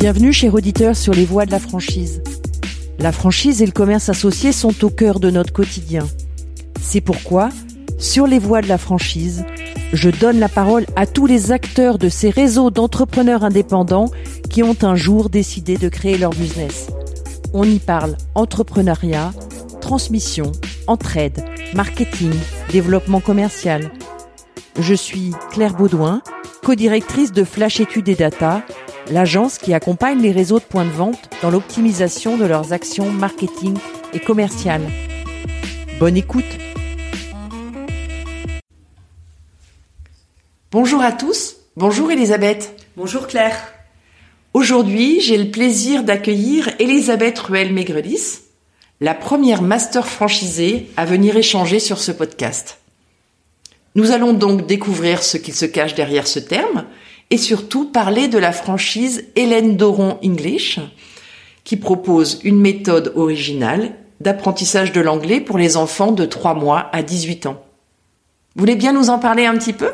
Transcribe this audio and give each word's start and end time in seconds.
Bienvenue 0.00 0.32
chez 0.32 0.48
Auditeur 0.48 0.96
sur 0.96 1.12
les 1.12 1.26
voies 1.26 1.44
de 1.44 1.50
la 1.50 1.58
franchise. 1.58 2.22
La 2.98 3.12
franchise 3.12 3.60
et 3.60 3.66
le 3.66 3.70
commerce 3.70 4.08
associé 4.08 4.50
sont 4.50 4.82
au 4.82 4.88
cœur 4.88 5.20
de 5.20 5.28
notre 5.28 5.52
quotidien. 5.52 6.08
C'est 6.80 7.02
pourquoi, 7.02 7.50
sur 7.98 8.26
les 8.26 8.38
voies 8.38 8.62
de 8.62 8.66
la 8.68 8.78
franchise, 8.78 9.44
je 9.92 10.08
donne 10.08 10.38
la 10.38 10.48
parole 10.48 10.86
à 10.96 11.06
tous 11.06 11.26
les 11.26 11.52
acteurs 11.52 11.98
de 11.98 12.08
ces 12.08 12.30
réseaux 12.30 12.70
d'entrepreneurs 12.70 13.44
indépendants 13.44 14.10
qui 14.48 14.62
ont 14.62 14.76
un 14.80 14.96
jour 14.96 15.28
décidé 15.28 15.76
de 15.76 15.90
créer 15.90 16.16
leur 16.16 16.30
business. 16.30 16.86
On 17.52 17.64
y 17.64 17.78
parle 17.78 18.16
entrepreneuriat, 18.34 19.34
transmission, 19.82 20.50
entraide, 20.86 21.44
marketing, 21.74 22.32
développement 22.72 23.20
commercial. 23.20 23.92
Je 24.78 24.94
suis 24.94 25.32
Claire 25.50 25.74
Baudouin, 25.74 26.22
co-directrice 26.64 27.32
de 27.32 27.44
Flash 27.44 27.80
Études 27.80 28.08
et 28.08 28.14
Data, 28.14 28.62
l'agence 29.10 29.58
qui 29.58 29.74
accompagne 29.74 30.20
les 30.20 30.32
réseaux 30.32 30.58
de 30.58 30.64
points 30.64 30.84
de 30.84 30.90
vente 30.90 31.28
dans 31.42 31.50
l'optimisation 31.50 32.36
de 32.36 32.44
leurs 32.44 32.72
actions 32.72 33.10
marketing 33.10 33.76
et 34.12 34.20
commerciales. 34.20 34.88
Bonne 35.98 36.16
écoute 36.16 36.44
Bonjour 40.72 41.02
à 41.02 41.10
tous, 41.10 41.56
bonjour 41.76 42.12
Elisabeth. 42.12 42.80
Bonjour 42.96 43.26
Claire. 43.26 43.72
Aujourd'hui, 44.54 45.20
j'ai 45.20 45.36
le 45.36 45.50
plaisir 45.50 46.04
d'accueillir 46.04 46.70
Elisabeth 46.78 47.38
Ruel-Maigrelis, 47.40 48.38
la 49.00 49.14
première 49.14 49.62
master 49.62 50.06
franchisée 50.06 50.88
à 50.96 51.04
venir 51.04 51.36
échanger 51.36 51.80
sur 51.80 51.98
ce 51.98 52.12
podcast. 52.12 52.78
Nous 53.96 54.12
allons 54.12 54.32
donc 54.32 54.66
découvrir 54.66 55.24
ce 55.24 55.36
qu'il 55.36 55.54
se 55.54 55.66
cache 55.66 55.96
derrière 55.96 56.28
ce 56.28 56.38
terme 56.38 56.84
et 57.30 57.38
surtout 57.38 57.84
parler 57.84 58.28
de 58.28 58.38
la 58.38 58.52
franchise 58.52 59.24
Hélène 59.36 59.76
Doron 59.76 60.18
English 60.24 60.80
qui 61.64 61.76
propose 61.76 62.40
une 62.44 62.60
méthode 62.60 63.12
originale 63.16 63.92
d'apprentissage 64.20 64.92
de 64.92 65.00
l'anglais 65.00 65.40
pour 65.40 65.58
les 65.58 65.76
enfants 65.76 66.12
de 66.12 66.24
3 66.24 66.54
mois 66.54 66.90
à 66.92 67.02
18 67.02 67.46
ans. 67.46 67.62
Vous 68.54 68.60
voulez 68.60 68.76
bien 68.76 68.92
nous 68.92 69.10
en 69.10 69.18
parler 69.18 69.46
un 69.46 69.56
petit 69.56 69.72
peu? 69.72 69.90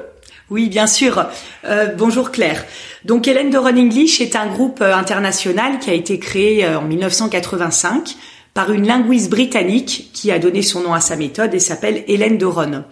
Oui, 0.49 0.69
bien 0.69 0.87
sûr. 0.87 1.27
Euh, 1.65 1.89
bonjour 1.97 2.31
Claire. 2.31 2.65
Donc 3.05 3.27
Hélène 3.27 3.51
Doron 3.51 3.77
English 3.77 4.21
est 4.21 4.37
un 4.37 4.47
groupe 4.47 4.81
euh, 4.81 4.95
international 4.95 5.79
qui 5.81 5.91
a 5.91 5.93
été 5.93 6.19
créé 6.19 6.65
euh, 6.65 6.79
en 6.79 6.83
1985 6.83 8.17
par 8.55 8.73
une 8.73 8.87
linguiste 8.87 9.29
britannique 9.29 10.11
qui 10.15 10.31
a 10.31 10.39
donné 10.39 10.63
son 10.63 10.81
nom 10.81 10.95
à 10.95 11.01
sa 11.01 11.17
méthode 11.17 11.53
et 11.53 11.59
s'appelle 11.59 12.05
Hélène 12.07 12.39
Doron. 12.39 12.85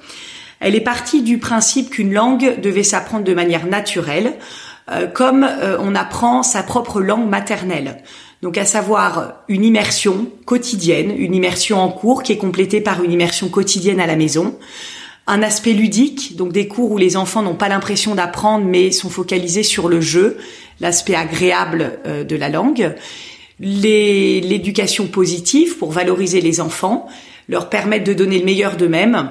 Elle 0.65 0.75
est 0.75 0.81
partie 0.81 1.21
du 1.21 1.37
principe 1.37 1.91
qu'une 1.91 2.15
langue 2.15 2.59
devait 2.63 2.83
s'apprendre 2.83 3.23
de 3.23 3.35
manière 3.35 3.67
naturelle, 3.67 4.33
euh, 4.91 5.07
comme 5.07 5.45
euh, 5.45 5.77
on 5.79 5.95
apprend 5.95 6.43
sa 6.43 6.63
propre 6.63 7.03
langue 7.03 7.29
maternelle. 7.29 7.99
Donc 8.41 8.57
à 8.57 8.65
savoir 8.65 9.43
une 9.49 9.63
immersion 9.63 10.27
quotidienne, 10.47 11.13
une 11.19 11.35
immersion 11.35 11.83
en 11.83 11.91
cours 11.91 12.23
qui 12.23 12.33
est 12.33 12.39
complétée 12.39 12.81
par 12.81 13.05
une 13.05 13.13
immersion 13.13 13.51
quotidienne 13.51 14.01
à 14.01 14.07
la 14.07 14.17
maison, 14.17 14.59
un 15.27 15.43
aspect 15.43 15.75
ludique, 15.75 16.35
donc 16.37 16.51
des 16.51 16.67
cours 16.67 16.93
où 16.93 16.97
les 16.97 17.19
enfants 17.19 17.43
n'ont 17.43 17.57
pas 17.57 17.69
l'impression 17.69 18.15
d'apprendre 18.15 18.65
mais 18.65 18.91
sont 18.91 19.11
focalisés 19.11 19.65
sur 19.65 19.87
le 19.87 20.01
jeu, 20.01 20.39
l'aspect 20.81 21.15
agréable 21.15 21.99
euh, 22.07 22.25
de 22.25 22.37
la 22.37 22.49
langue, 22.49 22.95
l'éducation 23.61 25.09
positive 25.09 25.77
pour 25.77 25.93
valoriser 25.93 26.41
les 26.41 26.63
enfants, 26.63 27.07
leur 27.51 27.69
permettre 27.69 28.05
de 28.05 28.15
donner 28.15 28.39
le 28.39 28.47
meilleur 28.47 28.79
d'eux-mêmes 28.79 29.29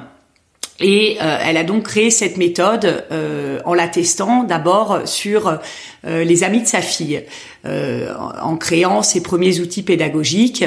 et 0.79 1.17
euh, 1.21 1.37
elle 1.41 1.57
a 1.57 1.63
donc 1.63 1.83
créé 1.83 2.09
cette 2.09 2.37
méthode 2.37 3.05
euh, 3.11 3.59
en 3.65 3.73
la 3.73 3.87
testant 3.87 4.43
d'abord 4.43 5.01
sur 5.05 5.59
euh, 6.05 6.23
les 6.23 6.43
amis 6.43 6.61
de 6.61 6.67
sa 6.67 6.81
fille, 6.81 7.23
en 7.65 8.57
créant 8.57 9.03
ses 9.03 9.23
premiers 9.23 9.61
outils 9.61 9.83
pédagogiques. 9.83 10.65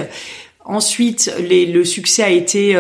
Ensuite, 0.65 1.33
les, 1.39 1.67
le 1.67 1.85
succès 1.85 2.23
a 2.23 2.31
été 2.31 2.75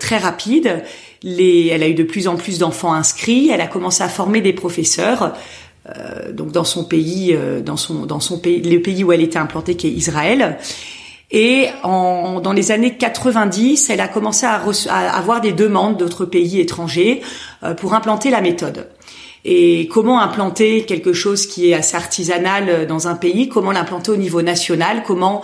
très 0.00 0.16
rapide. 0.16 0.82
Les, 1.22 1.66
elle 1.66 1.82
a 1.82 1.88
eu 1.88 1.94
de 1.94 2.02
plus 2.02 2.28
en 2.28 2.36
plus 2.36 2.58
d'enfants 2.58 2.94
inscrits. 2.94 3.50
Elle 3.50 3.60
a 3.60 3.66
commencé 3.66 4.02
à 4.02 4.08
former 4.08 4.40
des 4.40 4.54
professeurs. 4.54 5.34
donc 6.32 6.50
dans 6.50 6.64
son 6.64 6.84
pays, 6.84 7.36
dans 7.62 7.76
son 7.76 8.06
dans 8.06 8.20
son 8.20 8.38
pays, 8.38 8.62
le 8.62 8.80
pays 8.80 9.04
où 9.04 9.12
elle 9.12 9.22
était 9.22 9.38
implantée, 9.38 9.74
qui 9.74 9.88
est 9.88 9.92
Israël. 9.92 10.56
Et 11.30 11.68
en, 11.82 12.40
dans 12.40 12.52
les 12.52 12.72
années 12.72 12.96
90, 12.96 13.90
elle 13.90 14.00
a 14.00 14.08
commencé 14.08 14.46
à, 14.46 14.62
à 14.88 15.18
avoir 15.18 15.40
des 15.40 15.52
demandes 15.52 15.98
d'autres 15.98 16.24
pays 16.24 16.60
étrangers 16.60 17.20
euh, 17.62 17.74
pour 17.74 17.94
implanter 17.94 18.30
la 18.30 18.40
méthode. 18.40 18.88
Et 19.44 19.88
comment 19.92 20.20
implanter 20.20 20.84
quelque 20.84 21.12
chose 21.12 21.46
qui 21.46 21.70
est 21.70 21.74
assez 21.74 21.96
artisanal 21.96 22.68
euh, 22.68 22.86
dans 22.86 23.08
un 23.08 23.14
pays 23.14 23.48
Comment 23.48 23.72
l'implanter 23.72 24.10
au 24.10 24.16
niveau 24.16 24.40
national 24.40 25.02
Comment 25.06 25.42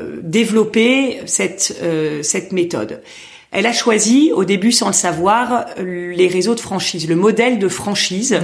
euh, 0.00 0.20
développer 0.22 1.20
cette 1.26 1.82
cette 2.22 2.52
méthode 2.52 3.02
Elle 3.50 3.66
a 3.66 3.72
choisi, 3.74 4.32
au 4.34 4.44
début 4.44 4.72
sans 4.72 4.88
le 4.88 4.94
savoir, 4.94 5.66
les 5.78 6.28
réseaux 6.28 6.54
de 6.54 6.60
franchise, 6.60 7.06
le 7.08 7.14
modèle 7.14 7.58
de 7.58 7.68
franchise, 7.68 8.40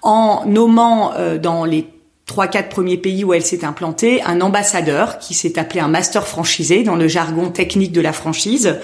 en 0.00 0.44
nommant 0.46 1.12
dans 1.40 1.64
les 1.64 1.86
trois 2.26 2.46
quatre 2.46 2.68
premiers 2.68 2.96
pays 2.96 3.24
où 3.24 3.34
elle 3.34 3.44
s'est 3.44 3.64
implantée, 3.64 4.22
un 4.22 4.40
ambassadeur 4.40 5.18
qui 5.18 5.34
s'est 5.34 5.58
appelé 5.58 5.80
un 5.80 5.88
master 5.88 6.26
franchisé 6.26 6.82
dans 6.82 6.96
le 6.96 7.08
jargon 7.08 7.50
technique 7.50 7.92
de 7.92 8.00
la 8.00 8.12
franchise 8.12 8.78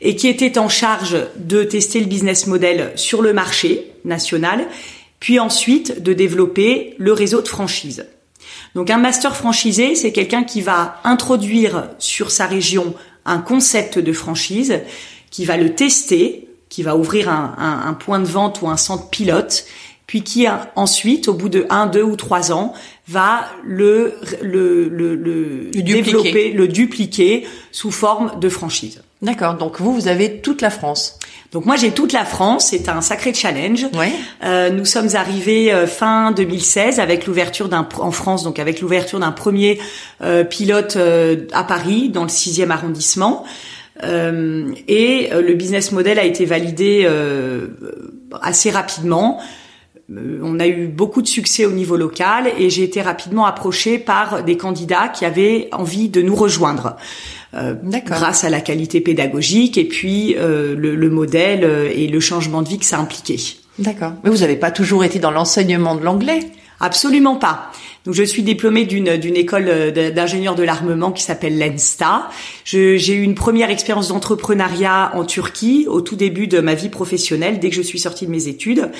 et 0.00 0.16
qui 0.16 0.28
était 0.28 0.58
en 0.58 0.68
charge 0.68 1.16
de 1.36 1.64
tester 1.64 2.00
le 2.00 2.06
business 2.06 2.46
model 2.46 2.92
sur 2.94 3.22
le 3.22 3.32
marché 3.32 3.90
national, 4.04 4.66
puis 5.18 5.40
ensuite 5.40 6.02
de 6.02 6.12
développer 6.12 6.94
le 6.98 7.12
réseau 7.12 7.40
de 7.40 7.48
franchise. 7.48 8.06
Donc 8.74 8.90
un 8.90 8.98
master 8.98 9.34
franchisé, 9.34 9.94
c'est 9.94 10.12
quelqu'un 10.12 10.44
qui 10.44 10.60
va 10.60 11.00
introduire 11.04 11.88
sur 11.98 12.30
sa 12.30 12.46
région 12.46 12.94
un 13.24 13.38
concept 13.38 13.98
de 13.98 14.12
franchise, 14.12 14.80
qui 15.30 15.46
va 15.46 15.56
le 15.56 15.74
tester, 15.74 16.48
qui 16.68 16.82
va 16.82 16.96
ouvrir 16.96 17.28
un, 17.28 17.54
un, 17.56 17.88
un 17.88 17.94
point 17.94 18.18
de 18.18 18.26
vente 18.26 18.60
ou 18.60 18.68
un 18.68 18.76
centre 18.76 19.08
pilote 19.08 19.64
puis 20.06 20.22
qui 20.22 20.46
ensuite, 20.76 21.28
au 21.28 21.34
bout 21.34 21.48
de 21.48 21.66
un, 21.70 21.86
deux 21.86 22.02
ou 22.02 22.16
trois 22.16 22.52
ans, 22.52 22.74
va 23.08 23.46
le, 23.64 24.14
le, 24.42 24.88
le, 24.88 25.14
le, 25.14 25.70
développer, 25.82 26.52
le 26.52 26.68
dupliquer 26.68 27.46
sous 27.72 27.90
forme 27.90 28.38
de 28.40 28.48
franchise. 28.48 29.02
D'accord. 29.22 29.54
Donc 29.54 29.80
vous, 29.80 29.94
vous 29.94 30.08
avez 30.08 30.40
toute 30.40 30.60
la 30.60 30.70
France. 30.70 31.18
Donc 31.52 31.64
moi 31.66 31.76
j'ai 31.76 31.92
toute 31.92 32.12
la 32.12 32.24
France, 32.24 32.68
c'est 32.70 32.88
un 32.88 33.00
sacré 33.00 33.32
challenge. 33.32 33.86
Ouais. 33.94 34.12
Euh, 34.44 34.70
nous 34.70 34.84
sommes 34.84 35.14
arrivés 35.14 35.72
euh, 35.72 35.86
fin 35.86 36.32
2016 36.32 37.00
avec 37.00 37.26
l'ouverture 37.26 37.68
d'un 37.68 37.88
en 37.98 38.10
France, 38.10 38.42
donc 38.42 38.58
avec 38.58 38.80
l'ouverture 38.80 39.20
d'un 39.20 39.32
premier 39.32 39.78
euh, 40.20 40.44
pilote 40.44 40.96
euh, 40.96 41.46
à 41.52 41.64
Paris 41.64 42.10
dans 42.10 42.24
le 42.24 42.28
sixième 42.28 42.70
arrondissement. 42.70 43.44
Euh, 44.02 44.72
et 44.88 45.30
le 45.32 45.54
business 45.54 45.92
model 45.92 46.18
a 46.18 46.24
été 46.24 46.44
validé 46.44 47.08
assez 48.42 48.70
rapidement. 48.70 49.40
Euh, 50.12 50.38
on 50.42 50.60
a 50.60 50.66
eu 50.66 50.86
beaucoup 50.86 51.22
de 51.22 51.26
succès 51.26 51.64
au 51.64 51.70
niveau 51.70 51.96
local 51.96 52.52
et 52.58 52.68
j'ai 52.68 52.82
été 52.82 53.00
rapidement 53.00 53.46
approchée 53.46 53.98
par 53.98 54.44
des 54.44 54.56
candidats 54.56 55.08
qui 55.08 55.24
avaient 55.24 55.68
envie 55.72 56.08
de 56.08 56.22
nous 56.22 56.34
rejoindre. 56.34 56.96
Euh, 57.54 57.74
grâce 58.04 58.42
à 58.42 58.50
la 58.50 58.60
qualité 58.60 59.00
pédagogique 59.00 59.78
et 59.78 59.84
puis 59.84 60.34
euh, 60.36 60.74
le, 60.76 61.08
modèle 61.08 61.64
et 61.94 62.08
le 62.08 62.18
changement 62.18 62.62
de 62.62 62.68
vie 62.68 62.78
que 62.78 62.84
ça 62.84 62.98
impliquait. 62.98 63.36
D'accord. 63.78 64.12
Mais 64.24 64.30
vous 64.30 64.38
n'avez 64.38 64.56
pas 64.56 64.72
toujours 64.72 65.04
été 65.04 65.20
dans 65.20 65.30
l'enseignement 65.30 65.94
de 65.94 66.02
l'anglais? 66.02 66.40
Absolument 66.80 67.36
pas. 67.36 67.70
Donc 68.04 68.14
je 68.14 68.24
suis 68.24 68.42
diplômée 68.42 68.84
d'une 68.84 69.16
d'une 69.16 69.36
école 69.36 69.92
d'ingénieur 69.92 70.56
de 70.56 70.64
l'armement 70.64 71.12
qui 71.12 71.22
s'appelle 71.22 71.56
l'ENSTA. 71.56 72.28
J'ai 72.64 73.14
eu 73.14 73.22
une 73.22 73.36
première 73.36 73.70
expérience 73.70 74.08
d'entrepreneuriat 74.08 75.12
en 75.14 75.24
Turquie 75.24 75.86
au 75.88 76.00
tout 76.00 76.16
début 76.16 76.48
de 76.48 76.58
ma 76.58 76.74
vie 76.74 76.90
professionnelle 76.90 77.60
dès 77.60 77.70
que 77.70 77.76
je 77.76 77.82
suis 77.82 78.00
sortie 78.00 78.26
de 78.26 78.32
mes 78.32 78.48
études. 78.48 78.90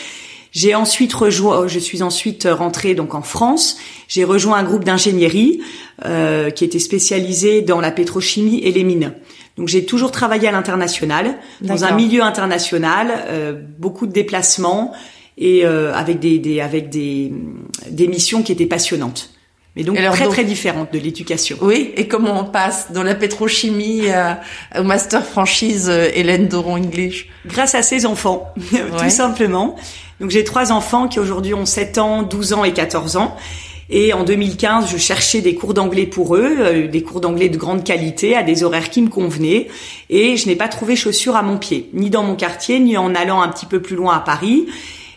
J'ai 0.54 0.74
ensuite 0.74 1.12
rejoint, 1.12 1.66
je 1.66 1.78
suis 1.80 2.02
ensuite 2.02 2.48
rentrée 2.50 2.94
donc 2.94 3.14
en 3.14 3.22
France. 3.22 3.76
J'ai 4.08 4.24
rejoint 4.24 4.56
un 4.56 4.62
groupe 4.62 4.84
d'ingénierie 4.84 5.60
euh, 6.04 6.50
qui 6.50 6.64
était 6.64 6.78
spécialisé 6.78 7.60
dans 7.60 7.80
la 7.80 7.90
pétrochimie 7.90 8.60
et 8.60 8.70
les 8.70 8.84
mines. 8.84 9.14
Donc 9.56 9.68
j'ai 9.68 9.84
toujours 9.84 10.12
travaillé 10.12 10.48
à 10.48 10.52
l'international, 10.52 11.38
dans 11.60 11.84
un 11.84 11.92
milieu 11.92 12.22
international, 12.22 13.24
euh, 13.28 13.52
beaucoup 13.78 14.06
de 14.06 14.12
déplacements 14.12 14.92
et 15.36 15.64
avec 15.64 16.20
des, 16.20 16.38
des 16.38 16.60
avec 16.60 16.90
des 16.90 17.32
des 17.90 18.06
missions 18.06 18.44
qui 18.44 18.52
étaient 18.52 18.66
passionnantes. 18.66 19.33
Mais 19.76 19.82
donc 19.82 19.96
très 19.96 20.28
très 20.28 20.44
différentes 20.44 20.92
de 20.92 20.98
l'éducation. 20.98 21.56
Oui, 21.60 21.92
et 21.96 22.06
comment 22.06 22.40
on 22.40 22.44
passe 22.44 22.92
dans 22.92 23.02
la 23.02 23.14
pétrochimie 23.14 24.02
au 24.78 24.82
master 24.84 25.24
franchise 25.24 25.88
Hélène 25.88 26.46
Doron 26.46 26.76
English? 26.76 27.28
Grâce 27.46 27.74
à 27.74 27.82
ses 27.82 28.06
enfants, 28.06 28.52
tout 28.98 29.10
simplement. 29.10 29.76
Donc 30.20 30.30
j'ai 30.30 30.44
trois 30.44 30.70
enfants 30.70 31.08
qui 31.08 31.18
aujourd'hui 31.18 31.54
ont 31.54 31.66
7 31.66 31.98
ans, 31.98 32.22
12 32.22 32.52
ans 32.52 32.64
et 32.64 32.72
14 32.72 33.16
ans. 33.16 33.36
Et 33.90 34.12
en 34.12 34.24
2015, 34.24 34.90
je 34.90 34.96
cherchais 34.96 35.40
des 35.40 35.54
cours 35.54 35.74
d'anglais 35.74 36.06
pour 36.06 36.36
eux, 36.36 36.56
euh, 36.58 36.88
des 36.88 37.02
cours 37.02 37.20
d'anglais 37.20 37.48
de 37.48 37.58
grande 37.58 37.84
qualité, 37.84 38.34
à 38.34 38.42
des 38.42 38.64
horaires 38.64 38.88
qui 38.88 39.02
me 39.02 39.08
convenaient. 39.08 39.68
Et 40.08 40.36
je 40.36 40.46
n'ai 40.46 40.56
pas 40.56 40.68
trouvé 40.68 40.96
chaussures 40.96 41.36
à 41.36 41.42
mon 41.42 41.58
pied, 41.58 41.90
ni 41.92 42.08
dans 42.08 42.22
mon 42.22 42.34
quartier, 42.34 42.80
ni 42.80 42.96
en 42.96 43.14
allant 43.14 43.42
un 43.42 43.48
petit 43.48 43.66
peu 43.66 43.80
plus 43.82 43.96
loin 43.96 44.16
à 44.16 44.20
Paris. 44.20 44.66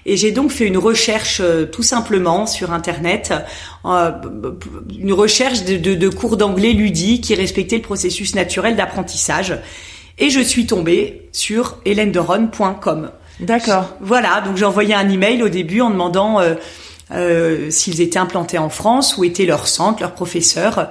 Et 0.09 0.17
j'ai 0.17 0.31
donc 0.31 0.51
fait 0.51 0.65
une 0.65 0.77
recherche 0.77 1.41
euh, 1.43 1.65
tout 1.65 1.83
simplement 1.83 2.47
sur 2.47 2.71
Internet, 2.71 3.33
euh, 3.85 4.11
une 4.97 5.13
recherche 5.13 5.65
de, 5.65 5.77
de, 5.77 5.93
de 5.93 6.09
cours 6.09 6.37
d'anglais 6.37 6.71
ludiques 6.71 7.25
qui 7.25 7.35
respectaient 7.35 7.75
le 7.75 7.81
processus 7.83 8.33
naturel 8.33 8.75
d'apprentissage. 8.75 9.59
Et 10.17 10.29
je 10.29 10.39
suis 10.39 10.65
tombée 10.65 11.29
sur 11.31 11.77
helenderon.com. 11.85 13.11
D'accord. 13.39 13.95
Voilà, 13.99 14.41
donc 14.41 14.57
j'ai 14.57 14.65
envoyé 14.65 14.95
un 14.95 15.07
email 15.09 15.43
au 15.43 15.49
début 15.49 15.81
en 15.81 15.91
demandant 15.91 16.39
euh, 16.39 16.55
euh, 17.11 17.69
s'ils 17.69 18.01
étaient 18.01 18.17
implantés 18.17 18.57
en 18.57 18.69
France, 18.69 19.15
où 19.17 19.23
était 19.23 19.45
leur 19.45 19.67
centre, 19.67 20.01
leur 20.01 20.13
professeur. 20.13 20.89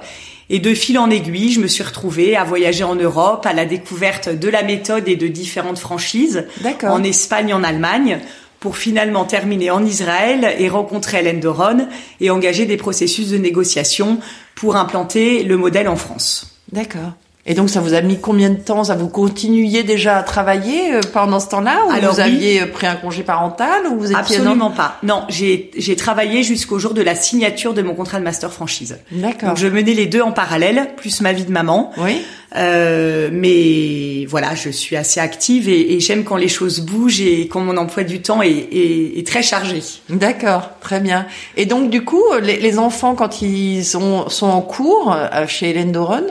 Et 0.49 0.59
de 0.59 0.73
fil 0.73 0.97
en 0.97 1.09
aiguille, 1.09 1.51
je 1.51 1.59
me 1.59 1.67
suis 1.67 1.83
retrouvée 1.83 2.37
à 2.37 2.45
voyager 2.45 2.85
en 2.85 2.95
Europe, 2.95 3.45
à 3.45 3.51
la 3.51 3.65
découverte 3.65 4.29
de 4.29 4.47
la 4.47 4.63
méthode 4.63 5.09
et 5.09 5.17
de 5.17 5.27
différentes 5.27 5.77
franchises, 5.79 6.45
en 6.83 7.03
Espagne, 7.03 7.53
en 7.53 7.63
Allemagne, 7.63 8.19
pour 8.59 8.77
finalement 8.77 9.25
terminer 9.25 9.71
en 9.71 9.85
Israël 9.85 10.55
et 10.57 10.69
rencontrer 10.69 11.19
Hélène 11.19 11.39
Doron 11.39 11.87
et 12.19 12.29
engager 12.29 12.65
des 12.65 12.77
processus 12.77 13.29
de 13.29 13.37
négociation 13.37 14.19
pour 14.55 14.75
implanter 14.75 15.43
le 15.43 15.57
modèle 15.57 15.87
en 15.87 15.95
France. 15.95 16.59
D'accord. 16.71 17.13
Et 17.49 17.53
donc, 17.53 17.69
ça 17.69 17.79
vous 17.79 17.93
a 17.93 18.01
mis 18.01 18.19
combien 18.19 18.49
de 18.49 18.59
temps? 18.59 18.83
Ça 18.83 18.95
vous 18.95 19.07
continuiez 19.07 19.83
déjà 19.83 20.17
à 20.17 20.23
travailler 20.23 20.93
euh, 20.93 21.01
pendant 21.13 21.39
ce 21.39 21.47
temps-là? 21.47 21.77
Ou 21.87 22.11
vous 22.11 22.19
aviez 22.19 22.61
euh, 22.61 22.65
pris 22.65 22.87
un 22.87 22.95
congé 22.95 23.23
parental 23.23 23.87
ou 23.89 23.97
vous 23.97 24.11
étiez 24.11 24.17
Absolument 24.17 24.69
pas. 24.69 24.97
Non, 25.01 25.23
j'ai 25.29 25.71
j'ai 25.77 25.95
travaillé 25.95 26.43
jusqu'au 26.43 26.77
jour 26.77 26.93
de 26.93 27.01
la 27.01 27.15
signature 27.15 27.73
de 27.73 27.81
mon 27.81 27.95
contrat 27.95 28.19
de 28.19 28.25
master 28.25 28.51
franchise. 28.51 28.97
D'accord. 29.11 29.49
Donc, 29.49 29.57
je 29.57 29.67
menais 29.67 29.93
les 29.93 30.07
deux 30.07 30.21
en 30.21 30.33
parallèle, 30.33 30.89
plus 30.97 31.21
ma 31.21 31.31
vie 31.31 31.45
de 31.45 31.51
maman. 31.51 31.91
Oui. 31.97 32.21
Euh, 32.55 33.29
mais 33.31 34.25
voilà, 34.25 34.55
je 34.55 34.69
suis 34.69 34.95
assez 34.95 35.19
active 35.19 35.67
et, 35.67 35.93
et 35.93 35.99
j'aime 35.99 36.23
quand 36.23 36.37
les 36.37 36.47
choses 36.47 36.79
bougent 36.79 37.21
et 37.21 37.47
quand 37.47 37.59
mon 37.59 37.75
emploi 37.75 38.03
du 38.03 38.21
temps 38.21 38.41
est, 38.41 38.49
est, 38.49 39.19
est 39.19 39.27
très 39.27 39.43
chargé. 39.43 39.83
D'accord, 40.09 40.71
très 40.79 41.01
bien. 41.01 41.27
Et 41.57 41.65
donc 41.65 41.89
du 41.89 42.05
coup, 42.05 42.23
les, 42.41 42.57
les 42.57 42.79
enfants 42.79 43.15
quand 43.15 43.41
ils 43.41 43.83
sont, 43.83 44.29
sont 44.29 44.47
en 44.47 44.61
cours 44.61 45.13
euh, 45.13 45.45
chez 45.47 45.71
Hélène 45.71 45.91
Doron, 45.91 46.27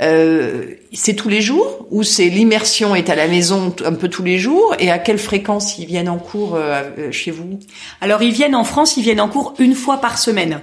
euh, 0.00 0.74
c'est 0.92 1.14
tous 1.14 1.28
les 1.28 1.40
jours 1.40 1.86
ou 1.90 2.02
c'est 2.02 2.28
l'immersion 2.28 2.94
est 2.94 3.10
à 3.10 3.16
la 3.16 3.26
maison 3.26 3.74
un 3.84 3.94
peu 3.94 4.08
tous 4.08 4.22
les 4.22 4.38
jours 4.38 4.74
et 4.78 4.90
à 4.90 4.98
quelle 4.98 5.18
fréquence 5.18 5.78
ils 5.78 5.86
viennent 5.86 6.08
en 6.08 6.18
cours 6.18 6.54
euh, 6.54 6.82
euh, 6.98 7.12
chez 7.12 7.30
vous? 7.30 7.58
Alors 8.00 8.22
ils 8.22 8.32
viennent 8.32 8.54
en 8.54 8.64
France, 8.64 8.96
ils 8.96 9.02
viennent 9.02 9.20
en 9.20 9.28
cours 9.28 9.54
une 9.58 9.74
fois 9.74 9.98
par 9.98 10.18
semaine. 10.18 10.60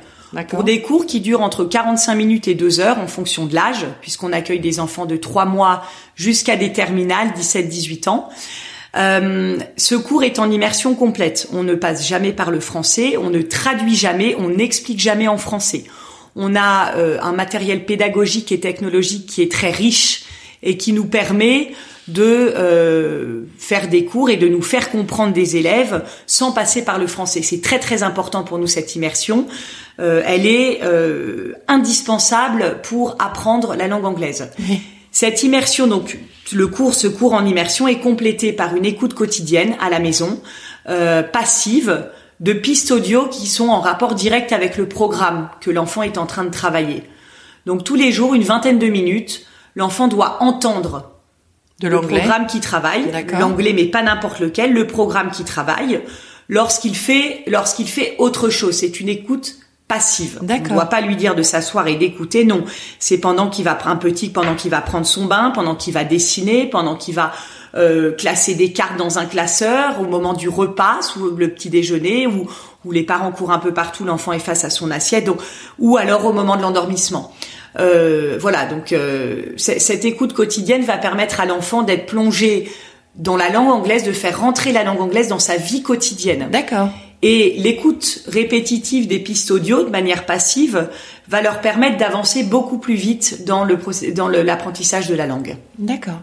Pour 0.50 0.66
des 0.66 0.82
cours 0.82 1.06
qui 1.06 1.22
durent 1.22 1.42
entre 1.42 1.64
45 1.64 2.14
minutes 2.16 2.48
et 2.50 2.56
2 2.56 2.82
heures 2.82 3.00
en 3.00 3.08
fonction 3.08 3.46
de 3.46 3.56
l'âge, 3.56 3.86
puisqu'on 4.02 4.34
accueille 4.34 4.60
des 4.60 4.82
enfants 4.82 5.06
de 5.06 5.16
3 5.16 5.46
mois 5.46 5.84
jusqu'à 6.16 6.58
des 6.58 6.74
terminales, 6.74 7.30
17-18 7.38 8.10
ans. 8.10 8.30
Euh, 8.98 9.58
ce 9.78 9.96
cours 9.96 10.24
est 10.24 10.40
en 10.40 10.50
immersion 10.50 10.96
complète. 10.96 11.48
On 11.54 11.64
ne 11.64 11.76
passe 11.76 12.08
jamais 12.08 12.34
par 12.34 12.52
le 12.52 12.60
français, 12.60 13.18
on 13.18 13.30
ne 13.30 13.42
traduit 13.42 13.96
jamais, 13.96 14.36
on 14.38 14.50
n'explique 14.50 15.00
jamais 15.00 15.28
en 15.28 15.38
français. 15.38 15.86
On 16.36 16.56
a 16.56 16.96
euh, 16.98 17.18
un 17.22 17.32
matériel 17.32 17.86
pédagogique 17.86 18.52
et 18.52 18.60
technologique 18.60 19.26
qui 19.26 19.42
est 19.42 19.52
très 19.52 19.72
riche 19.72 20.26
et 20.64 20.76
qui 20.78 20.92
nous 20.92 21.06
permet 21.06 21.72
de 22.08 22.24
euh, 22.24 23.44
faire 23.58 23.88
des 23.88 24.06
cours 24.06 24.30
et 24.30 24.36
de 24.36 24.48
nous 24.48 24.62
faire 24.62 24.92
comprendre 24.92 25.34
des 25.34 25.56
élèves 25.56 26.04
sans 26.28 26.52
passer 26.52 26.84
par 26.84 27.00
le 27.00 27.08
français. 27.08 27.42
C'est 27.42 27.62
très 27.62 27.80
très 27.80 28.04
important 28.04 28.44
pour 28.44 28.58
nous 28.58 28.68
cette 28.68 28.96
immersion. 28.96 29.48
Euh, 30.00 30.22
elle 30.26 30.46
est 30.46 30.82
indispensable 31.68 32.80
pour 32.84 33.16
apprendre 33.20 33.76
la 33.76 33.88
langue 33.88 34.06
anglaise. 34.06 34.50
Cette 35.12 35.44
immersion, 35.44 35.88
donc 35.88 36.20
le 36.52 36.68
cours, 36.68 36.94
ce 36.94 37.08
cours 37.08 37.34
en 37.34 37.46
immersion 37.46 37.88
est 37.88 38.00
complété 38.00 38.52
par 38.52 38.76
une 38.76 38.86
écoute 38.86 39.14
quotidienne 39.14 39.76
à 39.80 39.90
la 39.90 40.00
maison, 40.00 40.42
passive, 41.32 42.06
de 42.40 42.54
pistes 42.54 42.92
audio 42.92 43.28
qui 43.28 43.48
sont 43.48 43.70
en 43.70 43.80
rapport 43.80 44.16
direct 44.16 44.52
avec 44.52 44.78
le 44.78 44.88
programme 44.88 45.50
que 45.62 45.72
l'enfant 45.72 46.04
est 46.04 46.18
en 46.18 46.26
train 46.26 46.44
de 46.44 46.50
travailler. 46.50 47.04
Donc 47.66 47.84
tous 47.84 47.96
les 47.96 48.12
jours, 48.12 48.34
une 48.34 48.44
vingtaine 48.44 48.80
de 48.80 48.88
minutes, 48.88 49.46
l'enfant 49.76 50.08
doit 50.08 50.38
entendre 50.42 51.12
de 51.80 51.88
le 51.88 52.00
programme 52.00 52.48
qui 52.48 52.60
travaille, 52.62 53.12
l'anglais 53.38 53.74
mais 53.74 53.86
pas 53.86 54.02
n'importe 54.02 54.40
lequel, 54.40 54.74
le 54.74 54.88
programme 54.88 55.32
qui 55.32 55.44
travaille, 55.44 56.02
lorsqu'il 56.48 56.96
fait 56.96 57.44
lorsqu'il 57.48 57.88
fait 57.88 58.16
autre 58.18 58.50
chose. 58.50 58.76
C'est 58.76 59.00
une 59.00 59.10
écoute 59.10 59.58
passive. 59.88 60.40
On 60.42 60.46
ne 60.46 60.70
doit 60.70 60.86
pas 60.86 61.02
lui 61.02 61.16
dire 61.16 61.36
de 61.36 61.44
s'asseoir 61.44 61.88
et 61.88 61.96
d'écouter, 61.96 62.44
non. 62.44 62.64
C'est 63.00 63.20
pendant 63.20 63.50
qu'il 63.50 63.66
va 63.66 63.76
prendre 63.76 63.96
un 63.96 64.00
petit, 64.00 64.30
pendant 64.30 64.56
qu'il 64.56 64.72
va 64.72 64.82
prendre 64.82 65.06
son 65.06 65.26
bain, 65.26 65.52
pendant 65.52 65.76
qu'il 65.76 65.94
va 65.94 66.04
dessiner, 66.04 66.66
pendant 66.66 66.96
qu'il 66.96 67.14
va 67.14 67.32
euh, 67.76 68.12
classer 68.12 68.56
des 68.56 68.72
cartes 68.72 68.98
dans 68.98 69.20
un 69.20 69.26
classeur 69.26 70.02
au 70.02 70.06
moment 70.06 70.34
du 70.34 70.50
repas, 70.50 71.02
sous 71.02 71.30
le 71.30 71.50
petit 71.50 71.70
déjeuner, 71.70 72.26
où, 72.26 72.50
où 72.84 72.92
les 72.92 73.04
parents 73.04 73.32
courent 73.32 73.52
un 73.52 73.60
peu 73.60 73.74
partout, 73.74 74.06
l'enfant 74.06 74.32
est 74.34 74.40
face 74.40 74.64
à 74.64 74.70
son 74.70 74.90
assiette, 74.92 75.26
donc, 75.26 75.40
ou 75.78 75.98
alors 75.98 76.26
au 76.26 76.34
moment 76.34 76.56
de 76.56 76.62
l'endormissement. 76.62 77.34
Euh, 77.78 78.38
voilà, 78.40 78.66
donc 78.66 78.94
euh, 78.94 79.44
cette 79.58 80.06
écoute 80.06 80.34
quotidienne 80.34 80.84
va 80.84 80.98
permettre 80.98 81.42
à 81.42 81.46
l'enfant 81.46 81.84
d'être 81.84 82.06
plongé 82.06 82.72
dans 83.16 83.38
la 83.38 83.50
langue 83.50 83.70
anglaise, 83.70 84.04
de 84.04 84.14
faire 84.14 84.40
rentrer 84.40 84.72
la 84.72 84.84
langue 84.84 85.02
anglaise 85.02 85.28
dans 85.28 85.40
sa 85.40 85.58
vie 85.58 85.84
quotidienne. 85.84 86.48
D'accord. 86.52 86.90
Et 87.22 87.56
l'écoute 87.58 88.24
répétitive 88.28 89.08
des 89.08 89.20
pistes 89.20 89.52
audio 89.52 89.84
de 89.84 89.90
manière 89.90 90.26
passive 90.26 90.90
va 91.28 91.42
leur 91.42 91.62
permettre 91.62 91.98
d'avancer 91.98 92.44
beaucoup 92.44 92.78
plus 92.78 92.96
vite 92.96 93.46
dans 93.46 93.64
le 93.64 93.80
dans 94.14 94.28
l'apprentissage 94.28 95.08
de 95.08 95.16
la 95.16 95.26
langue. 95.26 95.58
D'accord. 95.80 96.20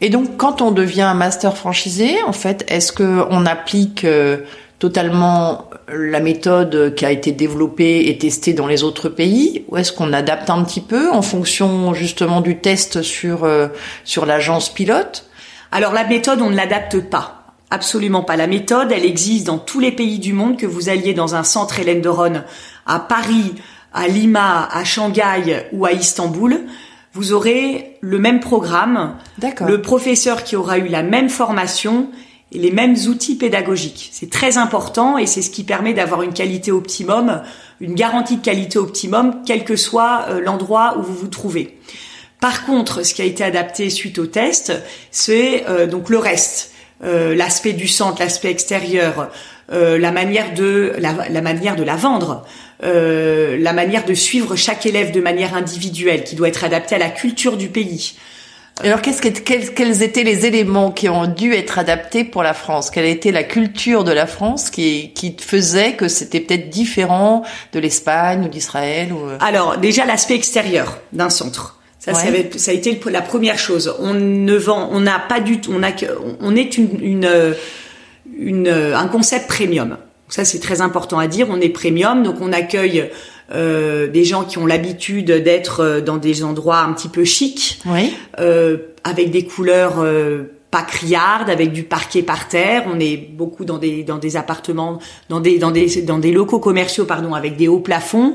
Et 0.00 0.10
donc, 0.10 0.36
quand 0.36 0.60
on 0.60 0.70
devient 0.70 1.02
un 1.02 1.14
master 1.14 1.56
franchisé, 1.56 2.22
en 2.26 2.32
fait, 2.32 2.64
est-ce 2.68 2.92
que 2.92 3.24
on 3.30 3.46
applique 3.46 4.04
euh, 4.04 4.38
totalement 4.78 5.70
la 5.88 6.20
méthode 6.20 6.94
qui 6.94 7.06
a 7.06 7.10
été 7.10 7.32
développée 7.32 8.08
et 8.08 8.18
testée 8.18 8.52
dans 8.52 8.66
les 8.66 8.82
autres 8.82 9.08
pays, 9.08 9.64
ou 9.68 9.76
est-ce 9.76 9.92
qu'on 9.92 10.12
adapte 10.12 10.50
un 10.50 10.62
petit 10.64 10.80
peu 10.80 11.10
en 11.10 11.22
fonction 11.22 11.94
justement 11.94 12.40
du 12.40 12.58
test 12.58 13.02
sur 13.02 13.44
euh, 13.44 13.68
sur 14.04 14.26
l'agence 14.26 14.72
pilote? 14.72 15.26
Alors 15.72 15.92
la 15.92 16.04
méthode, 16.04 16.40
on 16.40 16.50
ne 16.50 16.56
l'adapte 16.56 17.00
pas. 17.00 17.33
Absolument 17.70 18.22
pas. 18.22 18.36
La 18.36 18.46
méthode, 18.46 18.92
elle 18.92 19.04
existe 19.04 19.46
dans 19.46 19.58
tous 19.58 19.80
les 19.80 19.92
pays 19.92 20.18
du 20.18 20.32
monde, 20.32 20.56
que 20.56 20.66
vous 20.66 20.88
alliez 20.88 21.14
dans 21.14 21.34
un 21.34 21.44
centre 21.44 21.80
Hélène 21.80 22.02
de 22.02 22.10
à 22.86 23.00
Paris, 23.00 23.54
à 23.92 24.06
Lima, 24.08 24.68
à 24.70 24.84
Shanghai 24.84 25.66
ou 25.72 25.84
à 25.84 25.92
Istanbul 25.92 26.66
vous 27.14 27.32
aurez 27.32 27.96
le 28.00 28.18
même 28.18 28.40
programme, 28.40 29.16
le 29.60 29.80
professeur 29.80 30.42
qui 30.42 30.56
aura 30.56 30.78
eu 30.78 30.88
la 30.88 31.04
même 31.04 31.28
formation 31.28 32.08
et 32.50 32.58
les 32.58 32.72
mêmes 32.72 32.96
outils 33.08 33.36
pédagogiques. 33.36 34.10
C'est 34.12 34.30
très 34.30 34.58
important 34.58 35.16
et 35.16 35.26
c'est 35.26 35.40
ce 35.40 35.50
qui 35.50 35.62
permet 35.62 35.94
d'avoir 35.94 36.22
une 36.22 36.32
qualité 36.32 36.72
optimum, 36.72 37.42
une 37.80 37.94
garantie 37.94 38.36
de 38.36 38.42
qualité 38.42 38.78
optimum, 38.78 39.42
quel 39.46 39.64
que 39.64 39.76
soit 39.76 40.26
euh, 40.28 40.40
l'endroit 40.40 40.96
où 40.98 41.02
vous 41.02 41.14
vous 41.14 41.28
trouvez. 41.28 41.78
Par 42.40 42.66
contre, 42.66 43.04
ce 43.04 43.14
qui 43.14 43.22
a 43.22 43.24
été 43.24 43.44
adapté 43.44 43.90
suite 43.90 44.18
au 44.18 44.26
test, 44.26 44.72
c'est 45.12 45.66
euh, 45.68 45.86
donc 45.86 46.10
le 46.10 46.18
reste, 46.18 46.72
euh, 47.04 47.34
l'aspect 47.34 47.72
du 47.72 47.88
centre, 47.88 48.20
l'aspect 48.20 48.50
extérieur, 48.50 49.30
la 49.70 50.12
manière 50.12 50.52
de 50.52 50.92
la 50.98 51.40
manière 51.40 51.74
de 51.74 51.82
la 51.82 51.96
vendre, 51.96 52.44
euh, 52.82 53.56
la 53.58 53.72
manière 53.72 54.04
de 54.04 54.14
suivre 54.14 54.56
chaque 54.56 54.84
élève 54.84 55.12
de 55.12 55.20
manière 55.20 55.54
individuelle, 55.54 56.24
qui 56.24 56.34
doit 56.34 56.48
être 56.48 56.64
adaptée 56.64 56.96
à 56.96 56.98
la 56.98 57.08
culture 57.08 57.56
du 57.56 57.68
pays. 57.68 58.14
Alors, 58.82 59.00
qu'est-ce 59.00 59.22
que, 59.22 59.28
quels, 59.28 60.02
étaient 60.02 60.24
les 60.24 60.46
éléments 60.46 60.90
qui 60.90 61.08
ont 61.08 61.28
dû 61.28 61.54
être 61.54 61.78
adaptés 61.78 62.24
pour 62.24 62.42
la 62.42 62.52
France? 62.54 62.90
Quelle 62.90 63.06
était 63.06 63.30
la 63.30 63.44
culture 63.44 64.02
de 64.02 64.10
la 64.10 64.26
France 64.26 64.68
qui, 64.68 65.12
qui 65.14 65.36
faisait 65.40 65.92
que 65.92 66.08
c'était 66.08 66.40
peut-être 66.40 66.70
différent 66.70 67.44
de 67.72 67.78
l'Espagne 67.78 68.44
ou 68.44 68.48
d'Israël 68.48 69.12
ou... 69.12 69.28
Euh? 69.28 69.38
Alors, 69.40 69.78
déjà 69.78 70.04
l'aspect 70.04 70.34
extérieur 70.34 70.98
d'un 71.12 71.30
centre. 71.30 71.78
Ça, 72.04 72.12
ça, 72.12 72.70
a 72.70 72.74
été 72.74 73.00
la 73.10 73.22
première 73.22 73.58
chose. 73.58 73.94
On 73.98 74.12
ne 74.12 74.54
vend, 74.56 74.90
on 74.92 75.00
n'a 75.00 75.18
pas 75.18 75.40
du 75.40 75.60
tout, 75.60 75.72
on 75.74 75.82
a, 75.82 75.90
on 76.40 76.54
est 76.54 76.76
une, 76.76 77.00
une, 77.00 77.54
une, 78.38 78.68
un 78.68 79.06
concept 79.08 79.48
premium. 79.48 79.96
Ça, 80.28 80.44
c'est 80.44 80.58
très 80.58 80.82
important 80.82 81.18
à 81.18 81.28
dire. 81.28 81.46
On 81.48 81.60
est 81.62 81.70
premium, 81.70 82.22
donc 82.22 82.42
on 82.42 82.52
accueille 82.52 83.08
euh, 83.52 84.06
des 84.06 84.24
gens 84.24 84.44
qui 84.44 84.58
ont 84.58 84.66
l'habitude 84.66 85.30
d'être 85.30 85.80
euh, 85.80 86.00
dans 86.00 86.18
des 86.18 86.44
endroits 86.44 86.80
un 86.80 86.92
petit 86.92 87.08
peu 87.08 87.24
chics, 87.24 87.80
oui. 87.86 88.14
euh, 88.38 88.76
avec 89.04 89.30
des 89.30 89.46
couleurs 89.46 89.94
euh, 89.98 90.44
pas 90.74 90.82
criarde 90.82 91.50
avec 91.50 91.70
du 91.70 91.84
parquet 91.84 92.22
par 92.22 92.48
terre. 92.48 92.82
On 92.92 92.98
est 92.98 93.16
beaucoup 93.16 93.64
dans 93.64 93.78
des 93.78 94.02
dans 94.02 94.18
des 94.18 94.36
appartements, 94.36 94.98
dans 95.28 95.38
des 95.38 95.56
dans 95.56 95.70
des 95.70 96.02
dans 96.02 96.18
des 96.18 96.32
locaux 96.32 96.58
commerciaux 96.58 97.04
pardon 97.04 97.32
avec 97.32 97.56
des 97.56 97.68
hauts 97.68 97.78
plafonds. 97.78 98.34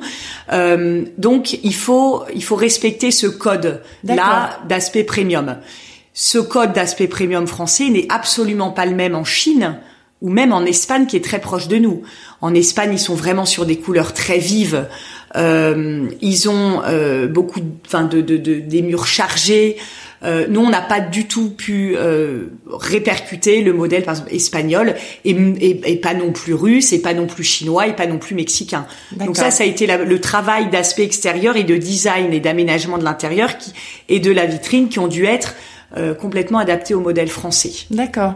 Euh, 0.53 1.03
donc 1.17 1.59
il 1.63 1.75
faut 1.75 2.23
il 2.33 2.41
faut 2.41 2.55
respecter 2.55 3.11
ce 3.11 3.27
code 3.27 3.81
là 4.05 4.57
d'aspect 4.69 5.03
premium. 5.03 5.57
Ce 6.13 6.37
code 6.37 6.71
d'aspect 6.71 7.09
premium 7.09 7.45
français 7.45 7.89
n'est 7.89 8.07
absolument 8.07 8.71
pas 8.71 8.85
le 8.85 8.95
même 8.95 9.15
en 9.15 9.25
Chine 9.25 9.77
ou 10.21 10.29
même 10.29 10.53
en 10.53 10.63
Espagne 10.63 11.07
qui 11.07 11.17
est 11.17 11.23
très 11.23 11.39
proche 11.39 11.67
de 11.67 11.77
nous. 11.77 12.03
En 12.41 12.53
Espagne, 12.53 12.91
ils 12.93 12.99
sont 12.99 13.15
vraiment 13.15 13.45
sur 13.45 13.65
des 13.65 13.77
couleurs 13.77 14.13
très 14.13 14.37
vives. 14.37 14.87
Euh, 15.35 16.07
ils 16.21 16.49
ont 16.49 16.81
euh, 16.85 17.27
beaucoup, 17.27 17.61
enfin, 17.85 18.03
de, 18.03 18.21
de, 18.21 18.37
de, 18.37 18.55
des 18.55 18.81
murs 18.81 19.07
chargés. 19.07 19.77
Euh, 20.23 20.47
nous, 20.49 20.59
on 20.59 20.69
n'a 20.69 20.81
pas 20.81 20.99
du 20.99 21.27
tout 21.27 21.49
pu 21.51 21.95
euh, 21.95 22.47
répercuter 22.69 23.61
le 23.61 23.71
modèle, 23.73 24.03
par 24.03 24.15
exemple, 24.15 24.33
espagnol, 24.33 24.95
et, 25.23 25.31
et, 25.31 25.91
et, 25.91 25.95
pas 25.95 26.13
non 26.13 26.31
plus 26.31 26.53
russe, 26.53 26.91
et 26.91 27.01
pas 27.01 27.13
non 27.13 27.25
plus 27.25 27.43
chinois, 27.43 27.87
et 27.87 27.95
pas 27.95 28.05
non 28.05 28.17
plus 28.17 28.35
mexicain. 28.35 28.85
Donc 29.15 29.37
ça, 29.37 29.49
ça 29.49 29.63
a 29.63 29.67
été 29.67 29.87
la, 29.87 29.97
le 29.97 30.19
travail 30.19 30.69
d'aspect 30.69 31.03
extérieur 31.03 31.55
et 31.55 31.63
de 31.63 31.77
design 31.77 32.33
et 32.33 32.39
d'aménagement 32.39 32.97
de 32.97 33.03
l'intérieur 33.03 33.57
qui 33.57 33.71
et 34.09 34.19
de 34.19 34.31
la 34.31 34.45
vitrine 34.45 34.89
qui 34.89 34.99
ont 34.99 35.07
dû 35.07 35.25
être 35.25 35.55
euh, 35.95 36.13
complètement 36.13 36.59
adaptés 36.59 36.93
au 36.93 36.99
modèle 36.99 37.29
français. 37.29 37.71
D'accord. 37.89 38.33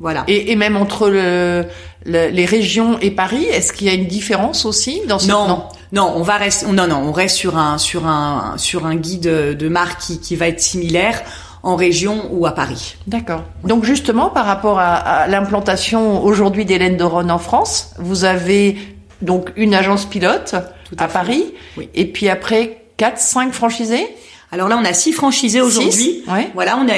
Voilà. 0.00 0.24
Et, 0.28 0.52
et, 0.52 0.56
même 0.56 0.76
entre 0.76 1.08
le, 1.08 1.64
le, 2.06 2.28
les 2.28 2.44
régions 2.44 2.98
et 3.00 3.10
Paris, 3.10 3.44
est-ce 3.44 3.72
qu'il 3.72 3.86
y 3.88 3.90
a 3.90 3.94
une 3.94 4.06
différence 4.06 4.64
aussi 4.64 5.02
dans 5.08 5.18
ce 5.18 5.28
non, 5.28 5.48
non, 5.48 5.64
non, 5.92 6.12
on 6.16 6.22
va 6.22 6.36
rester, 6.36 6.66
non, 6.66 6.86
non, 6.86 7.02
on 7.04 7.12
reste 7.12 7.36
sur 7.36 7.56
un 7.58 7.78
sur 7.78 8.06
un 8.06 8.54
sur 8.58 8.86
un 8.86 8.94
guide 8.94 9.22
de 9.22 9.68
marque 9.68 10.00
qui, 10.00 10.20
qui 10.20 10.36
va 10.36 10.46
être 10.48 10.60
similaire 10.60 11.22
en 11.64 11.74
région 11.74 12.28
ou 12.30 12.46
à 12.46 12.52
Paris. 12.52 12.94
D'accord. 13.08 13.42
Donc 13.64 13.84
justement, 13.84 14.30
par 14.30 14.46
rapport 14.46 14.78
à, 14.78 14.94
à 14.94 15.26
l'implantation 15.26 16.22
aujourd'hui 16.22 16.64
d'Hélène 16.64 16.96
Doron 16.96 17.28
en 17.28 17.38
France, 17.38 17.90
vous 17.98 18.24
avez 18.24 18.76
donc 19.20 19.50
une 19.56 19.74
agence 19.74 20.04
pilote 20.04 20.54
à, 20.54 21.04
à 21.04 21.08
Paris, 21.08 21.44
oui. 21.76 21.88
et 21.94 22.06
puis 22.06 22.28
après 22.28 22.82
quatre, 22.96 23.18
cinq 23.18 23.52
franchisés? 23.52 24.06
Alors 24.50 24.68
là, 24.68 24.78
on 24.80 24.84
a 24.84 24.94
six 24.94 25.12
franchisés 25.12 25.60
aujourd'hui. 25.60 26.22
Ouais. 26.26 26.50
Voilà, 26.54 26.78
on 26.78 26.88
a 26.88 26.94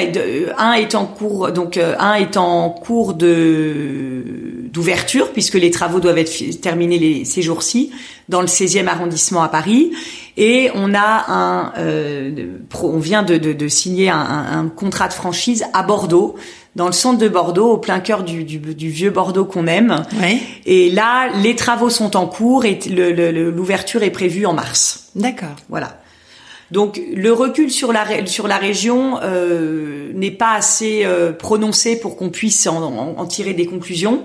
un 0.57 0.73
est 0.73 0.95
en 0.95 1.05
cours, 1.05 1.51
donc 1.51 1.75
euh, 1.75 1.95
un 1.99 2.13
est 2.13 2.37
en 2.37 2.69
cours 2.69 3.13
de 3.13 4.23
d'ouverture 4.71 5.33
puisque 5.33 5.55
les 5.55 5.69
travaux 5.69 5.99
doivent 5.99 6.17
être 6.17 6.61
terminés 6.61 6.97
les, 6.97 7.25
ces 7.25 7.41
jours-ci 7.41 7.91
dans 8.29 8.39
le 8.39 8.47
16e 8.47 8.87
arrondissement 8.87 9.43
à 9.43 9.49
Paris. 9.49 9.91
Et 10.37 10.69
on 10.75 10.93
a 10.93 11.25
un, 11.27 11.73
euh, 11.77 12.47
on 12.81 12.99
vient 12.99 13.23
de, 13.23 13.35
de, 13.35 13.51
de 13.51 13.67
signer 13.67 14.09
un, 14.09 14.15
un, 14.17 14.69
contrat 14.69 15.09
de 15.09 15.13
franchise 15.13 15.65
à 15.73 15.83
Bordeaux 15.83 16.37
dans 16.77 16.85
le 16.85 16.93
centre 16.93 17.17
de 17.17 17.27
Bordeaux, 17.27 17.71
au 17.71 17.77
plein 17.77 17.99
cœur 17.99 18.23
du, 18.23 18.45
du, 18.45 18.59
du 18.59 18.89
vieux 18.89 19.09
Bordeaux 19.09 19.43
qu'on 19.43 19.67
aime. 19.67 20.05
Ouais. 20.21 20.39
Et 20.65 20.89
là, 20.89 21.27
les 21.41 21.57
travaux 21.57 21.89
sont 21.89 22.15
en 22.15 22.27
cours 22.27 22.63
et 22.63 22.79
l'ouverture 22.89 24.03
est 24.03 24.09
prévue 24.09 24.45
en 24.45 24.53
mars. 24.53 25.09
D'accord. 25.15 25.57
Voilà. 25.67 26.00
Donc 26.71 27.01
le 27.13 27.33
recul 27.33 27.69
sur 27.69 27.91
la 27.91 28.25
sur 28.25 28.47
la 28.47 28.57
région 28.57 29.19
euh, 29.21 30.11
n'est 30.13 30.31
pas 30.31 30.53
assez 30.53 31.03
euh, 31.03 31.33
prononcé 31.33 31.99
pour 31.99 32.15
qu'on 32.15 32.29
puisse 32.29 32.65
en, 32.65 32.81
en, 32.81 33.15
en, 33.17 33.25
tirer 33.25 33.53
des 33.53 33.65
conclusions. 33.65 34.23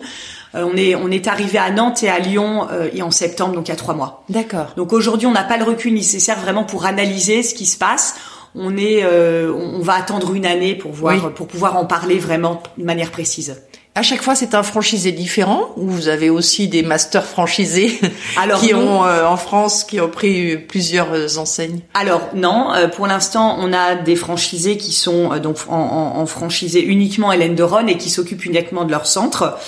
Euh, 0.54 0.64
on 0.72 0.76
est 0.76 0.94
on 0.94 1.10
est 1.10 1.26
arrivé 1.26 1.58
à 1.58 1.70
Nantes 1.70 2.02
et 2.02 2.08
à 2.08 2.18
Lyon 2.18 2.68
euh, 2.70 2.88
et 2.94 3.02
en 3.02 3.10
septembre, 3.10 3.54
donc 3.54 3.66
il 3.68 3.70
y 3.70 3.74
a 3.74 3.76
trois 3.76 3.94
mois. 3.94 4.24
D'accord. 4.28 4.72
Donc 4.76 4.92
aujourd'hui, 4.92 5.26
on 5.26 5.32
n'a 5.32 5.44
pas 5.44 5.56
le 5.56 5.64
recul 5.64 5.92
nécessaire 5.92 6.38
vraiment 6.38 6.64
pour 6.64 6.86
analyser 6.86 7.42
ce 7.42 7.54
qui 7.54 7.66
se 7.66 7.76
passe. 7.76 8.14
On 8.54 8.76
est 8.76 9.02
euh, 9.02 9.52
on 9.52 9.80
va 9.80 9.94
attendre 9.94 10.32
une 10.34 10.46
année 10.46 10.74
pour 10.74 10.92
voir 10.92 11.14
oui. 11.14 11.30
pour 11.34 11.48
pouvoir 11.48 11.76
en 11.76 11.84
parler 11.84 12.18
vraiment 12.18 12.62
de 12.78 12.84
manière 12.84 13.10
précise. 13.10 13.60
À 13.96 14.02
chaque 14.02 14.20
fois, 14.20 14.34
c'est 14.34 14.54
un 14.54 14.62
franchisé 14.62 15.10
différent 15.10 15.70
ou 15.78 15.88
vous 15.88 16.08
avez 16.08 16.28
aussi 16.28 16.68
des 16.68 16.82
masters 16.82 17.24
franchisés 17.24 17.98
Alors, 18.36 18.60
qui 18.60 18.74
ont 18.74 19.06
euh, 19.06 19.24
en 19.24 19.38
France 19.38 19.84
qui 19.84 20.02
ont 20.02 20.10
pris 20.10 20.58
plusieurs 20.58 21.14
euh, 21.14 21.38
enseignes 21.38 21.80
Alors 21.94 22.20
non, 22.34 22.74
euh, 22.74 22.88
pour 22.88 23.06
l'instant, 23.06 23.56
on 23.58 23.72
a 23.72 23.94
des 23.94 24.14
franchisés 24.14 24.76
qui 24.76 24.92
sont 24.92 25.32
euh, 25.32 25.38
donc 25.38 25.56
en, 25.68 25.78
en, 25.78 26.18
en, 26.18 26.26
franchisé 26.26 26.84
uniquement 26.84 27.32
Hélène 27.32 27.54
de 27.54 27.62
Ron 27.62 27.86
et 27.86 27.96
qui 27.96 28.10
s'occupent 28.10 28.44
uniquement 28.44 28.84
de 28.84 28.90
leur 28.90 29.06
centre. 29.06 29.58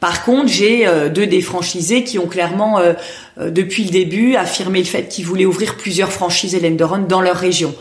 Par 0.00 0.24
contre, 0.24 0.48
j'ai 0.48 0.86
euh, 0.86 1.10
deux 1.10 1.26
des 1.26 1.42
franchisés 1.42 2.04
qui 2.04 2.18
ont 2.18 2.26
clairement, 2.26 2.78
euh, 2.78 2.94
depuis 3.50 3.84
le 3.84 3.90
début, 3.90 4.34
affirmé 4.34 4.78
le 4.78 4.86
fait 4.86 5.08
qu'ils 5.08 5.26
voulaient 5.26 5.44
ouvrir 5.44 5.76
plusieurs 5.76 6.10
franchises 6.10 6.54
Hélène 6.54 6.78
de 6.78 6.84
Ron 6.84 7.04
dans 7.06 7.20
leur 7.20 7.36
région. 7.36 7.74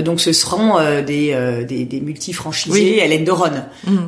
donc, 0.00 0.20
ce 0.20 0.32
seront 0.32 0.80
des, 1.02 1.64
des, 1.68 1.84
des 1.84 2.00
multi-franchisés 2.00 2.94
oui. 2.96 2.98
Hélène 3.00 3.24
de 3.24 3.30
Ron. 3.30 3.50
Mmh. 3.86 3.98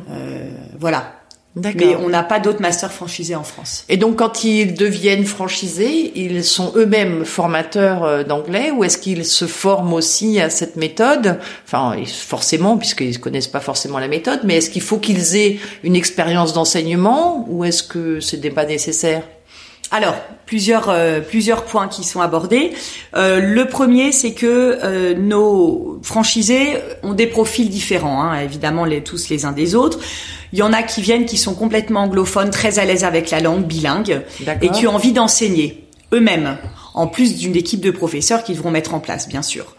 voilà. 0.77 1.16
Mais 1.63 1.95
on 1.95 2.09
n'a 2.09 2.23
pas 2.23 2.39
d'autres 2.39 2.61
masters 2.61 2.91
franchisés 2.91 3.35
en 3.35 3.43
France. 3.43 3.83
Et 3.89 3.97
donc, 3.97 4.17
quand 4.17 4.43
ils 4.43 4.73
deviennent 4.73 5.25
franchisés, 5.25 6.11
ils 6.15 6.43
sont 6.43 6.73
eux-mêmes 6.75 7.25
formateurs 7.25 8.03
euh, 8.03 8.23
d'anglais 8.23 8.71
ou 8.71 8.83
est-ce 8.83 8.97
qu'ils 8.97 9.25
se 9.25 9.45
forment 9.45 9.93
aussi 9.93 10.39
à 10.39 10.49
cette 10.49 10.75
méthode? 10.75 11.39
Enfin, 11.65 11.95
forcément, 12.05 12.77
puisqu'ils 12.77 13.19
connaissent 13.19 13.47
pas 13.47 13.59
forcément 13.59 13.99
la 13.99 14.07
méthode, 14.07 14.41
mais 14.43 14.57
est-ce 14.57 14.69
qu'il 14.69 14.81
faut 14.81 14.97
qu'ils 14.97 15.35
aient 15.35 15.59
une 15.83 15.95
expérience 15.95 16.53
d'enseignement 16.53 17.45
ou 17.49 17.63
est-ce 17.63 17.83
que 17.83 18.19
ce 18.19 18.35
n'est 18.35 18.51
pas 18.51 18.65
nécessaire? 18.65 19.23
Alors, 19.89 20.15
plusieurs 20.45 20.89
euh, 20.89 21.21
plusieurs 21.21 21.63
points 21.63 21.87
qui 21.87 22.03
sont 22.03 22.19
abordés. 22.19 22.71
Euh, 23.15 23.39
le 23.39 23.65
premier, 23.67 24.11
c'est 24.11 24.33
que 24.33 24.79
euh, 24.83 25.13
nos 25.13 25.99
franchisés 26.03 26.77
ont 27.03 27.13
des 27.13 27.27
profils 27.27 27.69
différents, 27.69 28.21
hein, 28.21 28.39
évidemment 28.41 28.83
les, 28.83 29.01
tous 29.01 29.29
les 29.29 29.45
uns 29.45 29.53
des 29.53 29.75
autres. 29.75 29.99
Il 30.51 30.59
y 30.59 30.61
en 30.61 30.73
a 30.73 30.83
qui 30.83 31.01
viennent 31.01 31.25
qui 31.25 31.37
sont 31.37 31.55
complètement 31.55 32.01
anglophones, 32.03 32.49
très 32.49 32.79
à 32.79 32.85
l'aise 32.85 33.03
avec 33.05 33.31
la 33.31 33.39
langue, 33.39 33.65
bilingues, 33.65 34.21
et 34.61 34.69
qui 34.69 34.87
ont 34.87 34.95
envie 34.95 35.11
d'enseigner 35.13 35.85
eux-mêmes, 36.13 36.57
en 36.93 37.07
plus 37.07 37.37
d'une 37.37 37.55
équipe 37.55 37.81
de 37.81 37.91
professeurs 37.91 38.43
qu'ils 38.43 38.55
devront 38.55 38.71
mettre 38.71 38.93
en 38.93 38.99
place, 38.99 39.27
bien 39.27 39.41
sûr. 39.41 39.75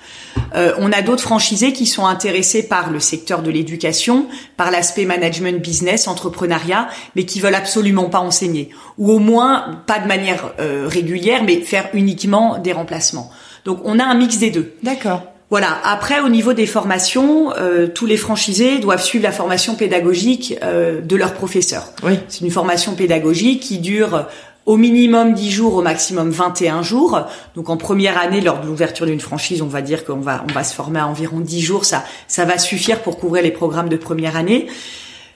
Euh, 0.54 0.72
on 0.78 0.92
a 0.92 1.02
d'autres 1.02 1.22
franchisés 1.22 1.72
qui 1.72 1.86
sont 1.86 2.06
intéressés 2.06 2.66
par 2.66 2.90
le 2.90 3.00
secteur 3.00 3.42
de 3.42 3.50
l'éducation, 3.50 4.26
par 4.56 4.70
l'aspect 4.70 5.04
management, 5.04 5.60
business, 5.60 6.08
entrepreneuriat, 6.08 6.88
mais 7.16 7.24
qui 7.24 7.40
veulent 7.40 7.54
absolument 7.54 8.08
pas 8.08 8.20
enseigner, 8.20 8.70
ou 8.96 9.12
au 9.12 9.18
moins 9.18 9.82
pas 9.86 9.98
de 9.98 10.06
manière 10.06 10.52
euh, 10.60 10.86
régulière, 10.88 11.42
mais 11.44 11.60
faire 11.60 11.88
uniquement 11.92 12.58
des 12.58 12.72
remplacements. 12.72 13.30
Donc 13.64 13.80
on 13.84 13.98
a 13.98 14.04
un 14.04 14.14
mix 14.14 14.38
des 14.38 14.50
deux. 14.50 14.72
D'accord. 14.82 15.22
Voilà. 15.50 15.78
Après, 15.82 16.20
au 16.20 16.28
niveau 16.28 16.52
des 16.52 16.66
formations, 16.66 17.52
euh, 17.56 17.86
tous 17.86 18.04
les 18.04 18.18
franchisés 18.18 18.78
doivent 18.80 19.02
suivre 19.02 19.24
la 19.24 19.32
formation 19.32 19.76
pédagogique 19.76 20.56
euh, 20.62 21.00
de 21.00 21.16
leur 21.16 21.32
professeur. 21.32 21.84
Oui. 22.02 22.18
C'est 22.28 22.42
une 22.42 22.50
formation 22.50 22.94
pédagogique 22.94 23.60
qui 23.60 23.78
dure 23.78 24.26
au 24.68 24.76
minimum 24.76 25.32
10 25.32 25.50
jours, 25.50 25.74
au 25.76 25.82
maximum 25.82 26.28
21 26.28 26.82
jours. 26.82 27.22
Donc 27.54 27.70
en 27.70 27.78
première 27.78 28.18
année, 28.18 28.42
lors 28.42 28.60
de 28.60 28.66
l'ouverture 28.66 29.06
d'une 29.06 29.18
franchise, 29.18 29.62
on 29.62 29.66
va 29.66 29.80
dire 29.80 30.04
qu'on 30.04 30.20
va 30.20 30.44
on 30.46 30.52
va 30.52 30.62
se 30.62 30.74
former 30.74 31.00
à 31.00 31.06
environ 31.06 31.40
10 31.40 31.62
jours. 31.62 31.86
Ça 31.86 32.04
ça 32.28 32.44
va 32.44 32.58
suffire 32.58 33.00
pour 33.00 33.18
couvrir 33.18 33.42
les 33.42 33.50
programmes 33.50 33.88
de 33.88 33.96
première 33.96 34.36
année. 34.36 34.66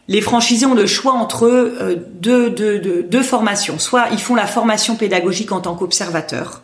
Les 0.06 0.20
franchisés 0.20 0.66
ont 0.66 0.74
le 0.74 0.86
choix 0.86 1.14
entre 1.14 1.46
euh, 1.46 1.96
deux, 2.12 2.50
deux, 2.50 2.78
deux, 2.78 3.02
deux 3.02 3.22
formations. 3.22 3.78
Soit 3.78 4.08
ils 4.12 4.20
font 4.20 4.34
la 4.34 4.46
formation 4.46 4.96
pédagogique 4.96 5.50
en 5.50 5.62
tant 5.62 5.74
qu'observateurs. 5.76 6.60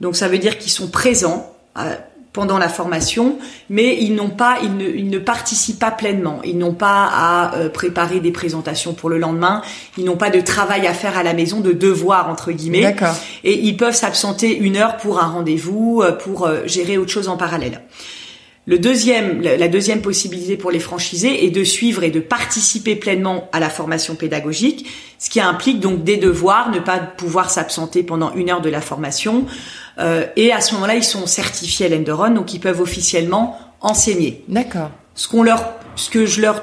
Donc 0.00 0.16
ça 0.16 0.28
veut 0.28 0.38
dire 0.38 0.56
qu'ils 0.56 0.72
sont 0.72 0.88
présents 0.88 1.52
euh, 1.76 1.94
pendant 2.32 2.56
la 2.56 2.68
formation, 2.68 3.38
mais 3.68 3.98
ils 4.00 4.14
n'ont 4.14 4.30
pas, 4.30 4.58
ils 4.62 4.74
ne, 4.76 4.88
ils 4.88 5.10
ne, 5.10 5.18
participent 5.18 5.78
pas 5.78 5.90
pleinement. 5.90 6.40
Ils 6.44 6.56
n'ont 6.56 6.72
pas 6.72 7.08
à 7.12 7.56
euh, 7.56 7.68
préparer 7.68 8.20
des 8.20 8.32
présentations 8.32 8.94
pour 8.94 9.10
le 9.10 9.18
lendemain. 9.18 9.60
Ils 9.98 10.04
n'ont 10.04 10.16
pas 10.16 10.30
de 10.30 10.40
travail 10.40 10.86
à 10.86 10.94
faire 10.94 11.18
à 11.18 11.22
la 11.22 11.34
maison, 11.34 11.60
de 11.60 11.72
devoir 11.72 12.30
entre 12.30 12.52
guillemets. 12.52 12.82
D'accord. 12.82 13.14
Et 13.44 13.58
ils 13.58 13.76
peuvent 13.76 13.94
s'absenter 13.94 14.56
une 14.56 14.78
heure 14.78 14.96
pour 14.96 15.20
un 15.20 15.26
rendez-vous, 15.26 16.00
euh, 16.02 16.12
pour 16.12 16.46
euh, 16.46 16.62
gérer 16.64 16.96
autre 16.96 17.10
chose 17.10 17.28
en 17.28 17.36
parallèle. 17.36 17.82
Le 18.64 18.78
deuxième, 18.78 19.42
la 19.42 19.66
deuxième 19.66 20.02
possibilité 20.02 20.56
pour 20.56 20.70
les 20.70 20.78
franchisés 20.78 21.44
est 21.44 21.50
de 21.50 21.64
suivre 21.64 22.04
et 22.04 22.12
de 22.12 22.20
participer 22.20 22.94
pleinement 22.94 23.48
à 23.50 23.58
la 23.58 23.68
formation 23.68 24.14
pédagogique, 24.14 24.86
ce 25.18 25.30
qui 25.30 25.40
implique 25.40 25.80
donc 25.80 26.04
des 26.04 26.16
devoirs, 26.16 26.70
ne 26.70 26.78
pas 26.78 27.00
pouvoir 27.00 27.50
s'absenter 27.50 28.04
pendant 28.04 28.32
une 28.34 28.50
heure 28.50 28.60
de 28.60 28.70
la 28.70 28.80
formation. 28.80 29.46
Euh, 29.98 30.26
et 30.36 30.52
à 30.52 30.60
ce 30.60 30.74
moment-là, 30.74 30.94
ils 30.94 31.04
sont 31.04 31.26
certifiés 31.26 31.86
Hélène 31.86 32.04
de 32.04 32.12
Ron, 32.12 32.30
donc 32.30 32.54
ils 32.54 32.60
peuvent 32.60 32.80
officiellement 32.80 33.58
enseigner. 33.80 34.44
D'accord. 34.48 34.90
Ce 35.14 35.28
qu'on 35.28 35.42
leur, 35.42 35.74
ce 35.96 36.08
que 36.08 36.26
je 36.26 36.40
leur 36.40 36.62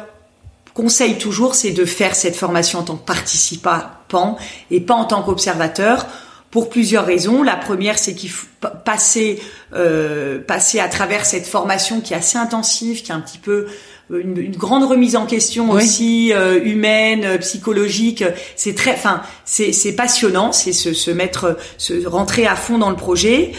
conseille 0.74 1.18
toujours, 1.18 1.56
c'est 1.56 1.72
de 1.72 1.86
faire 1.86 2.16
cette 2.16 2.36
formation 2.36 2.80
en 2.80 2.84
tant 2.84 2.96
que 2.96 3.06
participant 3.06 4.38
et 4.72 4.80
pas 4.80 4.94
en 4.94 5.06
tant 5.06 5.22
qu'observateur 5.22 6.08
pour 6.52 6.70
plusieurs 6.70 7.06
raisons. 7.06 7.44
La 7.44 7.56
première, 7.56 8.00
c'est 8.00 8.16
qu'il 8.16 8.32
faut 8.32 8.48
passer, 8.84 9.42
euh, 9.74 10.40
passer 10.40 10.80
à 10.80 10.88
travers 10.88 11.26
cette 11.26 11.46
formation 11.46 12.02
qui 12.02 12.14
est 12.14 12.18
assez 12.18 12.38
intensive, 12.38 13.04
qui 13.04 13.12
est 13.12 13.16
un 13.16 13.22
petit 13.22 13.38
peu 13.38 13.68
une, 14.12 14.38
une 14.38 14.56
grande 14.56 14.84
remise 14.84 15.16
en 15.16 15.26
question 15.26 15.72
oui. 15.72 15.84
aussi 15.84 16.34
euh, 16.34 16.60
humaine, 16.64 17.24
euh, 17.26 17.38
psychologique. 17.38 18.24
C'est 18.56 18.76
très, 18.76 18.94
enfin, 18.94 19.22
c'est, 19.46 19.72
c'est 19.72 19.94
passionnant, 19.94 20.52
c'est 20.52 20.74
se, 20.74 20.94
se, 20.94 21.12
mettre, 21.12 21.58
se 21.78 22.08
rentrer 22.08 22.48
à 22.48 22.56
fond 22.56 22.78
dans 22.78 22.90
le 22.90 22.96
projet. 22.96 23.52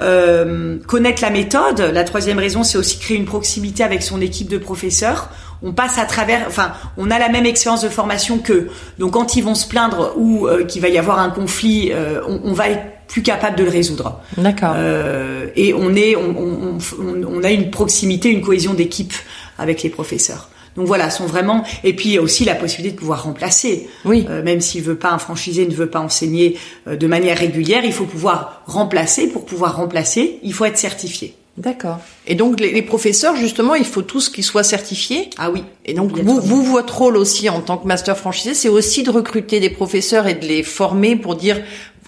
Euh, 0.00 0.76
connaître 0.86 1.22
la 1.22 1.30
méthode. 1.30 1.80
La 1.80 2.04
troisième 2.04 2.38
raison, 2.38 2.62
c'est 2.62 2.78
aussi 2.78 2.98
créer 2.98 3.16
une 3.16 3.26
proximité 3.26 3.84
avec 3.84 4.02
son 4.02 4.20
équipe 4.20 4.48
de 4.48 4.58
professeurs. 4.58 5.30
on 5.62 5.72
passe 5.72 5.98
à 5.98 6.04
travers, 6.04 6.44
enfin, 6.48 6.72
on 6.96 7.10
a 7.10 7.18
la 7.18 7.28
même 7.28 7.46
expérience 7.46 7.82
de 7.82 7.88
formation 7.88 8.38
qu'eux. 8.38 8.70
Donc 8.98 9.12
quand 9.12 9.36
ils 9.36 9.44
vont 9.44 9.54
se 9.54 9.68
plaindre 9.68 10.12
ou 10.16 10.46
euh, 10.46 10.64
qu'il 10.64 10.82
va 10.82 10.88
y 10.88 10.98
avoir 10.98 11.18
un 11.20 11.30
conflit, 11.30 11.90
euh, 11.92 12.20
on, 12.26 12.40
on, 12.44 12.52
va 12.52 12.70
être 12.70 12.82
plus 13.06 13.22
capable 13.22 13.56
de 13.56 13.64
le 13.64 13.70
résoudre. 13.70 14.20
D'accord. 14.36 14.74
Euh, 14.76 15.46
et 15.54 15.72
on 15.74 15.94
est, 15.94 16.16
on, 16.16 16.36
on, 16.36 16.78
on, 17.26 17.44
a 17.44 17.50
une 17.50 17.70
proximité, 17.70 18.30
une 18.30 18.42
cohésion 18.42 18.74
d'équipe 18.74 19.14
avec 19.58 19.82
les 19.82 19.90
professeurs. 19.90 20.48
Donc 20.76 20.86
voilà, 20.86 21.10
sont 21.10 21.26
vraiment 21.26 21.64
et 21.84 21.94
puis 21.94 22.18
aussi 22.18 22.44
la 22.44 22.54
possibilité 22.54 22.94
de 22.94 22.98
pouvoir 22.98 23.24
remplacer. 23.24 23.88
Oui. 24.04 24.26
Euh, 24.28 24.42
même 24.42 24.60
s'il 24.60 24.82
veut 24.82 24.96
pas 24.96 25.10
un 25.10 25.18
franchisé 25.18 25.66
ne 25.66 25.74
veut 25.74 25.88
pas 25.88 26.00
enseigner 26.00 26.58
euh, 26.88 26.96
de 26.96 27.06
manière 27.06 27.38
régulière, 27.38 27.84
il 27.84 27.92
faut 27.92 28.06
pouvoir 28.06 28.62
remplacer. 28.66 29.28
Pour 29.28 29.44
pouvoir 29.44 29.76
remplacer, 29.76 30.38
il 30.42 30.52
faut 30.52 30.64
être 30.64 30.78
certifié. 30.78 31.34
D'accord. 31.56 32.00
Et 32.26 32.34
donc 32.34 32.58
les, 32.58 32.72
les, 32.72 32.82
professeurs, 32.82 33.36
justement, 33.36 33.76
il 33.76 33.84
faut 33.84 34.02
tous 34.02 34.28
qu'ils 34.28 34.42
soient 34.42 34.64
certifiés? 34.64 35.30
Ah 35.38 35.52
oui. 35.52 35.62
Et 35.84 35.94
donc 35.94 36.18
vous, 36.18 36.40
vous, 36.40 36.64
votre 36.64 36.98
rôle 36.98 37.16
aussi 37.16 37.48
en 37.48 37.60
tant 37.60 37.76
que 37.76 37.86
master 37.86 38.18
franchisé, 38.18 38.54
c'est 38.54 38.68
aussi 38.68 39.04
de 39.04 39.10
recruter 39.10 39.60
des 39.60 39.70
professeurs 39.70 40.26
et 40.26 40.34
de 40.34 40.44
les 40.44 40.64
former 40.64 41.14
pour 41.14 41.36
dire 41.36 41.62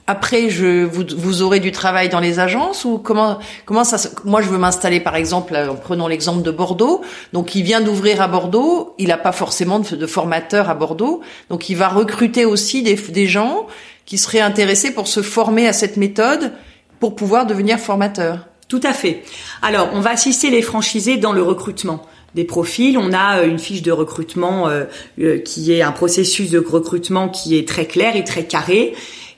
après 0.07 0.51
je 0.51 0.85
vous, 0.85 1.05
vous 1.17 1.43
aurez 1.43 1.61
du 1.61 1.73
travail 1.73 2.09
dans 2.09 2.21
les 2.21 2.39
agences 2.39 2.85
ou 2.85 2.99
comment 2.99 3.39
comment 3.65 3.85
ça 3.85 4.11
moi 4.25 4.41
je 4.41 4.49
veux 4.49 4.59
m'installer 4.59 5.01
par 5.01 5.17
exemple 5.17 5.57
en 5.57 5.75
prenant 5.75 6.09
l'exemple 6.09 6.43
de 6.43 6.51
Bordeaux. 6.51 7.03
Donc 7.33 7.55
il 7.55 7.63
vient 7.63 7.81
d'ouvrir 7.81 8.23
à 8.23 8.29
Bordeaux. 8.29 8.95
Il 8.99 9.09
n'a 9.09 9.19
pas 9.19 9.33
forcément 9.33 9.81
de, 9.81 9.97
de, 9.97 10.07
formateur 10.07 10.71
à 10.71 10.75
Bordeaux. 10.75 11.23
Donc 11.51 11.69
il 11.69 11.77
va 11.77 11.89
recruter 11.89 12.45
aussi 12.45 12.83
des, 12.83 12.95
des 12.95 13.27
gens 13.27 13.67
qui 14.05 14.19
seraient 14.19 14.41
intéressés 14.41 14.93
pour 14.93 15.09
se 15.09 15.23
former 15.23 15.67
à 15.67 15.73
cette 15.73 15.97
méthode 15.97 16.53
pour 17.01 17.15
pouvoir 17.15 17.47
devenir 17.47 17.79
formateur. 17.79 18.47
Tout 18.69 18.81
à 18.83 18.93
fait. 18.93 19.23
Alors, 19.63 19.91
on 19.93 20.01
va 20.01 20.11
assister 20.11 20.51
les 20.51 20.63
franchisés 20.63 21.19
dans 21.19 21.33
le 21.33 21.43
recrutement 21.43 22.03
des 22.35 22.45
profils. 22.45 22.99
On 22.99 23.13
a 23.13 23.39
euh, 23.39 23.49
une 23.49 23.59
fiche 23.59 23.83
de 23.83 23.93
recrutement 23.93 24.69
euh, 24.69 24.85
euh, 25.21 25.39
qui 25.39 25.73
est 25.73 25.83
un 25.83 25.93
processus 25.93 26.51
de 26.51 26.59
recrutement 26.59 27.29
qui 27.29 27.57
est 27.57 27.67
très 27.67 27.87
clair 27.87 28.17
et 28.17 28.25
très 28.25 28.45
carré 28.45 28.95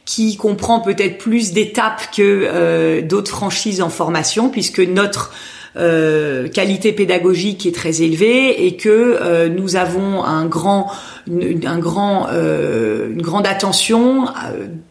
qui 0.08 0.38
comprend 0.38 0.80
peut-être 0.80 1.18
plus 1.18 1.52
d'étapes 1.52 2.10
que 2.16 2.22
euh, 2.22 3.02
d'autres 3.02 3.30
franchises 3.30 3.82
en 3.82 3.90
formation, 3.90 4.48
puisque 4.48 4.80
notre 4.80 5.34
euh, 5.76 6.48
qualité 6.48 6.94
pédagogique 6.94 7.66
est 7.66 7.74
très 7.74 8.00
élevée 8.00 8.64
et 8.64 8.78
que 8.78 8.88
euh, 8.88 9.50
nous 9.50 9.76
avons 9.76 10.24
un 10.24 10.46
grand, 10.46 10.90
un 11.30 11.78
grand, 11.78 12.26
une 12.30 13.20
grande 13.20 13.46
attention 13.46 14.28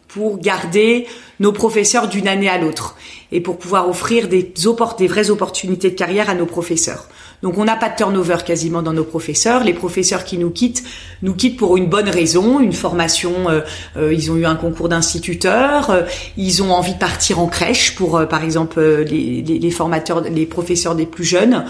pour 0.06 0.38
garder 0.38 1.08
nos 1.40 1.52
professeurs 1.52 2.08
d'une 2.08 2.28
année 2.28 2.48
à 2.48 2.58
l'autre 2.58 2.96
et 3.30 3.40
pour 3.40 3.58
pouvoir 3.58 3.88
offrir 3.88 4.28
des, 4.28 4.42
des 4.42 5.06
vraies 5.06 5.30
opportunités 5.30 5.90
de 5.90 5.94
carrière 5.94 6.30
à 6.30 6.34
nos 6.34 6.46
professeurs. 6.46 7.08
Donc 7.42 7.56
on 7.56 7.64
n'a 7.64 7.76
pas 7.76 7.88
de 7.88 7.96
turnover 7.96 8.38
quasiment 8.44 8.82
dans 8.82 8.92
nos 8.92 9.04
professeurs. 9.04 9.62
Les 9.62 9.72
professeurs 9.72 10.24
qui 10.24 10.38
nous 10.38 10.50
quittent 10.50 10.82
nous 11.22 11.34
quittent 11.34 11.56
pour 11.56 11.76
une 11.76 11.86
bonne 11.86 12.08
raison, 12.08 12.58
une 12.60 12.72
formation. 12.72 13.48
Euh, 13.48 13.60
euh, 13.96 14.12
ils 14.12 14.30
ont 14.30 14.36
eu 14.36 14.44
un 14.44 14.56
concours 14.56 14.88
d'instituteur, 14.88 15.90
euh, 15.90 16.02
ils 16.36 16.62
ont 16.62 16.72
envie 16.72 16.94
de 16.94 16.98
partir 16.98 17.38
en 17.38 17.46
crèche 17.46 17.94
pour, 17.94 18.26
par 18.28 18.42
exemple, 18.42 18.80
les, 18.80 19.42
les, 19.42 19.70
formateurs, 19.70 20.22
les 20.22 20.46
professeurs 20.46 20.94
des 20.94 21.06
plus 21.06 21.24
jeunes. 21.24 21.64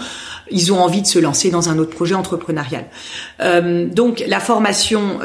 Ils 0.51 0.73
ont 0.73 0.81
envie 0.81 1.03
de 1.03 1.07
se 1.07 1.19
lancer 1.19 1.51
dans 1.51 1.69
un 1.69 1.77
autre 1.77 1.91
projet 1.91 2.15
entrepreneurial. 2.15 2.85
donc 3.93 4.23
la 4.25 4.39
formation, 4.39 5.19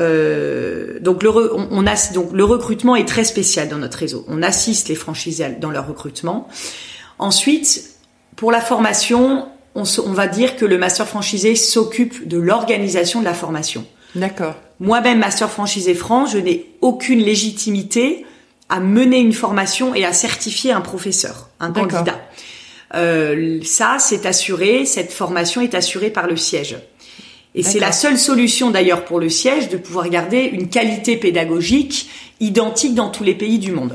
donc 1.00 1.22
le 1.22 1.54
on 1.70 1.86
a 1.86 2.12
donc 2.12 2.30
le 2.32 2.44
recrutement 2.44 2.94
est 2.94 3.08
très 3.08 3.24
spécial 3.24 3.68
dans 3.68 3.78
notre 3.78 3.98
réseau. 3.98 4.26
On 4.34 4.42
assiste 4.42 4.88
les 4.88 4.94
franchisés 4.94 5.56
dans 5.60 5.70
leur 5.70 5.86
recrutement. 5.86 6.48
Ensuite, 7.18 7.90
pour 8.36 8.50
la 8.50 8.60
formation, 8.60 9.46
on, 9.74 9.84
on, 10.04 10.12
va 10.12 10.26
dire 10.26 10.56
que 10.56 10.64
le 10.64 10.78
master 10.78 11.06
franchisé 11.06 11.54
s'occupe 11.54 12.26
de 12.26 12.38
l'organisation 12.38 13.20
de 13.20 13.24
la 13.24 13.34
formation. 13.34 13.86
D'accord. 14.14 14.54
Moi-même, 14.80 15.18
master 15.18 15.50
franchisé 15.50 15.94
France, 15.94 16.32
je 16.32 16.38
n'ai 16.38 16.66
aucune 16.80 17.20
légitimité 17.20 18.26
à 18.68 18.80
mener 18.80 19.18
une 19.18 19.32
formation 19.32 19.94
et 19.94 20.04
à 20.04 20.12
certifier 20.12 20.72
un 20.72 20.80
professeur, 20.80 21.50
un 21.60 21.70
candidat. 21.70 22.20
Euh, 22.94 23.60
ça, 23.62 23.96
c'est 23.98 24.26
assuré, 24.26 24.84
cette 24.84 25.12
formation 25.12 25.60
est 25.60 25.74
assurée 25.74 26.10
par 26.10 26.26
le 26.26 26.36
siège. 26.36 26.76
Et 27.54 27.62
c'est 27.62 27.78
la 27.78 27.92
seule 27.92 28.18
solution 28.18 28.70
d'ailleurs 28.70 29.04
pour 29.04 29.20
le 29.20 29.28
siège 29.28 29.68
de 29.68 29.76
pouvoir 29.76 30.08
garder 30.08 30.42
une 30.42 30.68
qualité 30.68 31.16
pédagogique 31.16 32.10
identique 32.40 32.94
dans 32.94 33.10
tous 33.10 33.22
les 33.22 33.34
pays 33.34 33.58
du 33.58 33.70
monde. 33.70 33.94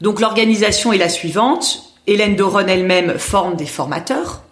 Donc 0.00 0.20
l'organisation 0.20 0.92
est 0.92 0.98
la 0.98 1.08
suivante. 1.08 1.94
Hélène 2.06 2.34
Doron 2.34 2.66
elle-même 2.66 3.18
forme 3.18 3.54
des 3.54 3.66
formateurs. 3.66 4.42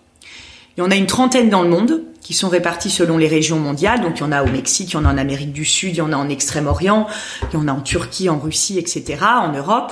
Il 0.76 0.80
y 0.80 0.82
en 0.84 0.90
a 0.92 0.94
une 0.94 1.06
trentaine 1.06 1.50
dans 1.50 1.62
le 1.62 1.68
monde 1.68 2.04
qui 2.22 2.34
sont 2.34 2.48
répartis 2.48 2.90
selon 2.90 3.18
les 3.18 3.26
régions 3.26 3.58
mondiales. 3.58 4.02
Donc 4.02 4.18
il 4.18 4.20
y 4.20 4.24
en 4.24 4.30
a 4.30 4.44
au 4.44 4.48
Mexique, 4.48 4.92
il 4.92 4.94
y 4.94 4.96
en 4.96 5.04
a 5.04 5.12
en 5.12 5.18
Amérique 5.18 5.52
du 5.52 5.64
Sud, 5.64 5.94
il 5.94 5.98
y 5.98 6.02
en 6.02 6.12
a 6.12 6.16
en 6.16 6.28
Extrême-Orient, 6.28 7.08
il 7.52 7.58
y 7.58 7.60
en 7.60 7.66
a 7.66 7.72
en 7.72 7.80
Turquie, 7.80 8.28
en 8.28 8.38
Russie, 8.38 8.78
etc., 8.78 9.16
en 9.40 9.52
Europe. 9.52 9.90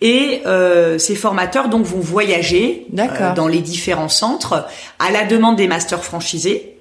Et 0.00 0.42
euh, 0.46 0.98
ces 0.98 1.16
formateurs 1.16 1.68
donc 1.68 1.84
vont 1.84 2.00
voyager 2.00 2.86
euh, 2.96 3.34
dans 3.34 3.48
les 3.48 3.60
différents 3.60 4.08
centres 4.08 4.66
à 4.98 5.10
la 5.10 5.24
demande 5.24 5.56
des 5.56 5.66
masters 5.66 6.04
franchisés 6.04 6.76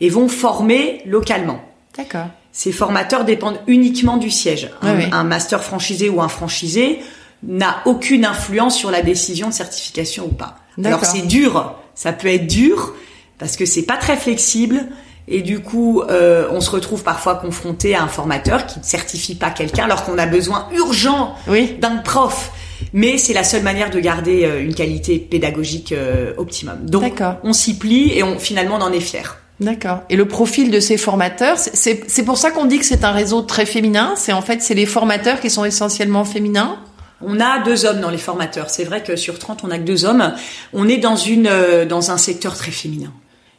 et 0.00 0.08
vont 0.08 0.28
former 0.28 1.02
localement. 1.06 1.60
D'accord. 1.96 2.26
Ces 2.52 2.72
formateurs 2.72 3.24
dépendent 3.24 3.60
uniquement 3.66 4.16
du 4.16 4.30
siège. 4.30 4.70
un 4.82 5.24
master 5.24 5.62
franchisé 5.62 6.08
ou 6.08 6.20
un 6.20 6.28
franchisé 6.28 7.00
n'a 7.46 7.82
aucune 7.84 8.24
influence 8.24 8.76
sur 8.76 8.90
la 8.90 9.02
décision 9.02 9.48
de 9.48 9.54
certification 9.54 10.26
ou 10.26 10.34
pas. 10.34 10.56
Alors 10.84 11.04
c'est 11.04 11.26
dur, 11.26 11.74
ça 11.94 12.12
peut 12.12 12.28
être 12.28 12.46
dur 12.46 12.94
parce 13.38 13.56
que 13.56 13.66
c'est 13.66 13.82
pas 13.82 13.96
très 13.96 14.16
flexible 14.16 14.86
et 15.28 15.42
du 15.42 15.60
coup 15.60 16.02
euh, 16.02 16.48
on 16.50 16.60
se 16.60 16.70
retrouve 16.70 17.02
parfois 17.02 17.36
confronté 17.36 17.94
à 17.94 18.02
un 18.02 18.08
formateur 18.08 18.66
qui 18.66 18.78
ne 18.78 18.84
certifie 18.84 19.34
pas 19.34 19.50
quelqu'un 19.50 19.84
alors 19.84 20.04
qu'on 20.04 20.18
a 20.18 20.26
besoin 20.26 20.68
urgent 20.74 21.34
oui. 21.48 21.76
d'un 21.80 21.96
prof. 21.96 22.50
Mais 22.92 23.18
c'est 23.18 23.32
la 23.32 23.44
seule 23.44 23.62
manière 23.62 23.90
de 23.90 24.00
garder 24.00 24.44
euh, 24.44 24.62
une 24.62 24.74
qualité 24.74 25.18
pédagogique 25.18 25.92
euh, 25.92 26.34
optimum. 26.36 26.78
Donc 26.84 27.22
on 27.42 27.52
s'y 27.52 27.78
plie 27.78 28.12
et 28.16 28.22
on 28.22 28.38
finalement 28.38 28.76
on 28.76 28.82
en 28.82 28.92
est 28.92 29.00
fier. 29.00 29.38
D'accord. 29.60 30.02
Et 30.10 30.16
le 30.16 30.26
profil 30.26 30.70
de 30.70 30.80
ces 30.80 30.96
formateurs, 30.96 31.58
c'est 31.58 32.24
pour 32.24 32.38
ça 32.38 32.50
qu'on 32.50 32.64
dit 32.64 32.78
que 32.78 32.84
c'est 32.84 33.04
un 33.04 33.12
réseau 33.12 33.42
très 33.42 33.66
féminin. 33.66 34.14
C'est 34.16 34.32
en 34.32 34.42
fait 34.42 34.62
c'est 34.62 34.74
les 34.74 34.86
formateurs 34.86 35.40
qui 35.40 35.48
sont 35.48 35.64
essentiellement 35.64 36.24
féminins. 36.24 36.80
On 37.20 37.40
a 37.40 37.60
deux 37.60 37.86
hommes 37.86 38.00
dans 38.00 38.10
les 38.10 38.18
formateurs. 38.18 38.68
C'est 38.68 38.84
vrai 38.84 39.02
que 39.02 39.16
sur 39.16 39.38
30, 39.38 39.62
on 39.64 39.70
a 39.70 39.78
que 39.78 39.84
deux 39.84 40.04
hommes. 40.04 40.34
On 40.72 40.88
est 40.88 40.98
dans 40.98 41.16
une 41.16 41.46
euh, 41.46 41.86
dans 41.86 42.10
un 42.10 42.18
secteur 42.18 42.56
très 42.56 42.72
féminin. 42.72 43.12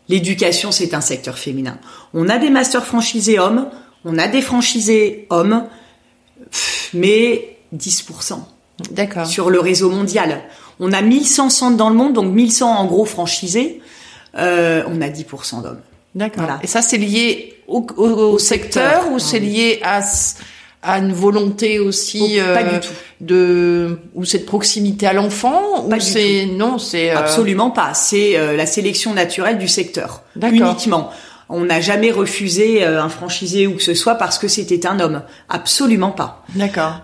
L'éducation, 0.09 0.71
c'est 0.71 0.93
un 0.93 1.01
secteur 1.01 1.37
féminin. 1.37 1.79
On 2.13 2.29
a 2.29 2.37
des 2.37 2.49
masters 2.49 2.85
franchisés 2.85 3.39
hommes, 3.39 3.69
on 4.03 4.17
a 4.17 4.27
des 4.27 4.41
franchisés 4.41 5.25
hommes, 5.29 5.63
mais 6.93 7.57
10%. 7.75 8.39
D'accord. 8.91 9.25
Sur 9.25 9.49
le 9.49 9.59
réseau 9.59 9.89
mondial. 9.89 10.43
On 10.79 10.91
a 10.91 11.01
1100 11.01 11.49
centres 11.49 11.77
dans 11.77 11.89
le 11.89 11.95
monde, 11.95 12.13
donc 12.13 12.33
1100 12.33 12.69
en 12.69 12.85
gros 12.85 13.05
franchisés. 13.05 13.81
Euh, 14.37 14.83
on 14.87 15.01
a 15.01 15.07
10% 15.07 15.61
d'hommes. 15.61 15.79
D'accord. 16.13 16.43
Voilà. 16.43 16.59
Et 16.63 16.67
ça, 16.67 16.81
c'est 16.81 16.97
lié 16.97 17.57
au, 17.67 17.85
au, 17.97 18.37
secteur, 18.39 19.11
ou 19.11 19.19
c'est 19.19 19.39
lié 19.39 19.79
à 19.83 20.01
à 20.85 20.99
une 20.99 21.13
volonté 21.13 21.79
aussi 21.79 22.37
pas 22.53 22.63
du 22.63 22.75
euh, 22.75 22.79
tout. 22.79 22.93
de 23.21 23.99
ou 24.13 24.23
cette 24.23 24.45
proximité 24.45 25.07
à 25.07 25.13
l'enfant 25.13 25.85
ou 25.85 25.99
c'est 25.99 26.45
non 26.45 26.77
c'est 26.77 27.09
euh... 27.09 27.17
absolument 27.17 27.71
pas 27.71 27.93
c'est 27.93 28.37
euh, 28.37 28.55
la 28.55 28.65
sélection 28.67 29.13
naturelle 29.13 29.57
du 29.57 29.67
secteur 29.67 30.21
uniquement 30.39 31.09
on 31.49 31.65
n'a 31.65 31.81
jamais 31.81 32.11
refusé 32.11 32.83
euh, 32.83 33.01
un 33.01 33.09
franchisé 33.09 33.67
ou 33.67 33.75
que 33.75 33.83
ce 33.83 33.93
soit 33.93 34.15
parce 34.15 34.37
que 34.37 34.47
c'était 34.47 34.87
un 34.87 34.99
homme. 34.99 35.21
Absolument 35.49 36.11
pas. 36.11 36.43
D'accord. 36.55 37.01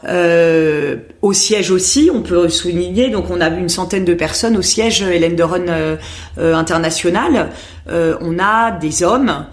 Au 1.22 1.34
siège 1.34 1.72
aussi 1.72 2.10
on 2.14 2.22
peut 2.22 2.50
souligner 2.50 3.10
donc 3.10 3.30
on 3.30 3.42
a 3.42 3.50
une 3.50 3.70
centaine 3.70 4.06
de 4.06 4.14
personnes 4.14 4.58
au 4.58 4.62
siège 4.62 5.02
Hélène 5.02 5.36
de 5.36 5.44
international 6.38 7.50
on 7.88 8.40
a 8.40 8.72
des 8.72 9.04
hommes 9.04 9.46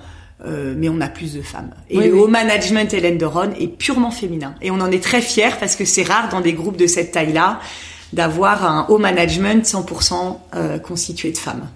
euh, 0.47 0.75
mais 0.77 0.89
on 0.89 1.01
a 1.01 1.09
plus 1.09 1.35
de 1.35 1.43
femmes. 1.43 1.71
Et 1.91 1.99
le 1.99 2.15
haut 2.15 2.29
management 2.29 2.95
Hélène 2.95 3.19
de 3.19 3.27
est 3.61 3.67
purement 3.67 4.13
féminin. 4.13 4.55
Et 4.63 4.71
on 4.71 4.81
en 4.81 4.91
est 4.93 5.03
très 5.03 5.21
fiers 5.21 5.57
parce 5.59 5.75
que 5.75 5.85
c'est 5.85 6.05
rare 6.05 6.29
dans 6.31 6.41
des 6.41 6.53
groupes 6.53 6.77
de 6.77 6.87
cette 6.87 7.11
taille-là 7.11 7.59
d'avoir 8.13 8.65
un 8.65 8.87
haut 8.89 8.99
management 8.99 9.65
100% 9.65 10.37
euh, 10.55 10.79
constitué 10.79 11.33
de 11.33 11.39
femmes. 11.39 11.69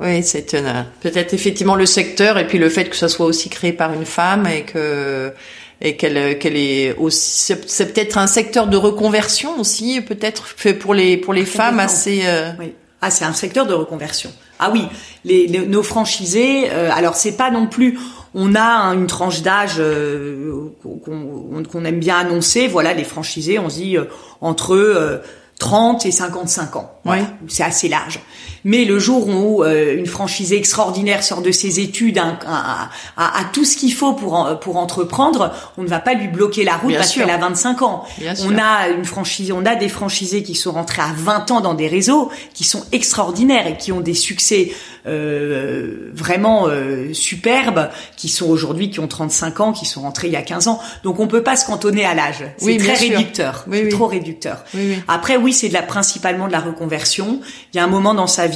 Oui, 0.00 0.22
c'est 0.22 0.54
euh, 0.54 0.82
peut-être 1.00 1.34
effectivement 1.34 1.74
le 1.74 1.86
secteur 1.86 2.38
et 2.38 2.46
puis 2.46 2.58
le 2.58 2.68
fait 2.68 2.88
que 2.88 2.96
ça 2.96 3.08
soit 3.08 3.26
aussi 3.26 3.48
créé 3.48 3.72
par 3.72 3.92
une 3.92 4.06
femme 4.06 4.46
et 4.46 4.62
que 4.62 5.32
et 5.80 5.96
qu'elle 5.96 6.38
qu'elle 6.38 6.56
est 6.56 6.94
aussi 6.96 7.54
c'est 7.66 7.92
peut-être 7.92 8.16
un 8.16 8.28
secteur 8.28 8.68
de 8.68 8.76
reconversion 8.76 9.58
aussi 9.58 10.00
peut-être 10.00 10.46
fait 10.46 10.72
pour 10.72 10.94
les 10.94 11.16
pour 11.16 11.34
les 11.34 11.44
femmes 11.44 11.80
assez 11.80 12.22
euh... 12.24 12.52
oui. 12.58 12.72
Ah, 13.06 13.10
c'est 13.10 13.26
un 13.26 13.34
secteur 13.34 13.66
de 13.66 13.74
reconversion. 13.74 14.32
Ah 14.58 14.70
oui, 14.72 14.86
les, 15.26 15.46
nos 15.46 15.82
franchisés. 15.82 16.70
Euh, 16.70 16.88
alors 16.90 17.16
c'est 17.16 17.36
pas 17.36 17.50
non 17.50 17.66
plus. 17.66 17.98
On 18.34 18.54
a 18.54 18.94
une 18.94 19.06
tranche 19.06 19.42
d'âge 19.42 19.74
euh, 19.78 20.70
qu'on 20.82 21.84
aime 21.84 21.98
bien 21.98 22.16
annoncer. 22.16 22.66
Voilà, 22.66 22.94
les 22.94 23.04
franchisés, 23.04 23.58
on 23.58 23.68
se 23.68 23.74
dit 23.74 23.98
euh, 23.98 24.04
entre 24.40 25.20
30 25.58 26.06
et 26.06 26.10
55 26.10 26.76
ans. 26.76 26.90
Oui. 27.04 27.18
C'est 27.48 27.62
assez 27.62 27.88
large. 27.88 28.20
Mais 28.64 28.84
le 28.84 28.98
jour 28.98 29.28
où 29.28 29.62
euh, 29.62 29.96
une 29.96 30.06
franchisée 30.06 30.56
extraordinaire 30.56 31.22
sort 31.22 31.42
de 31.42 31.52
ses 31.52 31.80
études 31.80 32.18
à, 32.18 32.38
à, 32.46 32.88
à, 33.16 33.40
à 33.40 33.44
tout 33.52 33.64
ce 33.64 33.76
qu'il 33.76 33.92
faut 33.92 34.14
pour 34.14 34.34
en- 34.34 34.56
pour 34.56 34.76
entreprendre, 34.78 35.52
on 35.76 35.82
ne 35.82 35.88
va 35.88 35.98
pas 36.00 36.14
lui 36.14 36.28
bloquer 36.28 36.64
la 36.64 36.76
route 36.76 36.88
Bien 36.90 36.98
parce 36.98 37.12
qu'elle 37.12 37.30
a 37.30 37.36
25 37.36 37.82
ans. 37.82 38.04
Bien 38.18 38.34
sûr. 38.34 38.50
on 38.50 38.58
a 38.58 38.88
une 38.88 39.04
franchise, 39.04 39.52
on 39.52 39.66
a 39.66 39.74
des 39.74 39.88
franchisés 39.88 40.42
qui 40.42 40.54
sont 40.54 40.72
rentrés 40.72 41.02
à 41.02 41.12
20 41.16 41.50
ans 41.50 41.60
dans 41.60 41.74
des 41.74 41.88
réseaux 41.88 42.30
qui 42.54 42.64
sont 42.64 42.84
extraordinaires 42.92 43.66
et 43.66 43.76
qui 43.76 43.92
ont 43.92 44.00
des 44.00 44.14
succès 44.14 44.72
euh, 45.06 46.10
vraiment 46.14 46.66
euh, 46.68 47.12
superbes, 47.12 47.90
qui 48.16 48.28
sont 48.28 48.46
aujourd'hui 48.48 48.90
qui 48.90 49.00
ont 49.00 49.08
35 49.08 49.60
ans, 49.60 49.72
qui 49.72 49.84
sont 49.86 50.00
rentrés 50.02 50.28
il 50.28 50.32
y 50.32 50.36
a 50.36 50.42
15 50.42 50.68
ans. 50.68 50.80
Donc 51.02 51.20
on 51.20 51.26
peut 51.26 51.42
pas 51.42 51.56
se 51.56 51.66
cantonner 51.66 52.04
à 52.04 52.14
l'âge. 52.14 52.44
C'est 52.56 52.64
Oui, 52.64 52.76
très 52.78 52.94
réducteur. 53.18 53.64
Oui, 53.68 53.88
trop 53.90 54.06
réducteur. 54.06 54.64
Après, 55.08 55.36
oui, 55.36 55.52
c'est 55.52 55.68
de 55.68 55.74
la 55.74 55.82
principalement 55.82 56.46
de 56.46 56.52
la 56.52 56.60
reconversion. 56.60 57.40
Il 57.72 57.76
y 57.76 57.80
a 57.80 57.84
un 57.84 57.88
moment 57.88 58.14
dans 58.14 58.26
sa 58.26 58.46
vie. 58.46 58.53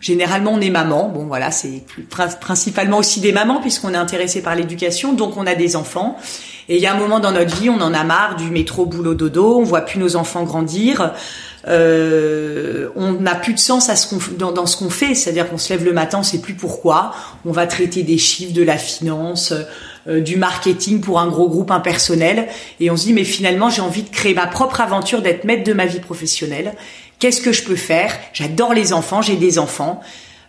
Généralement, 0.00 0.52
on 0.52 0.60
est 0.60 0.70
maman. 0.70 1.08
Bon, 1.08 1.24
voilà, 1.24 1.50
c'est 1.50 1.82
principalement 2.40 2.98
aussi 2.98 3.20
des 3.20 3.32
mamans 3.32 3.60
puisqu'on 3.60 3.94
est 3.94 3.98
intéressé 3.98 4.42
par 4.42 4.54
l'éducation, 4.54 5.12
donc 5.12 5.36
on 5.36 5.46
a 5.46 5.54
des 5.54 5.76
enfants. 5.76 6.16
Et 6.68 6.76
il 6.76 6.82
y 6.82 6.86
a 6.86 6.94
un 6.94 6.98
moment 6.98 7.20
dans 7.20 7.32
notre 7.32 7.54
vie, 7.56 7.68
on 7.68 7.80
en 7.80 7.92
a 7.92 8.04
marre 8.04 8.36
du 8.36 8.50
métro 8.50 8.86
boulot 8.86 9.14
dodo. 9.14 9.58
On 9.58 9.64
voit 9.64 9.82
plus 9.82 9.98
nos 9.98 10.16
enfants 10.16 10.44
grandir. 10.44 11.12
Euh, 11.66 12.88
on 12.94 13.12
n'a 13.12 13.34
plus 13.34 13.54
de 13.54 13.58
sens 13.58 13.88
dans 14.38 14.66
ce 14.66 14.76
qu'on 14.76 14.90
fait. 14.90 15.14
C'est-à-dire 15.14 15.48
qu'on 15.48 15.58
se 15.58 15.72
lève 15.72 15.84
le 15.84 15.92
matin, 15.92 16.20
on 16.20 16.22
sait 16.22 16.40
plus 16.40 16.54
pourquoi. 16.54 17.14
On 17.44 17.52
va 17.52 17.66
traiter 17.66 18.02
des 18.02 18.18
chiffres, 18.18 18.54
de 18.54 18.62
la 18.62 18.78
finance, 18.78 19.52
euh, 20.06 20.20
du 20.20 20.36
marketing 20.36 21.00
pour 21.00 21.20
un 21.20 21.28
gros 21.28 21.48
groupe 21.48 21.70
impersonnel. 21.70 22.48
Et 22.80 22.90
on 22.90 22.96
se 22.96 23.04
dit, 23.04 23.12
mais 23.12 23.24
finalement, 23.24 23.68
j'ai 23.68 23.82
envie 23.82 24.02
de 24.02 24.10
créer 24.10 24.34
ma 24.34 24.46
propre 24.46 24.80
aventure, 24.80 25.20
d'être 25.20 25.44
maître 25.44 25.64
de 25.64 25.72
ma 25.74 25.84
vie 25.84 26.00
professionnelle. 26.00 26.72
Qu'est-ce 27.18 27.40
que 27.40 27.52
je 27.52 27.64
peux 27.64 27.76
faire? 27.76 28.12
J'adore 28.32 28.74
les 28.74 28.92
enfants, 28.92 29.22
j'ai 29.22 29.36
des 29.36 29.58
enfants. 29.58 30.00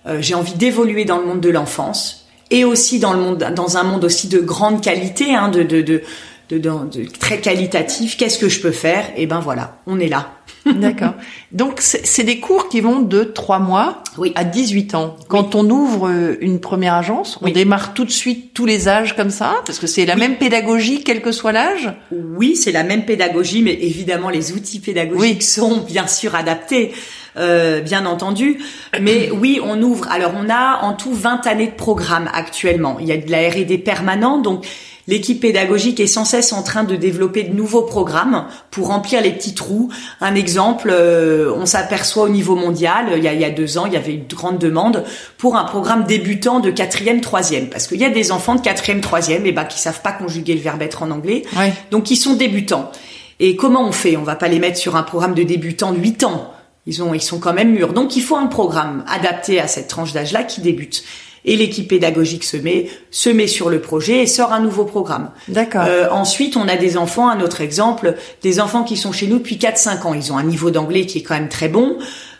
Euh, 0.08 0.21
j'ai 0.21 0.36
envie 0.36 0.54
d'évoluer 0.54 1.06
dans 1.06 1.17
le 1.17 1.25
monde 1.25 1.41
de 1.41 1.49
l'enfance 1.49 2.28
et 2.51 2.63
aussi 2.63 2.99
dans 2.99 3.13
le 3.13 3.19
monde, 3.19 3.51
dans 3.56 3.78
un 3.78 3.84
monde 3.84 4.04
aussi 4.04 4.28
de 4.28 4.39
grande 4.39 4.82
qualité, 4.82 5.34
hein, 5.34 5.49
de, 5.49 5.63
de, 5.63 5.82
de, 5.82 6.01
de, 6.49 7.06
très 7.19 7.39
qualitatif. 7.39 8.17
Qu'est-ce 8.17 8.38
que 8.38 8.49
je 8.49 8.62
peux 8.62 8.71
faire? 8.71 9.06
Et 9.15 9.25
ben 9.25 9.39
voilà, 9.39 9.78
on 9.88 9.99
est 9.99 10.08
là. 10.08 10.32
D'accord. 10.75 11.13
Donc 11.51 11.80
c'est 11.80 12.23
des 12.23 12.39
cours 12.39 12.69
qui 12.69 12.82
vont 12.82 12.99
de 12.99 13.23
3 13.23 13.60
mois 13.60 14.04
Oui. 14.17 14.32
à 14.36 14.43
18 14.43 14.95
ans. 14.95 15.15
Quand 15.28 15.54
on 15.56 15.69
ouvre 15.69 16.10
euh, 16.10 16.38
une 16.41 16.60
première 16.60 16.95
agence, 16.95 17.38
on 17.41 17.45
Oui. 17.45 17.51
démarre 17.54 17.93
tout 17.93 18.04
de 18.04 18.12
suite 18.12 18.54
tous 18.54 18.65
les 18.65 18.88
âges 18.88 19.15
comme 19.15 19.30
ça 19.30 19.56
parce 19.65 19.78
que 19.80 19.88
c'est 19.88 20.06
la 20.06 20.15
même 20.15 20.38
pédagogie 20.38 21.04
quel 21.04 21.21
que 21.21 21.32
soit 21.32 21.51
l'âge? 21.51 21.93
Oui, 22.12 22.56
c'est 22.56 22.71
la 22.71 22.84
même 22.84 23.06
pédagogie, 23.06 23.62
mais 23.62 23.73
évidemment 23.73 24.30
les 24.30 24.54
outils 24.54 24.80
pédagogiques 24.80 25.43
sont 25.43 25.78
bien 25.82 26.08
sûr 26.08 26.34
adaptés, 26.36 26.93
euh, 27.38 27.82
bien 27.82 28.06
entendu. 28.06 28.58
Mais 28.99 29.30
oui, 29.39 29.60
on 29.63 29.82
ouvre. 29.84 30.08
Alors 30.12 30.32
on 30.36 30.49
a 30.49 30.80
en 30.82 30.93
tout 30.93 31.13
20 31.13 31.45
années 31.47 31.67
de 31.67 31.75
programme 31.75 32.28
actuellement. 32.34 32.97
Il 32.99 33.06
y 33.06 33.12
a 33.12 33.17
de 33.17 33.30
la 33.30 33.49
R&D 33.49 33.78
permanente, 33.78 34.41
donc 34.41 34.65
l'équipe 35.08 35.39
pédagogique 35.39 36.00
est 36.00 36.08
sans 36.08 36.26
cesse 36.26 36.54
en 36.54 36.63
train 36.63 36.84
de 36.84 36.96
développer 36.96 37.44
de 37.44 37.54
nouveaux 37.54 37.84
programmes 37.84 38.46
pour 38.72 38.88
remplir 38.88 39.22
les 39.22 39.32
petits 39.32 39.54
trous. 39.54 39.91
Un 40.22 40.36
exemple, 40.36 40.89
euh, 40.91 41.54
on 41.56 41.65
s'aperçoit 41.65 42.24
au 42.24 42.30
niveau 42.30 42.56
mondial, 42.56 43.13
il 43.18 43.24
y, 43.24 43.28
a, 43.28 43.34
il 43.34 43.39
y 43.39 43.46
a 43.46 43.50
deux 43.50 43.78
ans, 43.78 43.86
il 43.86 43.94
y 43.94 43.98
avait 43.98 44.13
une 44.13 44.28
grande 44.28 44.58
demande 44.58 45.04
pour 45.38 45.56
un 45.56 45.63
programme 45.63 46.06
débutant 46.06 46.60
de 46.60 46.72
quatrième, 46.72 47.22
troisième, 47.22 47.70
parce 47.70 47.88
qu'il 47.88 48.00
y 48.00 48.06
a 48.06 48.10
des 48.10 48.32
enfants 48.32 48.56
de 48.56 48.62
quatrième, 48.62 49.02
troisième, 49.02 49.46
et 49.46 49.52
ben 49.52 49.65
qui 49.65 49.80
savent 49.80 50.02
pas 50.02 50.12
conjuguer 50.12 50.54
le 50.54 50.62
verbe 50.62 50.82
être 50.82 51.04
en 51.04 51.12
anglais. 51.12 51.44
Ouais. 51.56 51.74
Donc 51.91 52.12
ils 52.12 52.18
sont 52.18 52.34
débutants. 52.34 52.91
Et 53.39 53.56
comment 53.56 53.86
on 53.86 53.91
fait? 53.91 54.18
On 54.18 54.24
va 54.24 54.36
pas 54.36 54.48
les 54.48 54.60
mettre 54.60 54.78
sur 54.78 54.96
un 54.96 55.04
programme 55.04 55.34
de 55.34 55.44
débutants 55.44 55.91
de 55.91 56.00
8 56.00 56.24
ans. 56.24 56.54
Ils 56.88 57.02
ont 57.02 57.13
ils 57.13 57.22
sont 57.22 57.39
quand 57.39 57.54
même 57.54 57.72
mûrs. 57.72 57.94
Donc 57.94 58.15
il 58.15 58.22
faut 58.22 58.36
un 58.36 58.48
programme 58.48 59.04
adapté 59.08 59.60
à 59.60 59.68
cette 59.68 59.88
tranche 59.88 60.13
d'âge-là 60.13 60.44
qui 60.44 60.62
débute. 60.62 61.04
Et 61.47 61.55
l'équipe 61.58 61.88
pédagogique 61.88 62.43
se 62.43 62.58
met 62.58 62.89
se 63.12 63.29
met 63.29 63.47
sur 63.47 63.69
le 63.69 63.79
projet 63.79 64.23
et 64.23 64.27
sort 64.27 64.51
un 64.51 64.60
nouveau 64.60 64.84
programme. 64.84 65.29
D'accord. 65.47 65.84
Euh, 65.88 66.10
ensuite, 66.10 66.58
on 66.58 66.67
a 66.67 66.75
des 66.75 66.97
enfants, 66.97 67.29
un 67.29 67.39
autre 67.39 67.62
exemple, 67.62 68.15
des 68.41 68.60
enfants 68.60 68.84
qui 68.84 68.97
sont 68.97 69.12
chez 69.12 69.27
nous 69.27 69.38
depuis 69.38 69.58
4-5 69.58 70.01
ans. 70.08 70.13
Ils 70.15 70.34
ont 70.34 70.38
un 70.38 70.43
niveau 70.43 70.71
d'anglais 70.71 71.05
qui 71.05 71.19
est 71.19 71.21
quand 71.21 71.36
même 71.36 71.49
très 71.49 71.67
bon. 71.69 71.97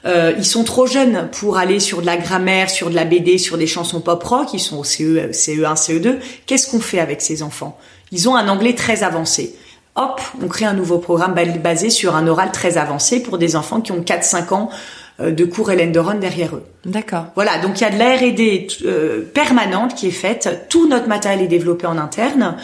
Euh, 0.07 0.33
ils 0.37 0.45
sont 0.45 0.63
trop 0.63 0.85
jeunes 0.87 1.29
pour 1.39 1.57
aller 1.57 1.79
sur 1.79 2.01
de 2.01 2.05
la 2.07 2.17
grammaire, 2.17 2.69
sur 2.69 2.89
de 2.89 2.95
la 2.95 3.05
BD, 3.05 3.37
sur 3.37 3.57
des 3.57 3.67
chansons 3.67 4.01
pop 4.01 4.23
rock. 4.23 4.49
Ils 4.53 4.59
sont 4.59 4.77
au 4.77 4.83
CE, 4.83 5.31
CE1, 5.31 5.75
CE2. 5.75 6.15
Qu'est-ce 6.47 6.69
qu'on 6.69 6.79
fait 6.79 6.99
avec 6.99 7.21
ces 7.21 7.43
enfants? 7.43 7.77
Ils 8.11 8.27
ont 8.27 8.35
un 8.35 8.47
anglais 8.47 8.73
très 8.73 9.03
avancé. 9.03 9.55
Hop, 9.95 10.19
on 10.43 10.47
crée 10.47 10.65
un 10.65 10.73
nouveau 10.73 10.97
programme 10.97 11.33
ba- 11.33 11.45
basé 11.45 11.89
sur 11.89 12.15
un 12.15 12.27
oral 12.27 12.51
très 12.51 12.77
avancé 12.77 13.21
pour 13.21 13.37
des 13.37 13.55
enfants 13.55 13.81
qui 13.81 13.91
ont 13.93 14.01
4-5 14.01 14.53
ans 14.53 14.69
de 15.19 15.45
cours 15.45 15.71
Hélène 15.71 15.91
de 15.91 15.99
Ron 15.99 16.15
derrière 16.15 16.56
eux. 16.56 16.63
D'accord. 16.86 17.28
Voilà, 17.36 17.58
donc 17.60 17.80
il 17.80 17.84
y 17.84 17.88
a 17.88 17.89
de 17.89 17.97
la 17.97 18.15
R&D 18.15 18.67
euh, 18.86 19.21
permanente 19.34 19.95
qui 19.95 20.08
est 20.08 20.12
faite. 20.12 20.67
Tout 20.69 20.88
notre 20.88 21.08
matériel 21.08 21.41
est 21.41 21.47
développé 21.47 21.88
en 21.88 21.97
interne. 21.97 22.58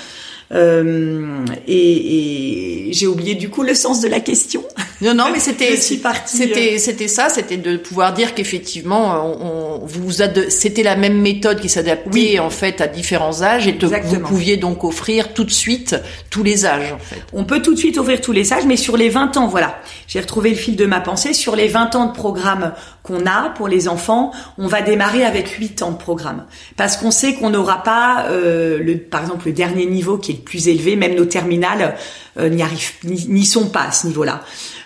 Euh, 0.54 1.46
et 1.68 2.88
et 2.90 2.94
j'ai 2.94 3.08
oublié 3.08 3.36
du 3.36 3.50
coup 3.50 3.64
le 3.64 3.74
sens 3.74 4.02
de 4.02 4.08
la 4.10 4.20
question. 4.20 4.64
Non, 5.02 5.14
non, 5.16 5.26
mais 5.32 5.40
c'était, 5.40 5.78
suis 5.82 5.98
partie, 5.98 6.38
c'était, 6.38 6.78
c'était 6.78 7.08
ça, 7.08 7.30
c'était 7.30 7.58
de 7.58 7.78
pouvoir 7.78 8.14
dire 8.14 8.36
qu'effectivement, 8.36 9.26
on, 9.26 9.80
on 9.82 9.86
vous 9.86 10.12
c'était 10.50 10.84
la 10.84 10.96
même 10.96 11.20
méthode 11.22 11.60
qui 11.60 11.70
s'adaptait 11.70 12.10
Oui. 12.14 12.40
en 12.40 12.50
fait 12.50 12.82
à 12.82 12.88
différents 12.88 13.42
âges 13.42 13.68
et 13.68 13.72
de- 13.72 13.88
vous 13.88 14.20
pouviez 14.20 14.58
donc 14.58 14.84
offrir 14.84 15.34
tout 15.34 15.44
de 15.44 15.52
suite 15.52 15.96
tous 16.30 16.44
les 16.44 16.66
âges 16.66 16.92
en 16.94 17.00
fait. 17.00 17.22
On 17.34 17.46
peut 17.46 17.62
tout 17.62 17.74
de 17.74 17.80
suite 17.80 17.98
ouvrir 17.98 18.22
tous 18.22 18.32
les 18.34 18.52
âges, 18.54 18.66
mais 18.66 18.78
sur 18.78 18.98
les 18.98 19.10
20 19.10 19.38
ans, 19.38 19.48
voilà, 19.48 19.80
j'ai 20.08 20.20
retrouvé 20.20 20.50
le 20.50 20.56
fil 20.56 20.76
de 20.76 20.86
ma 20.86 21.00
pensée. 21.00 21.34
Sur 21.34 21.56
les 21.56 21.68
20 21.68 21.96
ans 21.96 22.06
de 22.08 22.14
programme 22.14 22.74
qu'on 23.04 23.26
a 23.26 23.50
pour 23.56 23.68
les 23.68 23.88
enfants, 23.88 24.32
on 24.58 24.68
va 24.68 24.82
démarrer 24.82 25.24
avec 25.24 25.48
8 25.50 25.82
ans 25.82 25.92
de 25.92 25.98
programme. 25.98 26.46
Parce 26.78 26.98
qu'on 26.98 27.12
sait 27.12 27.34
qu'on 27.34 27.50
n'aura 27.50 27.82
pas, 27.84 28.26
euh, 28.30 28.78
le, 28.80 28.98
par 28.98 29.22
exemple, 29.22 29.48
le 29.48 29.54
dernier 29.54 29.86
niveau 29.86 30.18
qui 30.18 30.32
est 30.34 30.41
plus 30.42 30.68
élevé, 30.68 30.96
même 30.96 31.16
nos 31.16 31.26
terminales 31.26 31.96
euh, 32.40 32.50
n'y 32.50 32.62
arrivent, 32.62 32.92
n'y 33.04 33.46
sont 33.46 33.70
pas 33.70 33.84
à 33.84 33.92
ce 33.92 34.08
niveau-là. 34.08 34.42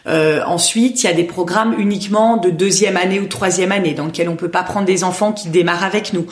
Euh, 0.07 0.41
ensuite, 0.45 1.03
il 1.03 1.07
y 1.07 1.09
a 1.09 1.13
des 1.13 1.23
programmes 1.23 1.75
uniquement 1.79 2.37
de 2.37 2.49
deuxième 2.51 2.95
année 2.97 3.19
ou 3.19 3.25
troisième 3.27 3.71
année, 3.71 3.93
dans 3.93 4.05
lesquels 4.05 4.29
on 4.29 4.35
peut 4.35 4.49
pas 4.51 4.63
prendre 4.63 4.85
des 4.85 5.03
enfants 5.03 5.31
qui 5.33 5.49
démarrent 5.49 5.83
avec 5.83 6.13
nous. 6.13 6.25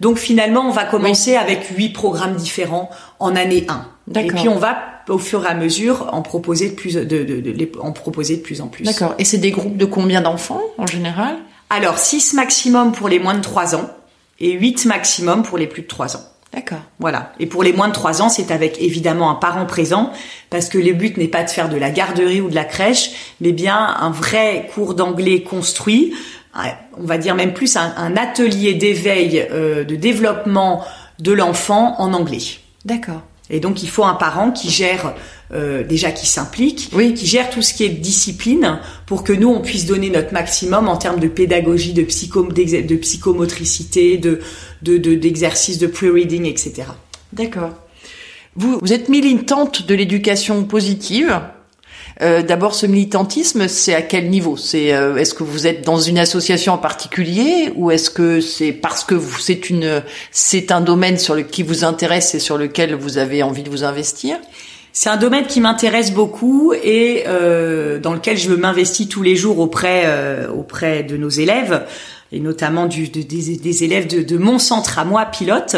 Donc 0.00 0.18
finalement, 0.18 0.60
on 0.68 0.70
va 0.72 0.84
commencer 0.84 1.36
avec 1.36 1.66
huit 1.76 1.88
programmes 1.90 2.36
différents 2.36 2.90
en 3.18 3.34
année 3.34 3.64
1. 3.68 3.86
Et 4.10 4.12
puis 4.40 4.48
on 4.48 4.58
va 4.58 4.78
au 5.08 5.18
fur 5.18 5.44
et 5.44 5.48
à 5.48 5.54
mesure 5.54 6.10
en 6.12 6.22
proposer 6.22 6.68
de 6.70 6.74
plus 6.74 6.94
de, 6.94 7.02
de, 7.04 7.24
de- 7.24 7.50
les- 7.50 7.72
en 7.80 7.92
proposer 7.92 8.36
de 8.36 8.42
plus 8.42 8.60
en 8.60 8.66
plus. 8.68 8.84
D'accord. 8.84 9.14
Et 9.18 9.24
c'est 9.24 9.38
des 9.38 9.50
groupes 9.52 9.76
de 9.76 9.84
combien 9.84 10.20
d'enfants 10.20 10.60
en 10.78 10.86
général? 10.86 11.36
Alors 11.70 11.98
6 11.98 12.34
maximum 12.34 12.92
pour 12.92 13.08
les 13.08 13.18
moins 13.18 13.34
de 13.34 13.40
3 13.40 13.74
ans 13.74 13.88
et 14.38 14.52
8 14.52 14.84
maximum 14.84 15.42
pour 15.42 15.58
les 15.58 15.66
plus 15.66 15.82
de 15.82 15.86
3 15.88 16.16
ans. 16.16 16.24
D'accord. 16.52 16.82
Voilà. 16.98 17.32
Et 17.38 17.46
pour 17.46 17.62
les 17.62 17.72
moins 17.72 17.88
de 17.88 17.92
3 17.92 18.22
ans, 18.22 18.28
c'est 18.28 18.50
avec 18.50 18.80
évidemment 18.80 19.30
un 19.30 19.34
parent 19.34 19.66
présent, 19.66 20.12
parce 20.48 20.68
que 20.68 20.78
le 20.78 20.92
but 20.92 21.16
n'est 21.16 21.28
pas 21.28 21.42
de 21.42 21.50
faire 21.50 21.68
de 21.68 21.76
la 21.76 21.90
garderie 21.90 22.40
ou 22.40 22.48
de 22.48 22.54
la 22.54 22.64
crèche, 22.64 23.34
mais 23.40 23.52
bien 23.52 23.76
un 23.76 24.10
vrai 24.10 24.70
cours 24.74 24.94
d'anglais 24.94 25.42
construit, 25.42 26.14
on 26.98 27.04
va 27.04 27.18
dire 27.18 27.34
même 27.34 27.52
plus 27.52 27.76
un, 27.76 27.92
un 27.96 28.16
atelier 28.16 28.74
d'éveil, 28.74 29.46
euh, 29.50 29.84
de 29.84 29.96
développement 29.96 30.84
de 31.18 31.32
l'enfant 31.32 31.96
en 31.98 32.12
anglais. 32.12 32.42
D'accord. 32.84 33.22
Et 33.50 33.60
donc 33.60 33.82
il 33.82 33.88
faut 33.88 34.04
un 34.04 34.14
parent 34.14 34.50
qui 34.50 34.70
gère 34.70 35.14
euh, 35.52 35.84
déjà 35.84 36.10
qui 36.10 36.26
s'implique, 36.26 36.90
Oui. 36.92 37.14
qui 37.14 37.26
gère 37.26 37.50
tout 37.50 37.62
ce 37.62 37.72
qui 37.74 37.84
est 37.84 37.88
discipline 37.88 38.80
pour 39.06 39.22
que 39.24 39.32
nous 39.32 39.48
on 39.48 39.60
puisse 39.60 39.86
donner 39.86 40.10
notre 40.10 40.32
maximum 40.32 40.88
en 40.88 40.96
termes 40.96 41.20
de 41.20 41.28
pédagogie, 41.28 41.92
de 41.92 42.02
psycho, 42.02 42.42
de 42.42 42.96
psychomotricité, 42.96 44.18
de 44.18 44.40
de 44.82 44.98
de- 44.98 45.14
d'exercices 45.14 45.78
de 45.78 45.86
pre-reading, 45.86 46.46
etc. 46.46 46.84
D'accord. 47.32 47.70
Vous, 48.56 48.78
vous 48.80 48.92
êtes 48.92 49.08
militante 49.08 49.86
de 49.86 49.94
l'éducation 49.94 50.64
positive. 50.64 51.40
Euh, 52.22 52.42
D'abord, 52.42 52.74
ce 52.74 52.86
militantisme, 52.86 53.68
c'est 53.68 53.92
à 53.94 54.00
quel 54.00 54.30
niveau? 54.30 54.56
C'est 54.56 54.94
euh, 54.94 55.16
est-ce 55.16 55.34
que 55.34 55.42
vous 55.44 55.66
êtes 55.66 55.84
dans 55.84 55.98
une 56.00 56.18
association 56.18 56.72
en 56.72 56.78
particulier, 56.78 57.70
ou 57.76 57.90
est-ce 57.90 58.08
que 58.08 58.40
c'est 58.40 58.72
parce 58.72 59.04
que 59.04 59.20
c'est 59.38 59.68
une 59.68 60.02
c'est 60.30 60.72
un 60.72 60.80
domaine 60.80 61.18
sur 61.18 61.34
le 61.34 61.42
qui 61.42 61.62
vous 61.62 61.84
intéresse 61.84 62.34
et 62.34 62.38
sur 62.40 62.56
lequel 62.56 62.94
vous 62.94 63.18
avez 63.18 63.42
envie 63.42 63.62
de 63.62 63.68
vous 63.70 63.84
investir? 63.84 64.38
C'est 64.98 65.10
un 65.10 65.18
domaine 65.18 65.46
qui 65.46 65.60
m'intéresse 65.60 66.10
beaucoup 66.10 66.72
et 66.72 67.24
euh, 67.26 67.98
dans 67.98 68.14
lequel 68.14 68.38
je 68.38 68.50
m'investis 68.50 69.06
tous 69.06 69.22
les 69.22 69.36
jours 69.36 69.58
auprès 69.58 70.04
euh, 70.06 70.48
auprès 70.48 71.02
de 71.02 71.18
nos 71.18 71.28
élèves 71.28 71.84
et 72.32 72.40
notamment 72.40 72.86
des, 72.86 73.84
élèves 73.84 74.06
de, 74.06 74.38
mon 74.38 74.58
centre 74.58 74.98
à 74.98 75.04
moi 75.04 75.26
pilote 75.26 75.76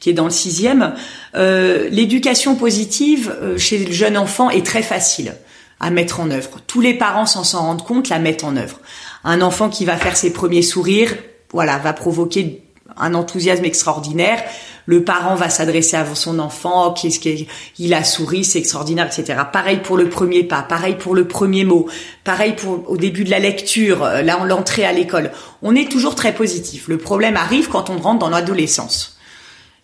qui 0.00 0.10
est 0.10 0.12
dans 0.12 0.26
le 0.26 0.30
sixième. 0.30 0.92
Euh, 1.34 1.88
L'éducation 1.88 2.56
positive 2.56 3.34
chez 3.56 3.78
le 3.86 3.90
jeune 3.90 4.18
enfant 4.18 4.50
est 4.50 4.66
très 4.66 4.82
facile 4.82 5.32
à 5.80 5.88
mettre 5.88 6.20
en 6.20 6.30
œuvre. 6.30 6.60
Tous 6.66 6.82
les 6.82 6.92
parents 6.92 7.24
sans 7.24 7.44
s'en 7.44 7.62
rendre 7.62 7.84
compte 7.84 8.10
la 8.10 8.18
mettent 8.18 8.44
en 8.44 8.54
œuvre. 8.54 8.80
Un 9.24 9.40
enfant 9.40 9.70
qui 9.70 9.86
va 9.86 9.96
faire 9.96 10.18
ses 10.18 10.30
premiers 10.30 10.60
sourires, 10.60 11.16
voilà, 11.52 11.78
va 11.78 11.94
provoquer 11.94 12.60
un 12.98 13.14
enthousiasme 13.14 13.64
extraordinaire. 13.64 14.42
Le 14.88 15.04
parent 15.04 15.34
va 15.34 15.50
s'adresser 15.50 15.98
à 15.98 16.14
son 16.14 16.38
enfant, 16.38 16.94
qu'est-ce 16.94 17.20
qu'il 17.20 17.92
a 17.92 18.04
souri, 18.04 18.42
c'est 18.42 18.58
extraordinaire, 18.58 19.06
etc. 19.06 19.38
Pareil 19.52 19.80
pour 19.82 19.98
le 19.98 20.08
premier 20.08 20.44
pas, 20.44 20.62
pareil 20.62 20.94
pour 20.98 21.14
le 21.14 21.28
premier 21.28 21.66
mot, 21.66 21.90
pareil 22.24 22.54
pour 22.54 22.90
au 22.90 22.96
début 22.96 23.24
de 23.24 23.30
la 23.30 23.38
lecture, 23.38 24.02
euh, 24.02 24.22
là 24.22 24.38
l'entrée 24.46 24.86
à 24.86 24.92
l'école. 24.92 25.30
On 25.60 25.76
est 25.76 25.92
toujours 25.92 26.14
très 26.14 26.34
positif. 26.34 26.88
Le 26.88 26.96
problème 26.96 27.36
arrive 27.36 27.68
quand 27.68 27.90
on 27.90 27.98
rentre 27.98 28.20
dans 28.20 28.30
l'adolescence. 28.30 29.18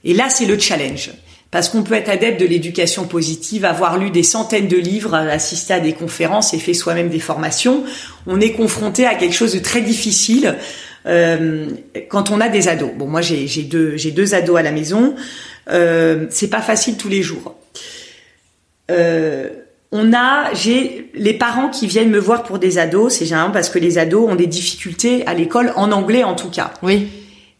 Et 0.05 0.14
là, 0.14 0.31
c'est 0.31 0.47
le 0.47 0.59
challenge 0.59 1.11
parce 1.51 1.69
qu'on 1.69 1.83
peut 1.83 1.95
être 1.95 2.09
adepte 2.09 2.40
de 2.40 2.47
l'éducation 2.47 3.05
positive, 3.05 3.67
avoir 3.67 3.99
lu 3.99 4.11
des 4.11 4.23
centaines 4.23 4.69
de 4.69 4.79
livres, 4.79 5.14
assisté 5.14 5.75
à 5.75 5.81
des 5.81 5.93
conférences 5.93 6.55
et 6.55 6.59
fait 6.59 6.73
soi-même 6.73 7.11
des 7.11 7.21
formations. 7.21 7.85
On 8.27 8.40
est 8.40 8.53
confronté 8.53 9.05
à 9.05 9.14
quelque 9.17 9.35
chose 9.35 9.53
de 9.53 9.59
très 9.59 9.83
difficile 9.83 10.57
euh, 11.07 11.67
quand 12.09 12.31
on 12.31 12.40
a 12.40 12.49
des 12.49 12.69
ados. 12.69 12.90
Bon, 12.97 13.07
moi 13.07 13.21
j'ai 13.21 13.47
deux 13.62 13.97
j'ai 13.97 14.11
deux 14.11 14.35
ados 14.35 14.59
à 14.59 14.62
la 14.62 14.73
maison. 14.73 15.14
Euh, 15.71 16.27
c'est 16.31 16.49
pas 16.49 16.61
facile 16.61 16.97
tous 16.97 17.09
les 17.09 17.23
jours. 17.23 17.55
Euh, 18.90 19.49
on 19.93 20.12
a, 20.12 20.53
j'ai 20.55 21.11
les 21.14 21.35
parents 21.35 21.69
qui 21.69 21.87
viennent 21.87 22.11
me 22.11 22.19
voir 22.19 22.43
pour 22.43 22.59
des 22.59 22.79
ados, 22.79 23.14
c'est 23.14 23.27
généralement 23.27 23.53
parce 23.55 23.71
que 23.71 23.79
les 23.79 23.97
ados 23.97 24.29
ont 24.29 24.35
des 24.35 24.49
difficultés 24.49 25.25
à 25.27 25.35
l'école 25.35 25.73
en 25.77 25.93
anglais 25.93 26.25
en 26.25 26.35
tout 26.35 26.51
cas. 26.51 26.73
Oui. 26.83 27.09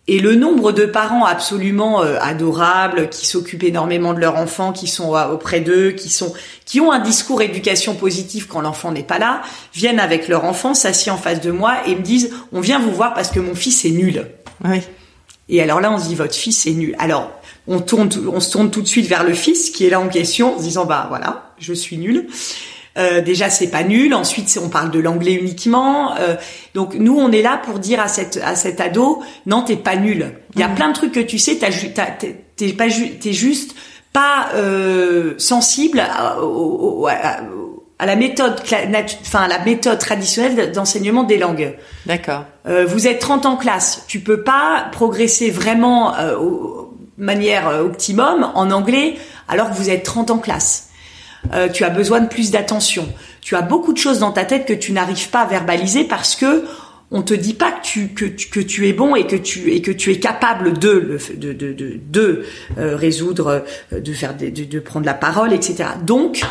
Et 0.07 0.21
le 0.21 0.35
nombre 0.35 0.73
de 0.73 0.85
parents 0.85 1.25
absolument 1.25 2.03
euh, 2.03 2.19
adorables, 2.21 3.09
qui 3.09 3.27
s'occupent 3.27 3.63
énormément 3.63 4.13
de 4.13 4.21
leur 4.21 4.37
enfant, 4.37 4.73
qui 4.73 4.87
sont 4.87 5.17
euh, 5.17 5.29
auprès 5.29 5.61
d'eux, 5.61 5.93
qui 5.93 6.11
sont, 6.11 6.35
qui 6.67 6.79
ont 6.81 6.93
un 6.93 6.99
discours 6.99 7.41
éducation 7.41 7.95
positive 7.95 8.47
quand 8.47 8.61
l'enfant 8.61 8.93
n'est 8.93 9.03
pas 9.03 9.19
là, 9.19 9.41
viennent 9.73 10.01
avec 10.01 10.29
leur 10.29 10.45
enfant, 10.45 10.75
s'assiedent 10.75 11.15
en 11.15 11.19
face 11.19 11.41
de 11.41 11.51
moi 11.51 11.77
et 11.87 11.95
me 11.95 12.03
disent 12.03 12.31
"On 12.53 12.61
vient 12.61 12.79
vous 12.79 12.93
voir 12.93 13.15
parce 13.15 13.31
que 13.31 13.41
mon 13.41 13.55
fils 13.55 13.87
est 13.87 13.91
nul." 13.91 14.27
Oui. 14.63 14.83
Et 15.49 15.63
alors 15.63 15.81
là, 15.81 15.91
on 15.91 15.99
se 15.99 16.09
dit 16.09 16.15
"Votre 16.15 16.35
fils 16.35 16.67
est 16.67 16.73
nul." 16.73 16.95
Alors 16.99 17.31
on 17.67 17.81
tourne, 17.81 18.11
on 18.31 18.41
se 18.41 18.51
tourne 18.51 18.71
tout 18.71 18.83
de 18.83 18.87
suite 18.87 19.07
vers 19.07 19.25
le 19.25 19.33
fils 19.33 19.71
qui 19.71 19.87
est 19.87 19.91
là 19.91 20.01
en 20.01 20.09
question, 20.09 20.57
en 20.57 20.59
se 20.59 20.65
disant 20.65 20.85
"Bah 20.85 21.07
voilà, 21.09 21.55
je 21.59 21.73
suis 21.73 21.97
nul." 21.97 22.29
Euh, 22.97 23.21
déjà 23.21 23.51
c'est 23.51 23.69
pas 23.69 23.83
nul. 23.83 24.15
Ensuite 24.15 24.59
on 24.63 24.69
parle 24.69 24.91
de 24.91 25.01
l'anglais 25.01 25.35
uniquement. 25.35 26.15
Euh, 26.17 26.37
donc 26.75 26.95
nous 26.95 27.19
on 27.19 27.33
est 27.33 27.43
là 27.43 27.61
pour 27.65 27.79
dire 27.79 28.01
à 28.01 28.09
cette 28.09 28.41
à 28.45 28.55
cet 28.55 28.81
ado 28.81 29.23
non 29.47 29.63
t'es 29.63 29.77
pas 29.77 29.97
nul. 29.97 30.33
Il 30.55 30.61
y 30.61 30.63
a 30.63 30.69
mmh. 30.69 30.75
plein 30.75 30.89
de 30.89 30.95
trucs 30.95 31.13
que 31.13 31.21
tu 31.21 31.39
sais 31.39 31.57
t'as 31.57 31.71
t'es 32.57 32.73
pas 32.73 32.87
t'es 33.21 33.33
juste 33.33 33.75
pas 34.15 34.51
euh, 34.55 35.35
sensible 35.39 35.99
à, 35.99 36.37
à, 37.99 38.07
la 38.07 38.17
méthode 38.17 38.63
enfin 39.23 39.49
la 39.49 39.59
méthode 39.59 39.99
traditionnelle 39.99 40.71
d'enseignement 40.73 41.25
des 41.25 41.37
langues. 41.37 41.77
D'accord. 42.07 42.45
Euh, 42.67 42.87
vous 42.87 43.09
êtes 43.09 43.19
30 43.19 43.45
en 43.45 43.57
classe, 43.57 44.05
tu 44.07 44.21
peux 44.21 44.43
pas 44.43 44.87
progresser 44.93 45.51
vraiment 45.51 46.17
euh, 46.17 46.37
de 47.19 47.25
manière 47.25 47.67
optimum 47.67 48.51
en 48.55 48.71
anglais 48.71 49.17
alors 49.49 49.71
que 49.71 49.75
vous 49.75 49.91
êtes 49.91 50.05
30 50.05 50.31
en 50.31 50.39
classe. 50.39 50.91
Euh, 51.53 51.69
tu 51.69 51.85
as 51.85 51.91
besoin 51.91 52.21
de 52.21 52.29
plus 52.29 52.51
d'attention. 52.51 53.07
Tu 53.41 53.55
as 53.57 53.63
beaucoup 53.63 53.93
de 53.93 53.99
choses 53.99 54.21
dans 54.21 54.33
ta 54.33 54.45
tête 54.45 54.67
que 54.67 54.73
tu 54.73 54.93
n'arrives 54.93 55.29
pas 55.29 55.41
à 55.41 55.47
verbaliser 55.47 56.05
parce 56.05 56.35
que 56.37 56.65
on 57.11 57.23
te 57.23 57.35
dit 57.35 57.55
pas 57.55 57.71
que 57.71 57.83
tu 57.83 58.09
que 58.09 58.25
que 58.25 58.61
tu 58.61 58.89
es 58.89 58.93
bon 58.93 59.15
et 59.15 59.27
que 59.27 59.37
tu 59.37 59.71
et 59.73 59.83
que 59.83 59.93
tu 59.93 60.11
es 60.11 60.19
capable 60.19 60.79
de 60.79 61.19
de 61.37 61.53
de 61.53 61.73
de, 61.73 62.01
de 62.11 62.45
euh, 62.79 62.97
résoudre, 62.97 63.65
euh, 63.93 64.01
de 64.01 64.13
faire 64.13 64.37
de, 64.37 64.49
de 64.49 64.81
prendre 64.81 65.07
la 65.07 65.15
parole, 65.15 65.53
etc. 65.53 65.91
Donc 66.03 66.43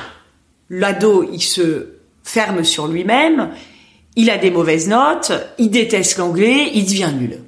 l'ado 0.69 1.27
il 1.31 1.41
se 1.41 1.87
ferme 2.23 2.63
sur 2.63 2.87
lui-même, 2.87 3.49
il 4.15 4.29
a 4.29 4.37
des 4.37 4.51
mauvaises 4.51 4.87
notes, 4.87 5.33
il 5.57 5.69
déteste 5.69 6.17
l'anglais, 6.17 6.71
il 6.73 6.85
devient 6.85 7.11
nul. 7.19 7.39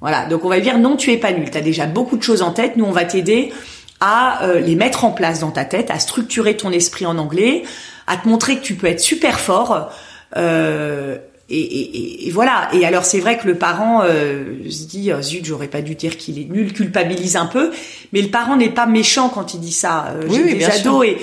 Voilà, 0.00 0.26
donc 0.26 0.44
on 0.44 0.48
va 0.48 0.56
lui 0.56 0.62
dire 0.62 0.78
non, 0.78 0.96
tu 0.96 1.10
es 1.12 1.16
pas 1.16 1.32
nul. 1.32 1.50
Tu 1.50 1.58
as 1.58 1.62
déjà 1.62 1.86
beaucoup 1.86 2.16
de 2.16 2.22
choses 2.22 2.42
en 2.42 2.52
tête, 2.52 2.76
nous 2.76 2.84
on 2.84 2.92
va 2.92 3.04
t'aider 3.04 3.52
à 4.00 4.44
euh, 4.44 4.60
les 4.60 4.76
mettre 4.76 5.04
en 5.04 5.10
place 5.10 5.40
dans 5.40 5.50
ta 5.50 5.64
tête, 5.64 5.90
à 5.90 5.98
structurer 5.98 6.56
ton 6.56 6.70
esprit 6.70 7.06
en 7.06 7.18
anglais, 7.18 7.64
à 8.06 8.16
te 8.16 8.28
montrer 8.28 8.56
que 8.56 8.62
tu 8.62 8.74
peux 8.74 8.86
être 8.86 9.00
super 9.00 9.40
fort. 9.40 9.90
Euh, 10.36 11.16
et, 11.50 11.60
et, 11.60 12.28
et, 12.28 12.30
voilà. 12.30 12.68
Et 12.74 12.84
alors 12.84 13.04
c'est 13.04 13.20
vrai 13.20 13.38
que 13.38 13.46
le 13.46 13.54
parent 13.54 14.02
euh, 14.04 14.68
se 14.68 14.84
dit 14.84 15.10
oh, 15.16 15.22
zut, 15.22 15.44
j'aurais 15.44 15.68
pas 15.68 15.80
dû 15.80 15.94
dire 15.94 16.16
qu'il 16.18 16.38
est 16.38 16.44
nul, 16.44 16.72
culpabilise 16.72 17.36
un 17.36 17.46
peu. 17.46 17.70
Mais 18.12 18.20
le 18.20 18.28
parent 18.28 18.56
n'est 18.56 18.68
pas 18.68 18.86
méchant 18.86 19.30
quand 19.30 19.54
il 19.54 19.60
dit 19.60 19.72
ça. 19.72 20.12
Euh, 20.14 20.24
oui, 20.28 20.54
des 20.54 20.64
ados 20.64 21.06
et 21.06 21.18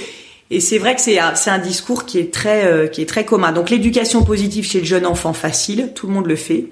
et 0.51 0.59
c'est 0.59 0.77
vrai 0.77 0.95
que 0.95 1.01
c'est 1.01 1.19
c'est 1.35 1.49
un 1.49 1.57
discours 1.57 2.05
qui 2.05 2.19
est 2.19 2.31
très 2.31 2.65
euh, 2.65 2.87
qui 2.87 3.01
est 3.01 3.07
très 3.07 3.25
commun. 3.25 3.51
Donc 3.51 3.69
l'éducation 3.69 4.23
positive 4.23 4.65
chez 4.65 4.79
le 4.79 4.85
jeune 4.85 5.05
enfant 5.05 5.33
facile, 5.33 5.91
tout 5.95 6.07
le 6.07 6.13
monde 6.13 6.27
le 6.27 6.35
fait. 6.35 6.65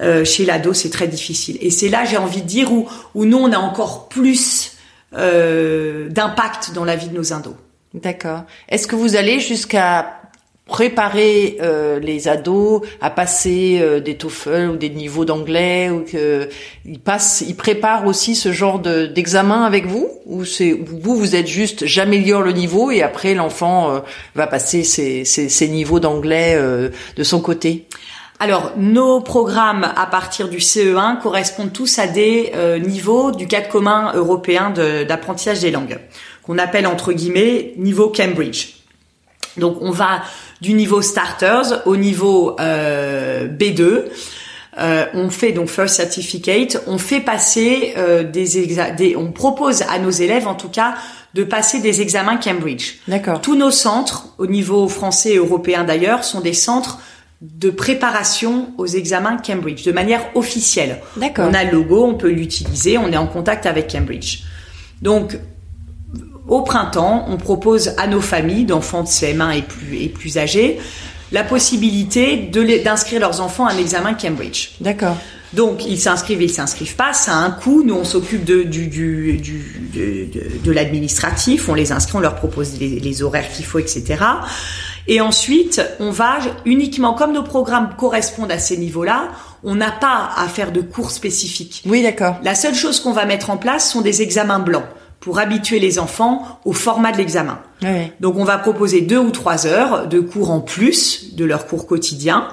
Euh, 0.00 0.24
chez 0.24 0.44
l'ado, 0.44 0.74
c'est 0.74 0.90
très 0.90 1.08
difficile. 1.08 1.58
Et 1.60 1.70
c'est 1.70 1.88
là, 1.88 2.04
j'ai 2.04 2.18
envie 2.18 2.42
de 2.42 2.46
dire 2.46 2.72
où 2.72 2.86
où 3.14 3.24
nous 3.24 3.38
on 3.38 3.52
a 3.52 3.58
encore 3.58 4.08
plus 4.08 4.72
euh, 5.16 6.08
d'impact 6.08 6.72
dans 6.72 6.84
la 6.84 6.96
vie 6.96 7.08
de 7.08 7.14
nos 7.14 7.32
indos. 7.32 7.56
D'accord. 7.94 8.42
Est-ce 8.68 8.86
que 8.86 8.96
vous 8.96 9.16
allez 9.16 9.40
jusqu'à 9.40 10.18
préparer 10.68 11.56
euh, 11.62 11.98
les 11.98 12.28
ados 12.28 12.82
à 13.00 13.10
passer 13.10 13.78
euh, 13.80 14.00
des 14.00 14.16
TOEFL 14.16 14.70
ou 14.72 14.76
des 14.76 14.90
niveaux 14.90 15.24
d'anglais 15.24 15.88
ou 15.88 16.04
que 16.04 16.48
ils 16.84 17.00
passent, 17.00 17.42
ils 17.46 17.56
préparent 17.56 18.06
aussi 18.06 18.36
ce 18.36 18.52
genre 18.52 18.78
de, 18.78 19.06
d'examen 19.06 19.64
avec 19.64 19.86
vous 19.86 20.08
ou 20.26 20.44
c'est 20.44 20.72
vous 20.72 21.16
vous 21.16 21.34
êtes 21.34 21.46
juste 21.46 21.86
j'améliore 21.86 22.42
le 22.42 22.52
niveau 22.52 22.90
et 22.90 23.02
après 23.02 23.34
l'enfant 23.34 23.90
euh, 23.90 24.00
va 24.34 24.46
passer 24.46 24.84
ses, 24.84 25.24
ses, 25.24 25.48
ses 25.48 25.68
niveaux 25.68 26.00
d'anglais 26.00 26.54
euh, 26.56 26.90
de 27.16 27.22
son 27.24 27.40
côté? 27.40 27.86
Alors, 28.40 28.72
nos 28.76 29.20
programmes 29.20 29.92
à 29.96 30.06
partir 30.06 30.48
du 30.48 30.58
CE1 30.58 31.20
correspondent 31.20 31.72
tous 31.72 31.98
à 31.98 32.06
des 32.06 32.52
euh, 32.54 32.78
niveaux 32.78 33.32
du 33.32 33.48
cadre 33.48 33.68
commun 33.68 34.12
européen 34.14 34.70
d'apprentissage 34.70 35.60
des 35.60 35.72
langues, 35.72 35.98
qu'on 36.44 36.56
appelle 36.58 36.86
entre 36.86 37.12
guillemets 37.12 37.74
niveau 37.78 38.10
Cambridge. 38.10 38.74
Donc, 39.56 39.78
on 39.80 39.90
va 39.90 40.22
du 40.60 40.74
niveau 40.74 41.02
starters 41.02 41.82
au 41.84 41.96
niveau 41.96 42.54
euh, 42.60 43.48
B2. 43.48 44.04
Euh, 44.78 45.06
on 45.14 45.30
fait 45.30 45.50
donc 45.50 45.68
first 45.68 45.96
certificate, 45.96 46.80
on 46.86 46.98
fait 46.98 47.20
passer 47.20 47.94
des, 48.32 48.76
des, 48.96 49.16
on 49.16 49.32
propose 49.32 49.82
à 49.82 49.98
nos 49.98 50.10
élèves 50.10 50.46
en 50.46 50.54
tout 50.54 50.68
cas 50.68 50.94
de 51.34 51.42
passer 51.42 51.80
des 51.80 52.00
examens 52.00 52.36
Cambridge. 52.36 52.98
D'accord. 53.08 53.40
Tous 53.40 53.56
nos 53.56 53.72
centres, 53.72 54.28
au 54.38 54.46
niveau 54.46 54.86
français 54.86 55.32
et 55.32 55.36
européen 55.38 55.82
d'ailleurs, 55.82 56.22
sont 56.22 56.40
des 56.40 56.52
centres 56.52 57.00
de 57.40 57.70
préparation 57.70 58.72
aux 58.78 58.86
examens 58.86 59.36
Cambridge 59.36 59.84
de 59.84 59.92
manière 59.92 60.22
officielle. 60.34 61.00
D'accord. 61.16 61.48
On 61.48 61.54
a 61.54 61.64
le 61.64 61.70
logo, 61.70 62.04
on 62.04 62.14
peut 62.14 62.30
l'utiliser, 62.30 62.98
on 62.98 63.12
est 63.12 63.16
en 63.16 63.28
contact 63.28 63.66
avec 63.66 63.90
Cambridge. 63.92 64.40
Donc, 65.02 65.38
au 66.48 66.62
printemps, 66.62 67.26
on 67.28 67.36
propose 67.36 67.94
à 67.96 68.06
nos 68.06 68.20
familles 68.20 68.64
d'enfants 68.64 69.02
de 69.02 69.08
CM1 69.08 69.58
et 69.58 69.62
plus, 69.62 69.96
et 69.96 70.08
plus 70.08 70.38
âgés 70.38 70.78
la 71.30 71.44
possibilité 71.44 72.50
d'inscrire 72.82 73.20
leurs 73.20 73.40
enfants 73.40 73.66
à 73.66 73.72
un 73.72 73.78
examen 73.78 74.14
Cambridge. 74.14 74.70
D'accord. 74.80 75.16
Donc 75.54 75.86
ils 75.86 75.98
s'inscrivent, 75.98 76.42
ils 76.42 76.52
s'inscrivent 76.52 76.96
pas, 76.96 77.12
ça 77.12 77.32
a 77.32 77.36
un 77.36 77.50
coût. 77.50 77.82
Nous 77.82 77.94
on 77.94 78.04
s'occupe 78.04 78.44
de, 78.44 78.62
du, 78.62 78.86
du, 78.86 79.38
du, 79.38 79.88
de, 79.94 80.64
de 80.64 80.72
l'administratif, 80.72 81.68
on 81.68 81.74
les 81.74 81.92
inscrit, 81.92 82.16
on 82.16 82.20
leur 82.20 82.34
propose 82.34 82.78
les, 82.78 83.00
les 83.00 83.22
horaires 83.22 83.50
qu'il 83.50 83.64
faut, 83.64 83.78
etc. 83.78 84.16
Et 85.08 85.22
ensuite, 85.22 85.80
on 86.00 86.10
va 86.10 86.38
uniquement, 86.66 87.14
comme 87.14 87.32
nos 87.32 87.42
programmes 87.42 87.94
correspondent 87.96 88.52
à 88.52 88.58
ces 88.58 88.76
niveaux-là, 88.76 89.30
on 89.64 89.74
n'a 89.74 89.90
pas 89.90 90.30
à 90.36 90.46
faire 90.48 90.70
de 90.70 90.82
cours 90.82 91.10
spécifiques. 91.10 91.82
Oui, 91.86 92.02
d'accord. 92.02 92.36
La 92.42 92.54
seule 92.54 92.74
chose 92.74 93.00
qu'on 93.00 93.12
va 93.12 93.24
mettre 93.24 93.48
en 93.48 93.56
place 93.56 93.90
sont 93.90 94.02
des 94.02 94.20
examens 94.20 94.58
blancs 94.58 94.84
pour 95.20 95.38
habituer 95.38 95.78
les 95.78 95.98
enfants 95.98 96.60
au 96.64 96.72
format 96.72 97.10
de 97.10 97.16
l'examen. 97.16 97.58
Oui. 97.82 98.12
Donc 98.20 98.36
on 98.36 98.44
va 98.44 98.58
proposer 98.58 99.00
deux 99.00 99.18
ou 99.18 99.30
trois 99.30 99.66
heures 99.66 100.06
de 100.06 100.20
cours 100.20 100.50
en 100.50 100.60
plus 100.60 101.34
de 101.34 101.44
leur 101.44 101.66
cours 101.66 101.86
quotidien, 101.86 102.48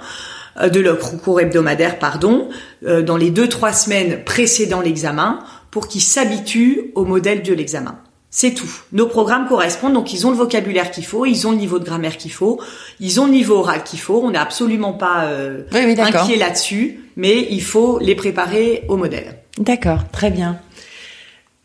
euh, 0.59 0.69
de 0.69 0.79
leur 0.79 0.97
cours 1.21 1.41
hebdomadaire, 1.41 1.99
pardon, 1.99 2.47
euh, 2.85 3.01
dans 3.01 3.17
les 3.17 3.29
deux 3.31 3.49
trois 3.49 3.73
semaines 3.73 4.23
précédant 4.23 4.81
l'examen, 4.81 5.39
pour 5.71 5.89
qu'ils 5.89 6.01
s'habituent 6.01 6.91
au 6.95 7.03
modèle 7.03 7.43
de 7.43 7.53
l'examen. 7.53 7.97
C'est 8.37 8.53
tout. 8.53 8.69
Nos 8.91 9.07
programmes 9.07 9.47
correspondent, 9.47 9.93
donc 9.93 10.11
ils 10.11 10.27
ont 10.27 10.29
le 10.29 10.35
vocabulaire 10.35 10.91
qu'il 10.91 11.05
faut, 11.05 11.25
ils 11.25 11.47
ont 11.47 11.51
le 11.51 11.57
niveau 11.57 11.79
de 11.79 11.85
grammaire 11.85 12.17
qu'il 12.17 12.33
faut, 12.33 12.59
ils 12.99 13.21
ont 13.21 13.27
le 13.27 13.31
niveau 13.31 13.55
oral 13.59 13.81
qu'il 13.85 14.01
faut. 14.01 14.21
On 14.21 14.31
n'est 14.31 14.37
absolument 14.37 14.91
pas 14.91 15.27
euh, 15.27 15.61
inquiet 15.71 16.35
là-dessus, 16.35 16.99
mais 17.15 17.47
il 17.49 17.63
faut 17.63 17.97
les 17.99 18.13
préparer 18.13 18.83
au 18.89 18.97
modèle. 18.97 19.37
D'accord, 19.57 19.99
très 20.11 20.31
bien. 20.31 20.59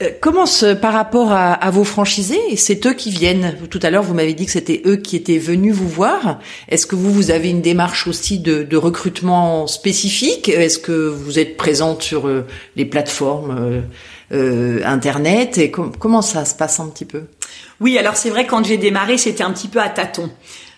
Euh, 0.00 0.11
comment 0.20 0.44
par 0.80 0.92
rapport 0.92 1.33
à, 1.33 1.54
à, 1.54 1.70
vos 1.72 1.83
franchisés, 1.83 2.54
c'est 2.54 2.87
eux 2.87 2.94
qui 2.94 3.11
viennent. 3.11 3.56
Tout 3.68 3.80
à 3.83 3.90
l'heure, 3.90 4.04
vous 4.04 4.14
m'avez 4.14 4.35
dit 4.35 4.46
que 4.46 4.52
c'était 4.52 4.80
eux 4.87 4.96
qui 4.96 5.16
étaient 5.16 5.38
venus 5.38 5.74
vous 5.74 5.88
voir. 5.88 6.38
Est-ce 6.68 6.87
que 6.87 6.94
vous, 6.94 7.12
vous 7.12 7.33
avez 7.33 7.50
une 7.50 7.62
démarche 7.62 8.06
aussi 8.06 8.38
de, 8.38 8.62
de 8.62 8.76
recrutement 8.76 9.66
spécifique? 9.66 10.48
Est-ce 10.48 10.78
que 10.78 11.09
vous 11.09 11.40
êtes 11.40 11.56
présente 11.56 12.02
sur 12.02 12.28
euh, 12.28 12.46
les 12.76 12.85
plateformes 12.85 13.83
euh, 14.32 14.80
internet 14.84 15.58
et 15.58 15.72
comment 15.72 16.22
ça 16.22 16.44
se 16.44 16.54
passe 16.54 16.78
un 16.78 16.88
petit 16.88 17.04
peu? 17.04 17.22
Oui, 17.80 17.98
alors 17.98 18.16
c'est 18.16 18.30
vrai 18.30 18.46
quand 18.46 18.64
j'ai 18.64 18.76
démarré, 18.76 19.18
c'était 19.18 19.42
un 19.42 19.50
petit 19.50 19.66
peu 19.66 19.80
à 19.80 19.88
tâtons. 19.88 20.30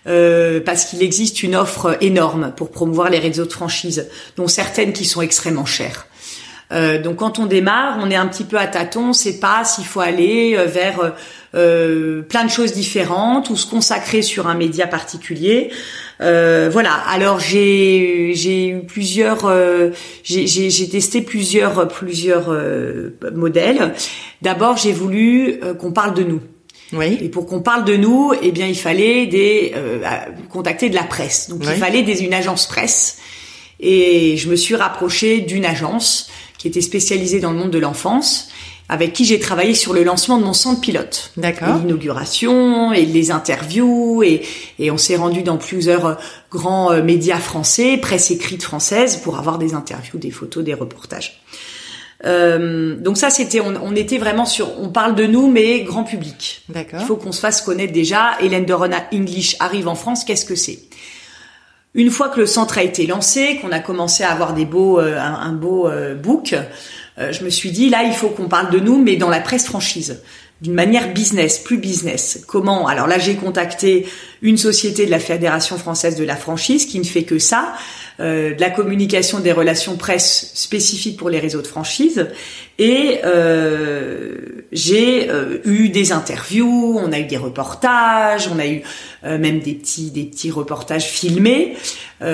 Euh, 0.05 0.59
parce 0.59 0.85
qu'il 0.85 1.01
existe 1.01 1.43
une 1.43 1.55
offre 1.55 1.97
énorme 2.01 2.51
pour 2.57 2.71
promouvoir 2.71 3.09
les 3.09 3.19
réseaux 3.19 3.45
de 3.45 3.53
franchise, 3.53 4.09
dont 4.35 4.47
certaines 4.47 4.91
qui 4.91 5.05
sont 5.05 5.21
extrêmement 5.21 5.65
chères. 5.65 6.07
Euh, 6.71 7.01
donc 7.01 7.17
quand 7.17 7.39
on 7.39 7.45
démarre, 7.45 7.99
on 8.01 8.09
est 8.09 8.15
un 8.15 8.27
petit 8.27 8.43
peu 8.43 8.57
à 8.57 8.67
tâtons, 8.67 9.09
on 9.09 9.13
sait 9.13 9.39
pas 9.39 9.63
s'il 9.63 9.85
faut 9.85 10.01
aller 10.01 10.57
vers 10.65 11.13
plein 11.51 12.43
de 12.43 12.49
choses 12.49 12.73
différentes 12.73 13.51
ou 13.51 13.55
se 13.55 13.67
consacrer 13.67 14.23
sur 14.23 14.47
un 14.47 14.55
média 14.55 14.87
particulier. 14.87 15.69
Euh, 16.23 16.69
voilà. 16.71 16.93
Alors 16.93 17.39
j'ai 17.39 18.31
j'ai 18.33 18.69
eu 18.69 18.79
plusieurs 18.81 19.45
euh, 19.45 19.91
j'ai 20.23 20.47
j'ai 20.47 20.89
testé 20.89 21.21
plusieurs 21.21 21.87
plusieurs 21.87 22.49
euh, 22.49 23.09
modèles. 23.33 23.93
D'abord 24.41 24.77
j'ai 24.77 24.93
voulu 24.93 25.59
qu'on 25.79 25.91
parle 25.91 26.13
de 26.13 26.23
nous. 26.23 26.41
Oui. 26.93 27.17
Et 27.21 27.29
pour 27.29 27.47
qu'on 27.47 27.61
parle 27.61 27.85
de 27.85 27.95
nous, 27.95 28.33
eh 28.41 28.51
bien 28.51 28.67
il 28.67 28.77
fallait 28.77 29.25
des 29.25 29.73
contacter 30.49 30.89
de 30.89 30.95
la 30.95 31.03
presse. 31.03 31.49
Donc 31.49 31.61
il 31.63 31.79
fallait 31.79 32.03
des 32.03 32.23
une 32.23 32.33
agence 32.33 32.67
presse. 32.67 33.17
Et 33.79 34.37
je 34.37 34.49
me 34.49 34.55
suis 34.55 34.75
rapprochée 34.75 35.41
d'une 35.41 35.65
agence 35.65 36.29
qui 36.57 36.67
était 36.69 36.81
spécialisée 36.81 37.41
dans 37.41 37.51
le 37.51 37.57
monde 37.57 37.71
de 37.71 37.79
l'enfance 37.79 38.49
avec 38.89 39.13
qui 39.13 39.25
j'ai 39.25 39.39
travaillé 39.39 39.73
sur 39.73 39.93
le 39.93 40.03
lancement 40.03 40.37
de 40.37 40.43
mon 40.43 40.53
centre 40.53 40.81
pilote. 40.81 41.31
D'accord. 41.37 41.77
L'inauguration 41.77 42.91
et 42.91 43.05
les 43.05 43.31
interviews 43.31 44.23
et, 44.23 44.43
et 44.79 44.91
on 44.91 44.97
s'est 44.97 45.15
rendu 45.15 45.41
dans 45.41 45.57
plusieurs 45.57 46.05
euh, 46.05 46.13
grands 46.51 46.91
euh, 46.91 47.01
médias 47.01 47.39
français, 47.39 47.97
presse 47.97 48.29
écrite 48.31 48.63
française, 48.63 49.17
pour 49.17 49.37
avoir 49.37 49.57
des 49.57 49.73
interviews, 49.73 50.19
des 50.19 50.31
photos, 50.31 50.63
des 50.63 50.73
reportages. 50.73 51.41
Euh, 52.25 52.95
donc 52.95 53.17
ça, 53.17 53.29
c'était, 53.29 53.59
on, 53.59 53.73
on, 53.81 53.95
était 53.95 54.17
vraiment 54.17 54.45
sur, 54.45 54.79
on 54.79 54.89
parle 54.89 55.15
de 55.15 55.25
nous, 55.25 55.49
mais 55.49 55.81
grand 55.81 56.03
public. 56.03 56.63
D'accord. 56.69 56.99
Il 57.01 57.05
faut 57.05 57.15
qu'on 57.17 57.31
se 57.31 57.39
fasse 57.39 57.61
connaître 57.61 57.93
déjà. 57.93 58.37
Hélène 58.41 58.65
de 58.65 58.73
Rona 58.73 59.03
English 59.13 59.55
arrive 59.59 59.87
en 59.87 59.95
France. 59.95 60.23
Qu'est-ce 60.23 60.45
que 60.45 60.55
c'est? 60.55 60.79
Une 61.95 62.09
fois 62.09 62.29
que 62.29 62.39
le 62.39 62.47
centre 62.47 62.79
a 62.79 62.83
été 62.83 63.05
lancé, 63.05 63.59
qu'on 63.61 63.71
a 63.71 63.79
commencé 63.79 64.23
à 64.23 64.31
avoir 64.31 64.53
des 64.53 64.65
beaux, 64.65 64.97
un, 64.97 65.15
un, 65.15 65.53
beau 65.53 65.87
book, 66.15 66.53
euh, 66.53 66.63
je 67.17 67.43
me 67.43 67.49
suis 67.49 67.71
dit 67.71 67.89
là 67.89 68.03
il 68.03 68.13
faut 68.13 68.29
qu'on 68.29 68.47
parle 68.47 68.71
de 68.71 68.79
nous 68.79 69.01
mais 69.01 69.15
dans 69.15 69.29
la 69.29 69.39
presse 69.39 69.65
franchise 69.65 70.21
d'une 70.63 70.73
manière 70.73 71.11
business, 71.11 71.59
plus 71.59 71.77
business. 71.77 72.41
Comment? 72.47 72.87
Alors 72.87 73.05
là, 73.05 73.19
j'ai 73.19 73.35
contacté 73.35 74.07
une 74.41 74.55
société 74.55 75.05
de 75.05 75.11
la 75.11 75.19
Fédération 75.19 75.77
française 75.77 76.15
de 76.15 76.23
la 76.23 76.37
franchise 76.37 76.85
qui 76.85 76.99
ne 76.99 77.03
fait 77.03 77.23
que 77.23 77.37
ça, 77.37 77.73
euh, 78.21 78.55
de 78.55 78.61
la 78.61 78.69
communication 78.69 79.41
des 79.41 79.51
relations 79.51 79.97
presse 79.97 80.51
spécifiques 80.53 81.17
pour 81.17 81.29
les 81.29 81.39
réseaux 81.39 81.61
de 81.61 81.67
franchise. 81.67 82.29
Et 82.79 83.19
euh, 83.25 84.63
j'ai 84.71 85.29
euh, 85.29 85.57
eu 85.65 85.89
des 85.89 86.13
interviews, 86.13 86.97
on 86.97 87.11
a 87.11 87.19
eu 87.19 87.25
des 87.25 87.37
reportages, 87.37 88.47
on 88.47 88.57
a 88.57 88.65
eu 88.65 88.83
euh, 89.25 89.37
même 89.37 89.59
des 89.59 89.73
petits 89.73 90.11
des 90.11 90.23
petits 90.23 90.49
reportages 90.49 91.05
filmés 91.05 91.75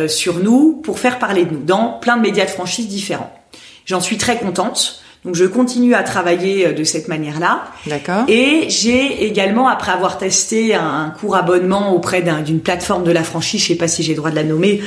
sur 0.08 0.38
nous 0.38 0.74
pour 0.84 1.00
faire 1.00 1.18
parler 1.18 1.46
de 1.46 1.52
nous 1.52 1.64
dans 1.64 1.94
plein 1.94 2.16
de 2.16 2.22
médias 2.22 2.46
de 2.46 2.52
franchise 2.52 2.88
différents. 2.88 3.39
J'en 3.90 4.02
suis 4.02 4.18
très 4.18 4.38
contente. 4.38 5.02
Donc 5.26 5.34
je 5.36 5.46
continue 5.46 5.96
à 5.96 6.04
travailler 6.04 6.68
euh, 6.68 6.74
de 6.74 6.84
cette 6.84 7.08
manière-là. 7.08 7.64
D'accord. 7.88 8.24
Et 8.28 8.70
j'ai 8.70 9.26
également, 9.26 9.68
après 9.68 9.92
avoir 9.92 10.20
testé 10.20 10.76
un, 10.76 11.12
court 11.20 11.36
abonnement 11.36 11.94
auprès 11.94 12.22
d'une 12.22 12.60
plateforme 12.60 13.04
de 13.04 13.12
la 13.12 13.24
franchise, 13.24 13.62
je 13.62 13.68
sais 13.70 13.76
pas 13.76 13.88
si 13.88 14.04
j'ai 14.04 14.14
le 14.14 14.18
droit 14.18 14.30
de 14.30 14.36
la 14.36 14.44
nommer. 14.44 14.80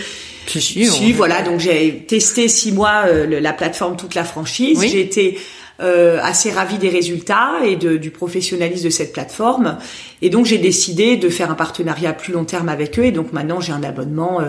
Si, 0.46 0.60
si, 0.60 0.86
si 0.86 1.12
voilà. 1.12 1.42
Donc 1.42 1.58
j'ai 1.58 2.04
testé 2.06 2.46
six 2.46 2.70
mois 2.70 3.02
euh, 3.06 3.40
la 3.40 3.52
plateforme 3.52 3.96
toute 3.96 4.14
la 4.14 4.22
franchise. 4.22 4.80
J'ai 4.80 5.00
été 5.00 5.38
euh, 5.80 6.20
assez 6.22 6.52
ravie 6.52 6.78
des 6.78 6.88
résultats 6.88 7.54
et 7.64 7.74
de, 7.74 7.96
du 7.96 8.12
professionnalisme 8.12 8.84
de 8.84 8.90
cette 8.90 9.12
plateforme. 9.12 9.78
Et 10.20 10.30
donc 10.30 10.46
j'ai 10.46 10.58
décidé 10.58 11.16
de 11.16 11.28
faire 11.28 11.50
un 11.50 11.54
partenariat 11.54 12.10
à 12.10 12.12
plus 12.12 12.32
long 12.32 12.44
terme 12.44 12.68
avec 12.68 13.00
eux. 13.00 13.04
Et 13.04 13.12
donc 13.12 13.32
maintenant 13.32 13.60
j'ai 13.60 13.72
un 13.72 13.82
abonnement 13.82 14.40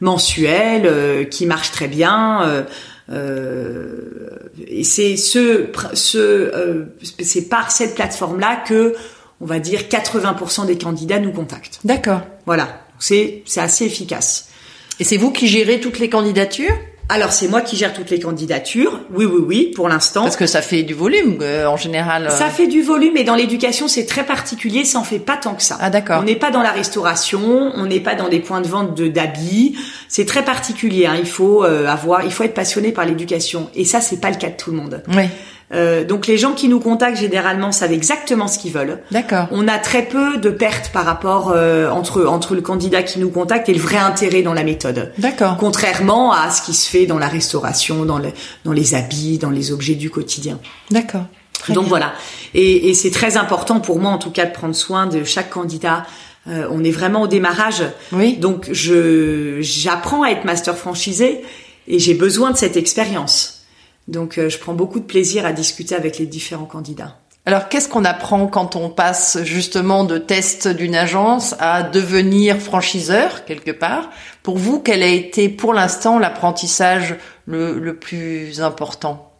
mensuel 0.00 1.28
qui 1.30 1.46
marche 1.46 1.70
très 1.70 1.88
bien. 1.88 2.64
Euh, 3.10 4.38
et 4.66 4.84
c'est 4.84 5.16
ce, 5.16 5.66
ce 5.94 6.18
euh, 6.18 6.84
c'est 7.20 7.48
par 7.48 7.70
cette 7.70 7.94
plateforme-là 7.94 8.62
que, 8.66 8.94
on 9.40 9.46
va 9.46 9.58
dire, 9.58 9.80
80% 9.82 10.66
des 10.66 10.78
candidats 10.78 11.18
nous 11.18 11.32
contactent. 11.32 11.80
D'accord. 11.84 12.20
Voilà. 12.46 12.86
C'est 12.98 13.42
c'est 13.44 13.60
assez 13.60 13.84
efficace. 13.84 14.48
Et 15.00 15.04
c'est 15.04 15.16
vous 15.16 15.32
qui 15.32 15.48
gérez 15.48 15.80
toutes 15.80 15.98
les 15.98 16.08
candidatures? 16.08 16.76
Alors 17.12 17.30
c'est 17.30 17.46
moi 17.46 17.60
qui 17.60 17.76
gère 17.76 17.92
toutes 17.92 18.08
les 18.08 18.18
candidatures. 18.18 19.00
Oui, 19.12 19.26
oui, 19.26 19.42
oui, 19.46 19.72
pour 19.76 19.88
l'instant. 19.88 20.22
Parce 20.22 20.36
que 20.36 20.46
ça 20.46 20.62
fait 20.62 20.82
du 20.82 20.94
volume 20.94 21.38
euh, 21.42 21.66
en 21.66 21.76
général. 21.76 22.30
Ça 22.30 22.48
fait 22.48 22.66
du 22.66 22.80
volume, 22.80 23.18
et 23.18 23.24
dans 23.24 23.34
l'éducation 23.34 23.86
c'est 23.86 24.06
très 24.06 24.24
particulier. 24.24 24.86
Ça 24.86 24.98
en 24.98 25.04
fait 25.04 25.18
pas 25.18 25.36
tant 25.36 25.54
que 25.54 25.62
ça. 25.62 25.76
Ah 25.80 25.90
d'accord. 25.90 26.20
On 26.20 26.24
n'est 26.24 26.36
pas 26.36 26.50
dans 26.50 26.62
la 26.62 26.72
restauration, 26.72 27.70
on 27.74 27.84
n'est 27.84 28.00
pas 28.00 28.14
dans 28.14 28.30
des 28.30 28.40
points 28.40 28.62
de 28.62 28.68
vente 28.68 28.96
de 28.96 29.08
d'habits. 29.08 29.76
C'est 30.08 30.24
très 30.24 30.42
particulier. 30.42 31.04
Hein. 31.04 31.16
Il 31.18 31.28
faut 31.28 31.64
euh, 31.64 31.86
avoir, 31.86 32.24
il 32.24 32.32
faut 32.32 32.44
être 32.44 32.54
passionné 32.54 32.92
par 32.92 33.04
l'éducation, 33.04 33.68
et 33.74 33.84
ça 33.84 34.00
c'est 34.00 34.20
pas 34.20 34.30
le 34.30 34.36
cas 34.36 34.48
de 34.48 34.56
tout 34.56 34.70
le 34.70 34.78
monde. 34.78 35.02
Oui. 35.14 35.28
Euh, 35.74 36.04
donc 36.04 36.26
les 36.26 36.36
gens 36.36 36.52
qui 36.52 36.68
nous 36.68 36.80
contactent 36.80 37.18
généralement 37.18 37.72
savent 37.72 37.92
exactement 37.92 38.46
ce 38.46 38.58
qu'ils 38.58 38.72
veulent. 38.72 38.98
D'accord. 39.10 39.48
On 39.50 39.68
a 39.68 39.78
très 39.78 40.02
peu 40.02 40.36
de 40.36 40.50
pertes 40.50 40.90
par 40.92 41.04
rapport 41.04 41.52
euh, 41.54 41.88
entre 41.90 42.26
entre 42.26 42.54
le 42.54 42.60
candidat 42.60 43.02
qui 43.02 43.18
nous 43.18 43.30
contacte 43.30 43.68
et 43.68 43.74
le 43.74 43.80
vrai 43.80 43.96
intérêt 43.96 44.42
dans 44.42 44.52
la 44.52 44.64
méthode. 44.64 45.12
D'accord. 45.18 45.56
Contrairement 45.58 46.32
à 46.32 46.50
ce 46.50 46.62
qui 46.62 46.74
se 46.74 46.88
fait 46.88 47.06
dans 47.06 47.18
la 47.18 47.28
restauration, 47.28 48.04
dans, 48.04 48.18
le, 48.18 48.28
dans 48.64 48.72
les 48.72 48.94
habits, 48.94 49.38
dans 49.38 49.50
les 49.50 49.72
objets 49.72 49.94
du 49.94 50.10
quotidien. 50.10 50.58
D'accord. 50.90 51.24
Donc 51.68 51.86
voilà. 51.86 52.12
Et, 52.54 52.90
et 52.90 52.94
c'est 52.94 53.10
très 53.10 53.36
important 53.36 53.80
pour 53.80 53.98
moi 53.98 54.10
en 54.10 54.18
tout 54.18 54.30
cas 54.30 54.44
de 54.46 54.52
prendre 54.52 54.74
soin 54.74 55.06
de 55.06 55.24
chaque 55.24 55.50
candidat. 55.50 56.04
Euh, 56.48 56.66
on 56.70 56.82
est 56.82 56.90
vraiment 56.90 57.22
au 57.22 57.28
démarrage. 57.28 57.84
Oui. 58.12 58.36
Donc 58.36 58.68
je 58.72 59.58
j'apprends 59.60 60.22
à 60.24 60.30
être 60.30 60.44
master 60.44 60.76
franchisé 60.76 61.42
et 61.88 61.98
j'ai 61.98 62.14
besoin 62.14 62.50
de 62.50 62.56
cette 62.56 62.76
expérience. 62.76 63.61
Donc 64.08 64.38
euh, 64.38 64.48
je 64.48 64.58
prends 64.58 64.74
beaucoup 64.74 65.00
de 65.00 65.04
plaisir 65.04 65.46
à 65.46 65.52
discuter 65.52 65.94
avec 65.94 66.18
les 66.18 66.26
différents 66.26 66.66
candidats. 66.66 67.16
Alors 67.44 67.68
qu'est-ce 67.68 67.88
qu'on 67.88 68.04
apprend 68.04 68.46
quand 68.46 68.76
on 68.76 68.88
passe 68.88 69.42
justement 69.42 70.04
de 70.04 70.16
test 70.16 70.68
d'une 70.68 70.94
agence 70.94 71.56
à 71.58 71.82
devenir 71.82 72.58
franchiseur 72.58 73.44
quelque 73.44 73.72
part? 73.72 74.10
Pour 74.44 74.58
vous, 74.58 74.80
quel 74.80 75.02
a 75.02 75.08
été 75.08 75.48
pour 75.48 75.74
l'instant 75.74 76.20
l'apprentissage 76.20 77.16
le, 77.46 77.80
le, 77.80 77.96
plus 77.96 78.60
important? 78.60 79.32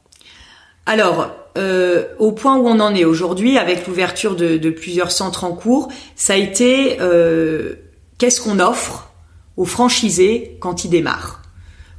Alors, 0.85 1.31
euh, 1.57 2.07
au 2.19 2.33
point 2.33 2.57
où 2.57 2.67
on 2.67 2.81
en 2.81 2.93
est 2.93 3.05
aujourd'hui, 3.05 3.57
avec 3.57 3.87
l'ouverture 3.87 4.35
de, 4.35 4.57
de, 4.57 4.71
plusieurs 4.71 5.13
centres 5.13 5.45
en 5.45 5.53
cours, 5.53 5.89
ça 6.17 6.33
a 6.33 6.37
été 6.37 6.97
euh, 7.01 7.75
qu'est-ce 8.19 8.41
qu'on 8.41 8.59
offre 8.59 9.13
aux 9.57 9.65
franchisés 9.65 10.57
quand 10.61 10.85
ils 10.85 10.91
démarrent? 10.91 11.42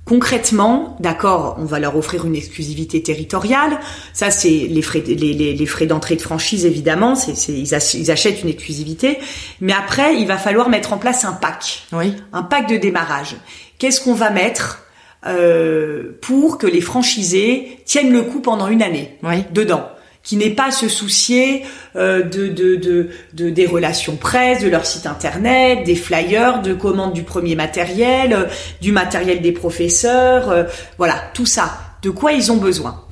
Concrètement, 0.05 0.97
d'accord, 0.99 1.55
on 1.59 1.63
va 1.63 1.79
leur 1.79 1.95
offrir 1.95 2.25
une 2.25 2.35
exclusivité 2.35 3.01
territoriale. 3.01 3.79
Ça, 4.11 4.31
c'est 4.31 4.49
les 4.49 4.81
frais, 4.81 4.99
les, 4.99 5.65
frais 5.65 5.85
d'entrée 5.85 6.17
de 6.17 6.21
franchise, 6.21 6.65
évidemment. 6.65 7.15
C'est, 7.15 7.53
ils, 7.53 7.73
achètent 8.11 8.43
une 8.43 8.49
exclusivité. 8.49 9.19
Mais 9.61 9.71
après, 9.71 10.15
il 10.17 10.27
va 10.27 10.37
falloir 10.37 10.67
mettre 10.67 10.91
en 10.91 10.97
place 10.97 11.23
un 11.23 11.31
pack. 11.31 11.83
Oui. 11.93 12.15
Un 12.33 12.43
pack 12.43 12.67
de 12.67 12.75
démarrage. 12.75 13.37
Qu'est-ce 13.77 14.01
qu'on 14.01 14.13
va 14.13 14.29
mettre 14.29 14.83
euh, 15.25 16.17
pour 16.21 16.57
que 16.57 16.67
les 16.67 16.81
franchisés 16.81 17.79
tiennent 17.85 18.11
le 18.11 18.23
coup 18.23 18.41
pendant 18.41 18.67
une 18.67 18.83
année 18.83 19.17
oui. 19.23 19.45
dedans? 19.51 19.87
Qui 20.23 20.37
n'est 20.37 20.51
pas 20.51 20.71
se 20.71 20.87
soucier 20.87 21.63
euh, 21.95 22.23
de, 22.23 22.47
de, 22.47 22.77
de, 22.77 23.09
de, 23.33 23.49
des 23.49 23.65
relations 23.65 24.15
presse, 24.15 24.63
de 24.63 24.69
leur 24.69 24.85
site 24.85 25.05
internet, 25.05 25.83
des 25.83 25.95
flyers, 25.95 26.61
de 26.61 26.73
commande 26.73 27.13
du 27.13 27.23
premier 27.23 27.55
matériel, 27.55 28.33
euh, 28.33 28.45
du 28.81 28.93
matériel 28.93 29.41
des 29.41 29.51
professeurs, 29.51 30.49
euh, 30.49 30.63
voilà, 30.97 31.15
tout 31.33 31.45
ça. 31.45 31.77
De 32.01 32.09
quoi 32.09 32.31
ils 32.31 32.51
ont 32.51 32.57
besoin. 32.57 33.03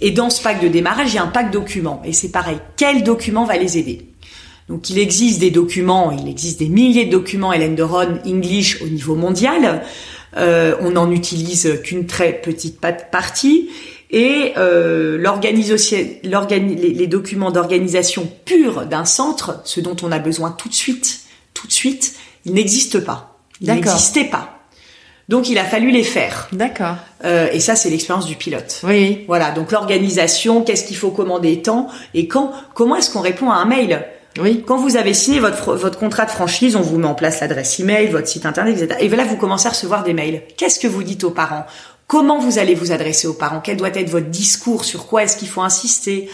Et 0.00 0.10
dans 0.10 0.30
ce 0.30 0.42
pack 0.42 0.60
de 0.60 0.68
démarrage, 0.68 1.12
il 1.12 1.16
y 1.16 1.18
a 1.18 1.22
un 1.22 1.28
pack 1.28 1.50
documents. 1.50 2.02
Et 2.04 2.12
c'est 2.12 2.30
pareil, 2.30 2.58
quel 2.76 3.04
document 3.04 3.44
va 3.44 3.56
les 3.56 3.78
aider? 3.78 4.08
Donc 4.68 4.88
il 4.88 4.98
existe 4.98 5.40
des 5.40 5.50
documents, 5.50 6.10
il 6.10 6.28
existe 6.28 6.58
des 6.58 6.70
milliers 6.70 7.04
de 7.04 7.10
documents 7.10 7.52
Hélène 7.52 7.74
de 7.74 7.82
Ron 7.82 8.18
English 8.26 8.80
au 8.80 8.86
niveau 8.86 9.14
mondial. 9.14 9.82
Euh, 10.36 10.74
on 10.80 10.92
n'en 10.92 11.10
utilise 11.10 11.80
qu'une 11.82 12.06
très 12.06 12.32
petite 12.32 12.80
partie. 12.80 13.68
Et 14.10 14.52
euh, 14.56 15.18
les, 15.18 16.76
les 16.76 17.06
documents 17.06 17.50
d'organisation 17.50 18.30
pure 18.44 18.86
d'un 18.86 19.04
centre, 19.04 19.60
ce 19.64 19.80
dont 19.80 19.96
on 20.02 20.12
a 20.12 20.18
besoin 20.18 20.50
tout 20.50 20.68
de 20.68 20.74
suite, 20.74 21.20
tout 21.52 21.66
de 21.66 21.72
suite, 21.72 22.14
ils 22.44 22.52
n'existent 22.52 23.00
pas. 23.00 23.38
Ils 23.60 23.72
n'existaient 23.72 24.24
pas. 24.24 24.54
Donc 25.28 25.48
il 25.48 25.58
a 25.58 25.64
fallu 25.64 25.90
les 25.90 26.04
faire. 26.04 26.48
D'accord. 26.52 26.96
Euh, 27.24 27.48
et 27.52 27.60
ça 27.60 27.76
c'est 27.76 27.88
l'expérience 27.88 28.26
du 28.26 28.36
pilote. 28.36 28.80
Oui. 28.84 29.24
Voilà. 29.26 29.52
Donc 29.52 29.72
l'organisation, 29.72 30.62
qu'est-ce 30.62 30.84
qu'il 30.84 30.96
faut 30.96 31.10
commander 31.10 31.62
tant 31.62 31.88
et 32.12 32.28
quand, 32.28 32.52
comment 32.74 32.96
est-ce 32.96 33.10
qu'on 33.10 33.20
répond 33.20 33.50
à 33.50 33.56
un 33.56 33.64
mail? 33.64 34.04
Oui. 34.38 34.64
Quand 34.66 34.76
vous 34.76 34.96
avez 34.96 35.14
signé 35.14 35.38
votre 35.38 35.74
votre 35.74 35.98
contrat 35.98 36.26
de 36.26 36.30
franchise, 36.30 36.76
on 36.76 36.82
vous 36.82 36.98
met 36.98 37.06
en 37.06 37.14
place 37.14 37.40
l'adresse 37.40 37.78
email, 37.80 38.08
votre 38.08 38.28
site 38.28 38.44
internet, 38.44 38.76
etc. 38.76 39.00
Et 39.00 39.08
là 39.08 39.24
vous 39.24 39.36
commencez 39.36 39.66
à 39.66 39.70
recevoir 39.70 40.04
des 40.04 40.12
mails. 40.12 40.42
Qu'est-ce 40.56 40.78
que 40.78 40.88
vous 40.88 41.02
dites 41.02 41.24
aux 41.24 41.30
parents? 41.30 41.64
Comment 42.06 42.38
vous 42.38 42.58
allez 42.58 42.74
vous 42.74 42.92
adresser 42.92 43.26
aux 43.26 43.34
parents? 43.34 43.60
Quel 43.60 43.76
doit 43.76 43.88
être 43.88 44.10
votre 44.10 44.26
discours? 44.28 44.84
Sur 44.84 45.06
quoi 45.06 45.24
est-ce 45.24 45.36
qu'il 45.36 45.48
faut 45.48 45.62
insister? 45.62 46.28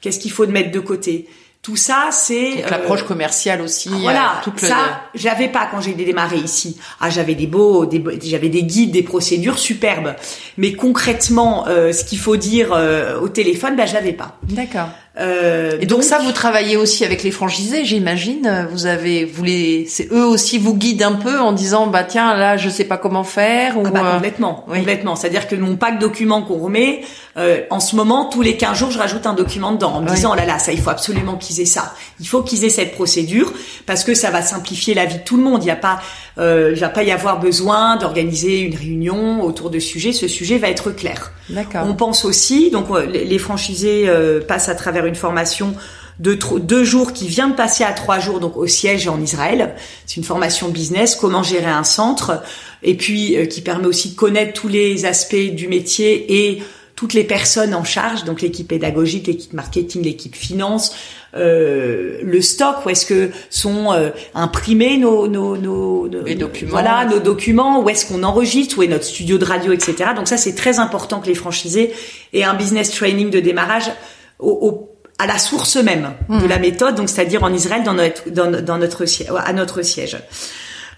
Qu'est-ce 0.00 0.18
qu'il 0.18 0.30
faut 0.32 0.46
de 0.46 0.52
mettre 0.52 0.70
de 0.70 0.80
côté? 0.80 1.28
Tout 1.62 1.76
ça, 1.76 2.08
c'est 2.10 2.62
l'approche 2.70 3.02
commerciale 3.02 3.60
aussi. 3.60 3.90
Ah, 3.92 3.98
voilà, 4.00 4.22
euh, 4.22 4.44
toute 4.44 4.62
le- 4.62 4.68
ça, 4.68 5.02
j'avais 5.14 5.48
pas 5.48 5.68
quand 5.70 5.82
j'ai 5.82 5.92
démarré 5.92 6.38
ici. 6.38 6.78
Ah, 7.00 7.10
j'avais 7.10 7.34
des 7.34 7.46
beaux, 7.46 7.84
des, 7.84 8.02
j'avais 8.22 8.48
des 8.48 8.62
guides, 8.62 8.92
des 8.92 9.02
procédures 9.02 9.58
superbes. 9.58 10.14
Mais 10.56 10.72
concrètement, 10.72 11.68
euh, 11.68 11.92
ce 11.92 12.02
qu'il 12.04 12.18
faut 12.18 12.36
dire 12.38 12.72
euh, 12.72 13.20
au 13.20 13.28
téléphone, 13.28 13.76
bah, 13.76 13.84
je 13.84 13.92
l'avais 13.92 14.14
pas. 14.14 14.38
D'accord. 14.44 14.88
Euh, 15.18 15.76
Et 15.80 15.86
donc, 15.86 16.04
ça, 16.04 16.18
vous 16.18 16.30
travaillez 16.32 16.76
aussi 16.76 17.04
avec 17.04 17.22
les 17.24 17.30
franchisés, 17.30 17.84
j'imagine. 17.84 18.68
Vous 18.70 18.86
avez, 18.86 19.24
vous 19.24 19.42
les, 19.42 19.84
c'est 19.86 20.08
eux 20.12 20.24
aussi 20.24 20.56
vous 20.58 20.74
guident 20.74 21.02
un 21.02 21.12
peu 21.14 21.38
en 21.40 21.52
disant, 21.52 21.88
bah 21.88 22.04
tiens, 22.04 22.36
là, 22.36 22.56
je 22.56 22.68
sais 22.68 22.84
pas 22.84 22.96
comment 22.96 23.24
faire. 23.24 23.76
Ou, 23.76 23.82
Ah 23.86 23.90
bah, 23.90 24.02
euh, 24.04 24.14
complètement, 24.14 24.64
oui. 24.68 24.78
complètement. 24.78 25.16
C'est-à-dire 25.16 25.48
que 25.48 25.56
mon 25.56 25.76
pack 25.76 25.98
document 25.98 26.42
qu'on 26.42 26.58
remet, 26.58 27.00
euh, 27.36 27.60
en 27.70 27.78
ce 27.80 27.94
moment, 27.96 28.24
tous 28.26 28.42
les 28.42 28.56
15 28.56 28.76
jours, 28.76 28.90
je 28.90 28.98
rajoute 28.98 29.26
un 29.26 29.34
document 29.34 29.72
dedans 29.72 29.92
en 29.94 30.00
me 30.00 30.08
Oui. 30.08 30.14
disant, 30.16 30.30
oh 30.32 30.36
là 30.36 30.44
là, 30.44 30.58
ça, 30.58 30.72
il 30.72 30.80
faut 30.80 30.90
absolument 30.90 31.36
qu'ils 31.36 31.60
aient 31.60 31.64
ça. 31.64 31.94
Il 32.18 32.26
faut 32.26 32.42
qu'ils 32.42 32.64
aient 32.64 32.70
cette 32.70 32.92
procédure 32.92 33.52
parce 33.86 34.02
que 34.04 34.14
ça 34.14 34.30
va 34.30 34.42
simplifier 34.42 34.94
la 34.94 35.04
vie 35.06 35.18
de 35.18 35.22
tout 35.24 35.36
le 35.36 35.42
monde. 35.42 35.62
Il 35.62 35.66
n'y 35.66 35.70
a 35.70 35.76
pas, 35.76 36.00
euh, 36.38 36.72
il 36.74 36.80
va 36.80 36.88
pas 36.88 37.02
y 37.04 37.10
avoir 37.12 37.38
besoin 37.38 37.96
d'organiser 37.96 38.60
une 38.60 38.74
réunion 38.76 39.42
autour 39.42 39.70
de 39.70 39.78
sujets. 39.78 40.12
Ce 40.12 40.26
sujet 40.28 40.58
va 40.58 40.68
être 40.70 40.90
clair. 40.90 41.32
D'accord. 41.48 41.82
On 41.86 41.94
pense 41.94 42.24
aussi, 42.24 42.70
donc 42.70 42.86
euh, 42.90 43.06
les 43.06 43.38
franchisés 43.38 44.04
euh, 44.08 44.40
passent 44.40 44.68
à 44.68 44.74
travers 44.74 45.06
une 45.06 45.14
formation 45.14 45.74
de 46.18 46.34
deux 46.58 46.84
jours 46.84 47.14
qui 47.14 47.28
vient 47.28 47.48
de 47.48 47.54
passer 47.54 47.82
à 47.82 47.92
trois 47.92 48.18
jours 48.18 48.40
donc 48.40 48.56
au 48.58 48.66
siège 48.66 49.08
en 49.08 49.18
Israël. 49.22 49.74
C'est 50.04 50.18
une 50.18 50.24
formation 50.24 50.68
business, 50.68 51.16
comment 51.16 51.42
gérer 51.42 51.70
un 51.70 51.82
centre, 51.84 52.42
et 52.82 52.94
puis 52.94 53.36
euh, 53.38 53.46
qui 53.46 53.62
permet 53.62 53.86
aussi 53.86 54.10
de 54.10 54.16
connaître 54.16 54.52
tous 54.60 54.68
les 54.68 55.06
aspects 55.06 55.34
du 55.34 55.66
métier 55.68 56.48
et 56.50 56.62
toutes 57.00 57.14
les 57.14 57.24
personnes 57.24 57.72
en 57.74 57.82
charge, 57.82 58.24
donc 58.24 58.42
l'équipe 58.42 58.68
pédagogique, 58.68 59.26
l'équipe 59.26 59.54
marketing, 59.54 60.02
l'équipe 60.02 60.36
finance, 60.36 60.94
euh, 61.34 62.18
le 62.22 62.42
stock, 62.42 62.84
où 62.84 62.90
est-ce 62.90 63.06
que 63.06 63.30
sont 63.48 63.90
euh, 63.94 64.10
imprimés 64.34 64.98
nos, 64.98 65.26
nos, 65.26 65.56
nos, 65.56 66.08
nos- 66.08 66.22
Les 66.24 66.34
documents. 66.34 66.70
voilà, 66.72 67.06
nos 67.06 67.18
documents, 67.18 67.80
où 67.82 67.88
est-ce 67.88 68.04
qu'on 68.04 68.22
enregistre, 68.22 68.76
où 68.76 68.82
est 68.82 68.86
notre 68.86 69.04
studio 69.04 69.38
de 69.38 69.46
radio, 69.46 69.72
etc. 69.72 70.10
Donc 70.14 70.28
ça, 70.28 70.36
c'est 70.36 70.54
très 70.54 70.78
important 70.78 71.20
que 71.20 71.28
les 71.28 71.34
franchisés 71.34 71.90
aient 72.34 72.42
un 72.44 72.52
business 72.52 72.90
training 72.90 73.30
de 73.30 73.40
démarrage 73.40 73.90
au, 74.38 74.50
au- 74.50 74.86
à 75.18 75.26
la 75.26 75.38
source 75.38 75.76
même 75.76 76.12
de 76.28 76.46
la 76.46 76.58
méthode, 76.58 76.96
donc 76.96 77.08
c'est-à-dire 77.08 77.42
en 77.44 77.52
Israël, 77.54 77.82
dans 77.82 77.94
notre, 77.94 78.28
dans, 78.28 78.50
dans 78.62 78.76
notre 78.76 79.06
siège, 79.06 79.28
à 79.38 79.52
notre 79.54 79.80
siège. 79.80 80.18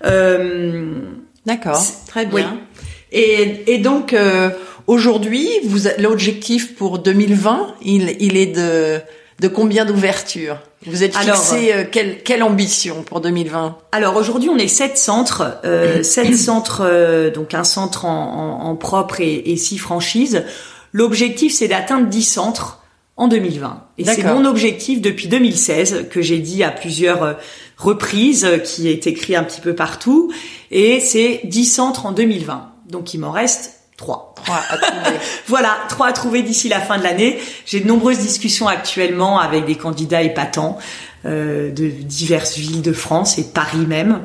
Euh, 0.05 0.95
D'accord. 1.47 1.81
Très 2.09 2.27
oui. 2.27 2.43
Et, 3.13 3.65
et 3.75 3.79
donc 3.79 4.13
euh, 4.13 4.51
aujourd'hui, 4.87 5.49
vous 5.65 5.81
l'objectif 5.99 6.75
pour 6.77 6.99
2020, 6.99 7.75
il, 7.85 8.17
il 8.21 8.37
est 8.37 8.47
de 8.47 9.01
de 9.41 9.49
combien 9.49 9.85
d'ouvertures? 9.85 10.59
Vous 10.87 11.03
êtes 11.03 11.17
Alors, 11.17 11.37
fixé 11.37 11.73
euh, 11.73 11.85
quelle 11.91 12.23
quelle 12.23 12.43
ambition 12.43 13.03
pour 13.03 13.21
2020 13.21 13.77
Alors 13.93 14.17
aujourd'hui, 14.17 14.49
on 14.49 14.57
est 14.59 14.69
sept 14.69 14.97
centres, 14.99 15.59
euh, 15.65 16.03
sept 16.05 16.37
centres, 16.37 16.83
euh, 16.85 17.31
donc 17.31 17.55
un 17.55 17.65
centre 17.65 18.05
en, 18.05 18.61
en- 18.63 18.67
en 18.71 18.77
propre 18.77 19.21
et, 19.21 19.43
et 19.53 19.57
six 19.57 19.79
franchises. 19.79 20.45
L'objectif, 20.93 21.53
c'est 21.55 21.69
d'atteindre 21.69 22.07
10 22.09 22.23
centres 22.23 22.81
en 23.17 23.27
2020. 23.29 23.85
Et 23.99 24.05
c'est 24.05 24.23
mon 24.35 24.45
objectif 24.45 25.01
depuis 25.01 25.27
2016 25.29 26.07
que 26.11 26.21
j'ai 26.23 26.39
dit 26.39 26.63
à 26.65 26.71
plusieurs 26.71 27.23
euh, 27.23 27.33
reprises, 27.79 28.45
euh, 28.45 28.59
qui 28.59 28.89
est 28.89 29.07
écrit 29.07 29.35
un 29.35 29.43
petit 29.45 29.61
peu 29.61 29.75
partout. 29.75 30.31
Et 30.71 31.01
c'est 31.01 31.41
10 31.45 31.65
centres 31.65 32.07
en 32.07 32.13
2020. 32.13 32.69
Donc 32.93 33.13
il 33.15 33.19
m'en 33.19 33.33
reste 33.33 33.73
trois. 33.97 34.33
Trois 34.37 34.61
à 34.71 34.77
trouver. 34.77 35.17
Voilà, 35.49 35.77
trois 35.89 36.07
à 36.09 36.13
trouver 36.13 36.43
d'ici 36.43 36.69
la 36.69 36.79
fin 36.81 36.99
de 36.99 37.03
l'année. 37.03 37.39
J'ai 37.67 37.81
de 37.81 37.89
nombreuses 37.89 38.19
discussions 38.19 38.69
actuellement 38.69 39.41
avec 39.41 39.65
des 39.67 39.75
candidats 39.75 40.23
épatants 40.23 40.79
euh, 41.27 41.71
de 41.73 41.89
diverses 41.89 42.57
villes 42.57 42.83
de 42.83 42.93
France 42.93 43.39
et 43.39 43.43
de 43.43 43.49
Paris 43.49 43.85
même. 43.87 44.21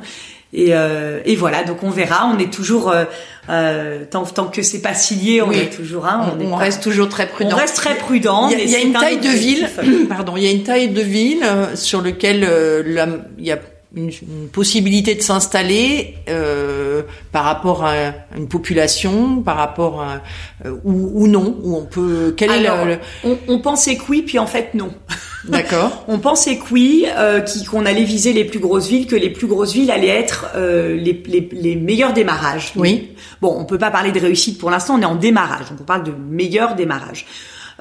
Et, 0.54 0.68
euh, 0.70 1.20
et 1.26 1.36
voilà, 1.36 1.64
donc 1.64 1.84
on 1.84 1.90
verra. 1.90 2.32
On 2.34 2.40
est 2.40 2.52
toujours 2.52 2.90
euh, 2.90 3.04
euh, 3.50 4.06
tant, 4.10 4.24
tant 4.24 4.48
que 4.48 4.62
c'est 4.62 4.82
pas 4.82 4.94
signé, 4.94 5.42
on 5.42 5.50
Oui. 5.50 5.58
est 5.60 5.70
toujours 5.76 6.06
un. 6.08 6.32
on, 6.36 6.40
est 6.40 6.46
on 6.46 6.52
pas- 6.52 6.58
reste 6.58 6.82
toujours 6.82 7.10
très 7.10 7.28
prudent. 7.28 7.52
on 7.54 7.56
reste 7.60 7.76
très 7.76 7.96
prudent. 7.96 8.48
Il 8.50 8.58
y 8.70 8.76
a, 8.76 8.80
y 8.80 8.84
une 8.84 8.96
un 8.96 9.00
taille 9.00 9.20
de 9.20 9.28
ville, 9.30 9.70
pardon, 10.10 10.34
il 10.38 10.44
y 10.44 10.48
a 10.48 10.52
une 10.52 10.64
taille 10.64 10.88
de 10.90 11.02
ville 11.02 11.44
euh, 11.44 11.76
sur 11.76 12.02
lequel 12.02 12.46
euh, 12.46 13.18
il 13.38 13.46
y 13.46 13.52
a 13.52 13.60
une, 13.96 14.10
une 14.10 14.50
possibilité 14.52 15.16
de 15.16 15.22
s'installer 15.22 16.16
euh, 16.30 17.04
par 17.32 17.46
rapport 17.46 17.86
à 17.86 17.94
une 18.36 18.48
population, 18.48 19.42
par 19.42 19.56
rapport 19.58 20.02
à 20.02 20.22
euh, 20.66 20.76
ou, 20.84 21.24
ou 21.24 21.28
non, 21.28 21.58
où 21.64 21.76
on 21.78 21.86
peut. 21.86 22.34
Quel 22.36 22.52
Alors, 22.52 22.80
est 22.82 22.86
le, 22.86 22.92
le- 22.92 23.00
on, 23.24 23.38
on 23.56 23.60
pensait 23.60 23.96
que 23.96 24.04
oui, 24.10 24.24
puis 24.24 24.40
en 24.40 24.48
fait 24.48 24.74
non. 24.74 24.90
D'accord. 25.48 26.04
On 26.10 26.20
pensait 26.20 26.58
que 26.58 26.66
oui, 26.72 27.06
euh, 27.18 27.42
qu'on 27.72 27.86
allait 27.86 28.04
viser 28.04 28.34
les 28.34 28.44
plus 28.44 28.60
grosses 28.60 28.88
villes, 28.90 29.08
que 29.08 29.16
les 29.16 29.30
plus 29.30 29.48
grosses 29.48 29.72
villes 29.74 29.92
allaient 29.92 30.08
être 30.08 30.48
euh, 30.56 30.96
les, 30.96 31.24
les, 31.26 31.48
les 31.54 31.76
meilleurs 31.78 32.12
démarrages. 32.14 32.74
Oui. 32.76 33.12
Bon, 33.42 33.56
on 33.58 33.64
peut 33.64 33.78
pas 33.78 33.92
parler 33.92 34.12
de 34.12 34.20
réussite 34.20 34.58
pour 34.58 34.70
l'instant, 34.70 34.96
on 34.96 35.02
est 35.02 35.06
en 35.06 35.16
démarrage, 35.16 35.70
donc 35.70 35.80
on 35.82 35.86
parle 35.86 36.04
de 36.04 36.12
meilleurs 36.12 36.76
démarrages. 36.76 37.26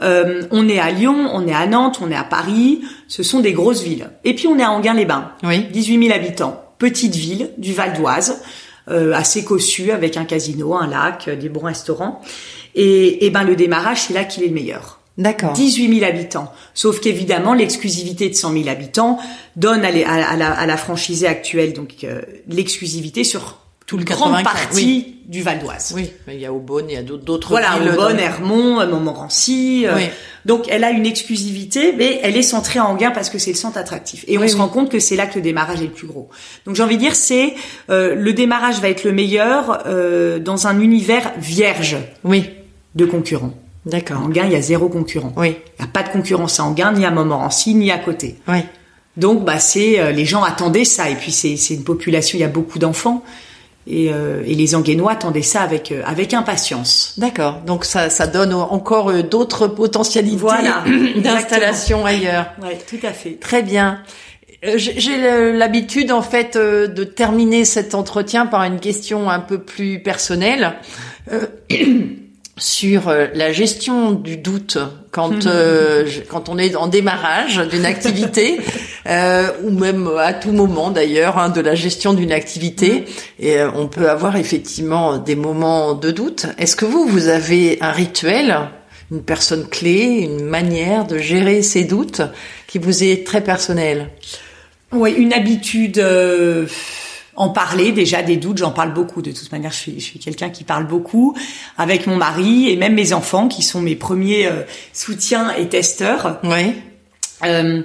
Euh, 0.02 0.42
on 0.50 0.68
est 0.68 0.78
à 0.78 0.90
Lyon, 0.90 1.30
on 1.32 1.46
est 1.46 1.54
à 1.54 1.66
Nantes, 1.66 1.98
on 2.02 2.10
est 2.10 2.14
à 2.16 2.24
Paris, 2.24 2.82
ce 3.08 3.22
sont 3.22 3.40
des 3.40 3.52
grosses 3.52 3.82
villes. 3.82 4.10
Et 4.24 4.34
puis 4.34 4.46
on 4.46 4.58
est 4.58 4.62
à 4.62 4.70
Anguin-les-Bains, 4.70 5.32
Oui. 5.42 5.64
18 5.72 6.06
000 6.08 6.14
habitants, 6.14 6.62
petite 6.78 7.14
ville 7.14 7.50
du 7.58 7.72
Val 7.72 7.94
d'Oise, 7.94 8.42
euh, 8.90 9.12
assez 9.14 9.44
cossue 9.44 9.90
avec 9.90 10.16
un 10.16 10.24
casino, 10.24 10.74
un 10.74 10.86
lac, 10.86 11.28
euh, 11.28 11.36
des 11.36 11.48
bons 11.48 11.60
restaurants. 11.64 12.20
Et, 12.74 13.24
et 13.26 13.30
ben 13.30 13.42
le 13.44 13.56
démarrage, 13.56 14.02
c'est 14.02 14.14
là 14.14 14.24
qu'il 14.24 14.44
est 14.44 14.48
le 14.48 14.54
meilleur. 14.54 15.00
D'accord. 15.18 15.54
18 15.54 15.98
000 16.00 16.04
habitants. 16.10 16.52
Sauf 16.74 17.00
qu'évidemment, 17.00 17.54
l'exclusivité 17.54 18.28
de 18.28 18.34
100 18.34 18.52
000 18.52 18.68
habitants 18.68 19.18
donne 19.56 19.82
à, 19.82 19.90
les- 19.90 20.04
à- 20.04 20.28
à 20.28 20.36
la, 20.36 20.50
à 20.52 20.66
la 20.66 20.76
franchisée 20.76 21.26
actuelle 21.26 21.72
donc 21.72 22.04
euh, 22.04 22.20
l'exclusivité 22.48 23.24
sur 23.24 23.56
Tout 23.86 23.98
le 23.98 24.04
grande 24.04 24.32
95, 24.32 24.42
partie 24.44 24.76
oui. 24.84 25.16
du 25.28 25.42
Val 25.42 25.60
d'Oise. 25.60 25.92
Oui, 25.94 26.10
il 26.28 26.40
y 26.40 26.46
a 26.46 26.52
Aubonne, 26.52 26.86
il 26.88 26.94
y 26.94 26.96
a 26.96 27.02
d'autres- 27.02 27.50
Voilà. 27.50 27.76
Aubonne, 27.80 28.16
dans- 28.16 28.18
Hermont, 28.22 28.80
euh, 28.80 28.86
Montmorency. 28.88 29.84
euh, 29.86 29.94
Oui. 29.94 30.02
Donc, 30.44 30.64
elle 30.68 30.82
a 30.82 30.90
une 30.90 31.06
exclusivité, 31.06 31.92
mais 31.96 32.18
elle 32.24 32.36
est 32.36 32.42
centrée 32.42 32.80
à 32.80 32.84
Anguin 32.86 33.12
parce 33.12 33.30
que 33.30 33.38
c'est 33.38 33.50
le 33.52 33.56
centre 33.56 33.78
attractif. 33.78 34.24
Et 34.28 34.38
on 34.38 34.48
se 34.48 34.56
rend 34.56 34.66
compte 34.68 34.90
que 34.90 34.98
c'est 34.98 35.14
là 35.14 35.26
que 35.26 35.36
le 35.36 35.40
démarrage 35.42 35.80
est 35.80 35.84
le 35.86 35.90
plus 35.90 36.06
gros. 36.08 36.28
Donc, 36.66 36.74
j'ai 36.74 36.82
envie 36.82 36.96
de 36.96 37.00
dire, 37.02 37.14
c'est 37.14 37.54
euh, 37.90 38.14
le 38.16 38.32
démarrage 38.32 38.80
va 38.80 38.88
être 38.88 39.04
le 39.04 39.12
meilleur 39.12 39.82
euh, 39.86 40.38
dans 40.40 40.66
un 40.66 40.80
univers 40.80 41.32
vierge 41.38 41.96
Oui. 42.24 42.50
de 42.96 43.04
concurrents. 43.06 43.54
D'accord. 43.84 44.18
Anguin, 44.20 44.46
il 44.46 44.52
y 44.52 44.56
a 44.56 44.60
zéro 44.60 44.88
concurrent. 44.88 45.32
Oui. 45.36 45.56
Il 45.78 45.82
n'y 45.84 45.88
a 45.88 45.92
pas 45.92 46.02
de 46.02 46.08
concurrence 46.08 46.58
à 46.58 46.64
Anguin, 46.64 46.92
ni 46.92 47.04
à 47.04 47.12
Montmorency, 47.12 47.74
ni 47.74 47.92
à 47.92 47.98
côté. 47.98 48.36
Oui. 48.48 48.58
Donc, 49.16 49.44
bah, 49.44 49.60
c'est 49.60 50.00
euh, 50.00 50.10
les 50.10 50.24
gens 50.24 50.42
attendaient 50.42 50.84
ça. 50.84 51.08
Et 51.08 51.14
puis, 51.14 51.30
c'est 51.30 51.56
c'est 51.56 51.74
une 51.74 51.84
population, 51.84 52.36
il 52.36 52.40
y 52.40 52.44
a 52.44 52.48
beaucoup 52.48 52.80
d'enfants. 52.80 53.22
Et, 53.88 54.10
euh, 54.12 54.42
et 54.44 54.54
les 54.54 54.74
Anguénois 54.74 55.12
attendaient 55.12 55.42
ça 55.42 55.60
avec 55.60 55.92
euh, 55.92 56.02
avec 56.04 56.34
impatience. 56.34 57.14
D'accord. 57.18 57.60
Donc 57.66 57.84
ça, 57.84 58.10
ça 58.10 58.26
donne 58.26 58.52
encore 58.52 59.10
euh, 59.10 59.22
d'autres 59.22 59.68
potentialités 59.68 60.36
Voilà. 60.36 60.82
d'installation 61.16 62.04
ailleurs. 62.04 62.46
Ouais, 62.60 62.78
tout 62.88 63.04
à 63.06 63.12
fait. 63.12 63.38
Très 63.40 63.62
bien. 63.62 64.00
Euh, 64.64 64.72
J'ai 64.76 65.52
l'habitude 65.52 66.10
en 66.10 66.22
fait 66.22 66.56
euh, 66.56 66.88
de 66.88 67.04
terminer 67.04 67.64
cet 67.64 67.94
entretien 67.94 68.46
par 68.46 68.64
une 68.64 68.80
question 68.80 69.30
un 69.30 69.40
peu 69.40 69.58
plus 69.58 70.02
personnelle 70.02 70.74
sur 72.58 73.08
euh, 73.08 73.26
la 73.34 73.52
gestion 73.52 74.12
du 74.12 74.36
doute 74.38 74.78
quand 75.10 75.46
euh, 75.46 76.06
je- 76.06 76.20
quand 76.22 76.48
on 76.48 76.56
est 76.58 76.74
en 76.74 76.86
démarrage 76.86 77.58
d'une 77.70 77.84
activité 77.94 78.58
euh, 79.06 79.48
ou 79.62 79.70
même 79.70 80.08
à 80.18 80.32
tout 80.32 80.52
moment 80.52 80.90
d'ailleurs 80.90 81.36
hein, 81.38 81.50
de 81.50 81.60
la 81.60 81.74
gestion 81.74 82.14
d'une 82.14 82.32
activité 82.32 83.04
et 83.38 83.58
euh, 83.58 83.70
on 83.74 83.88
peut 83.88 84.08
avoir 84.08 84.36
effectivement 84.36 85.18
des 85.18 85.36
moments 85.36 85.92
de 85.94 86.10
doute. 86.10 86.46
Est-ce 86.58 86.76
que 86.76 86.86
vous 86.86 87.06
vous 87.06 87.28
avez 87.28 87.78
un 87.82 87.90
rituel 87.92 88.56
une 89.12 89.22
personne 89.22 89.68
clé, 89.68 90.02
une 90.28 90.44
manière 90.44 91.06
de 91.06 91.18
gérer 91.18 91.62
ses 91.62 91.84
doutes 91.84 92.22
qui 92.66 92.78
vous 92.80 93.04
est 93.04 93.24
très 93.24 93.40
personnelle? 93.40 94.08
Oui, 94.92 95.12
une 95.12 95.32
habitude. 95.32 95.98
En 97.36 97.50
parler 97.50 97.92
déjà 97.92 98.22
des 98.22 98.36
doutes, 98.36 98.58
j'en 98.58 98.70
parle 98.70 98.92
beaucoup. 98.92 99.22
De 99.22 99.32
toute 99.32 99.50
manière, 99.52 99.72
je 99.72 99.76
suis, 99.76 100.00
je 100.00 100.04
suis 100.04 100.18
quelqu'un 100.18 100.50
qui 100.50 100.64
parle 100.64 100.86
beaucoup 100.86 101.36
avec 101.78 102.06
mon 102.06 102.16
mari 102.16 102.70
et 102.70 102.76
même 102.76 102.94
mes 102.94 103.12
enfants 103.12 103.48
qui 103.48 103.62
sont 103.62 103.80
mes 103.80 103.96
premiers 103.96 104.46
euh, 104.46 104.62
soutiens 104.92 105.54
et 105.54 105.68
testeurs. 105.68 106.40
Oui. 106.44 106.74
Euh, 107.44 107.82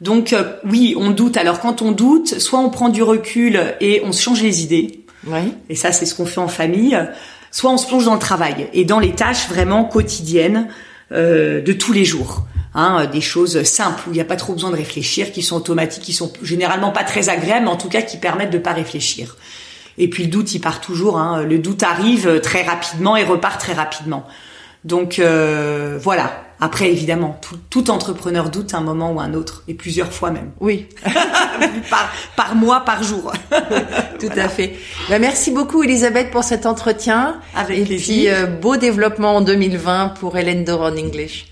donc 0.00 0.32
euh, 0.32 0.52
oui, 0.64 0.94
on 0.98 1.10
doute. 1.10 1.36
Alors 1.36 1.60
quand 1.60 1.80
on 1.80 1.92
doute, 1.92 2.38
soit 2.38 2.58
on 2.58 2.70
prend 2.70 2.88
du 2.88 3.02
recul 3.02 3.60
et 3.80 4.02
on 4.04 4.12
se 4.12 4.22
change 4.22 4.42
les 4.42 4.62
idées. 4.62 5.04
Oui. 5.26 5.54
Et 5.68 5.76
ça, 5.76 5.92
c'est 5.92 6.06
ce 6.06 6.14
qu'on 6.14 6.26
fait 6.26 6.40
en 6.40 6.48
famille. 6.48 6.98
Soit 7.50 7.70
on 7.70 7.76
se 7.76 7.86
plonge 7.86 8.06
dans 8.06 8.14
le 8.14 8.20
travail 8.20 8.68
et 8.72 8.84
dans 8.84 8.98
les 8.98 9.12
tâches 9.12 9.48
vraiment 9.48 9.84
quotidiennes 9.84 10.68
euh, 11.12 11.60
de 11.60 11.72
tous 11.72 11.92
les 11.92 12.04
jours. 12.04 12.46
Hein, 12.74 13.04
des 13.04 13.20
choses 13.20 13.62
simples 13.64 14.04
où 14.06 14.12
il 14.12 14.14
n'y 14.14 14.20
a 14.20 14.24
pas 14.24 14.36
trop 14.36 14.54
besoin 14.54 14.70
de 14.70 14.76
réfléchir, 14.76 15.30
qui 15.30 15.42
sont 15.42 15.56
automatiques, 15.56 16.02
qui 16.02 16.14
sont 16.14 16.32
généralement 16.42 16.90
pas 16.90 17.04
très 17.04 17.28
agréables, 17.28 17.66
mais 17.66 17.70
en 17.70 17.76
tout 17.76 17.90
cas 17.90 18.00
qui 18.00 18.16
permettent 18.16 18.50
de 18.50 18.58
pas 18.58 18.72
réfléchir. 18.72 19.36
Et 19.98 20.08
puis 20.08 20.24
le 20.24 20.30
doute, 20.30 20.54
il 20.54 20.60
part 20.60 20.80
toujours. 20.80 21.18
Hein. 21.18 21.42
Le 21.42 21.58
doute 21.58 21.82
arrive 21.82 22.40
très 22.40 22.62
rapidement 22.62 23.14
et 23.14 23.24
repart 23.24 23.60
très 23.60 23.74
rapidement. 23.74 24.26
Donc 24.84 25.18
euh, 25.18 25.98
voilà, 26.00 26.32
Après, 26.60 26.90
évidemment, 26.90 27.38
tout, 27.42 27.58
tout, 27.70 27.90
entrepreneur 27.90 28.48
doute 28.48 28.74
un 28.74 28.80
moment 28.80 29.12
ou 29.12 29.20
un 29.20 29.34
autre, 29.34 29.62
et 29.68 29.74
plusieurs 29.74 30.12
fois 30.12 30.30
même. 30.30 30.50
Oui. 30.60 30.86
par, 31.90 32.10
par 32.36 32.54
mois, 32.54 32.80
par 32.80 33.02
jour. 33.02 33.32
tout 34.20 34.30
à 34.36 34.48
fait. 34.48 34.74
Bah, 35.08 35.18
merci 35.18 35.50
beaucoup, 35.50 35.82
Elisabeth, 35.82 36.30
pour 36.30 36.42
cet 36.42 36.66
entretien. 36.66 37.40
Avec 37.54 37.78
et 37.78 37.84
plaisir. 37.84 38.06
puis, 38.06 38.28
euh, 38.28 38.46
beau 38.46 38.76
développement 38.76 39.36
en 39.36 39.40
2020 39.40 40.14
pour 40.20 40.36
Hélène 40.36 40.64
Doron 40.64 40.96
English. 40.96 41.51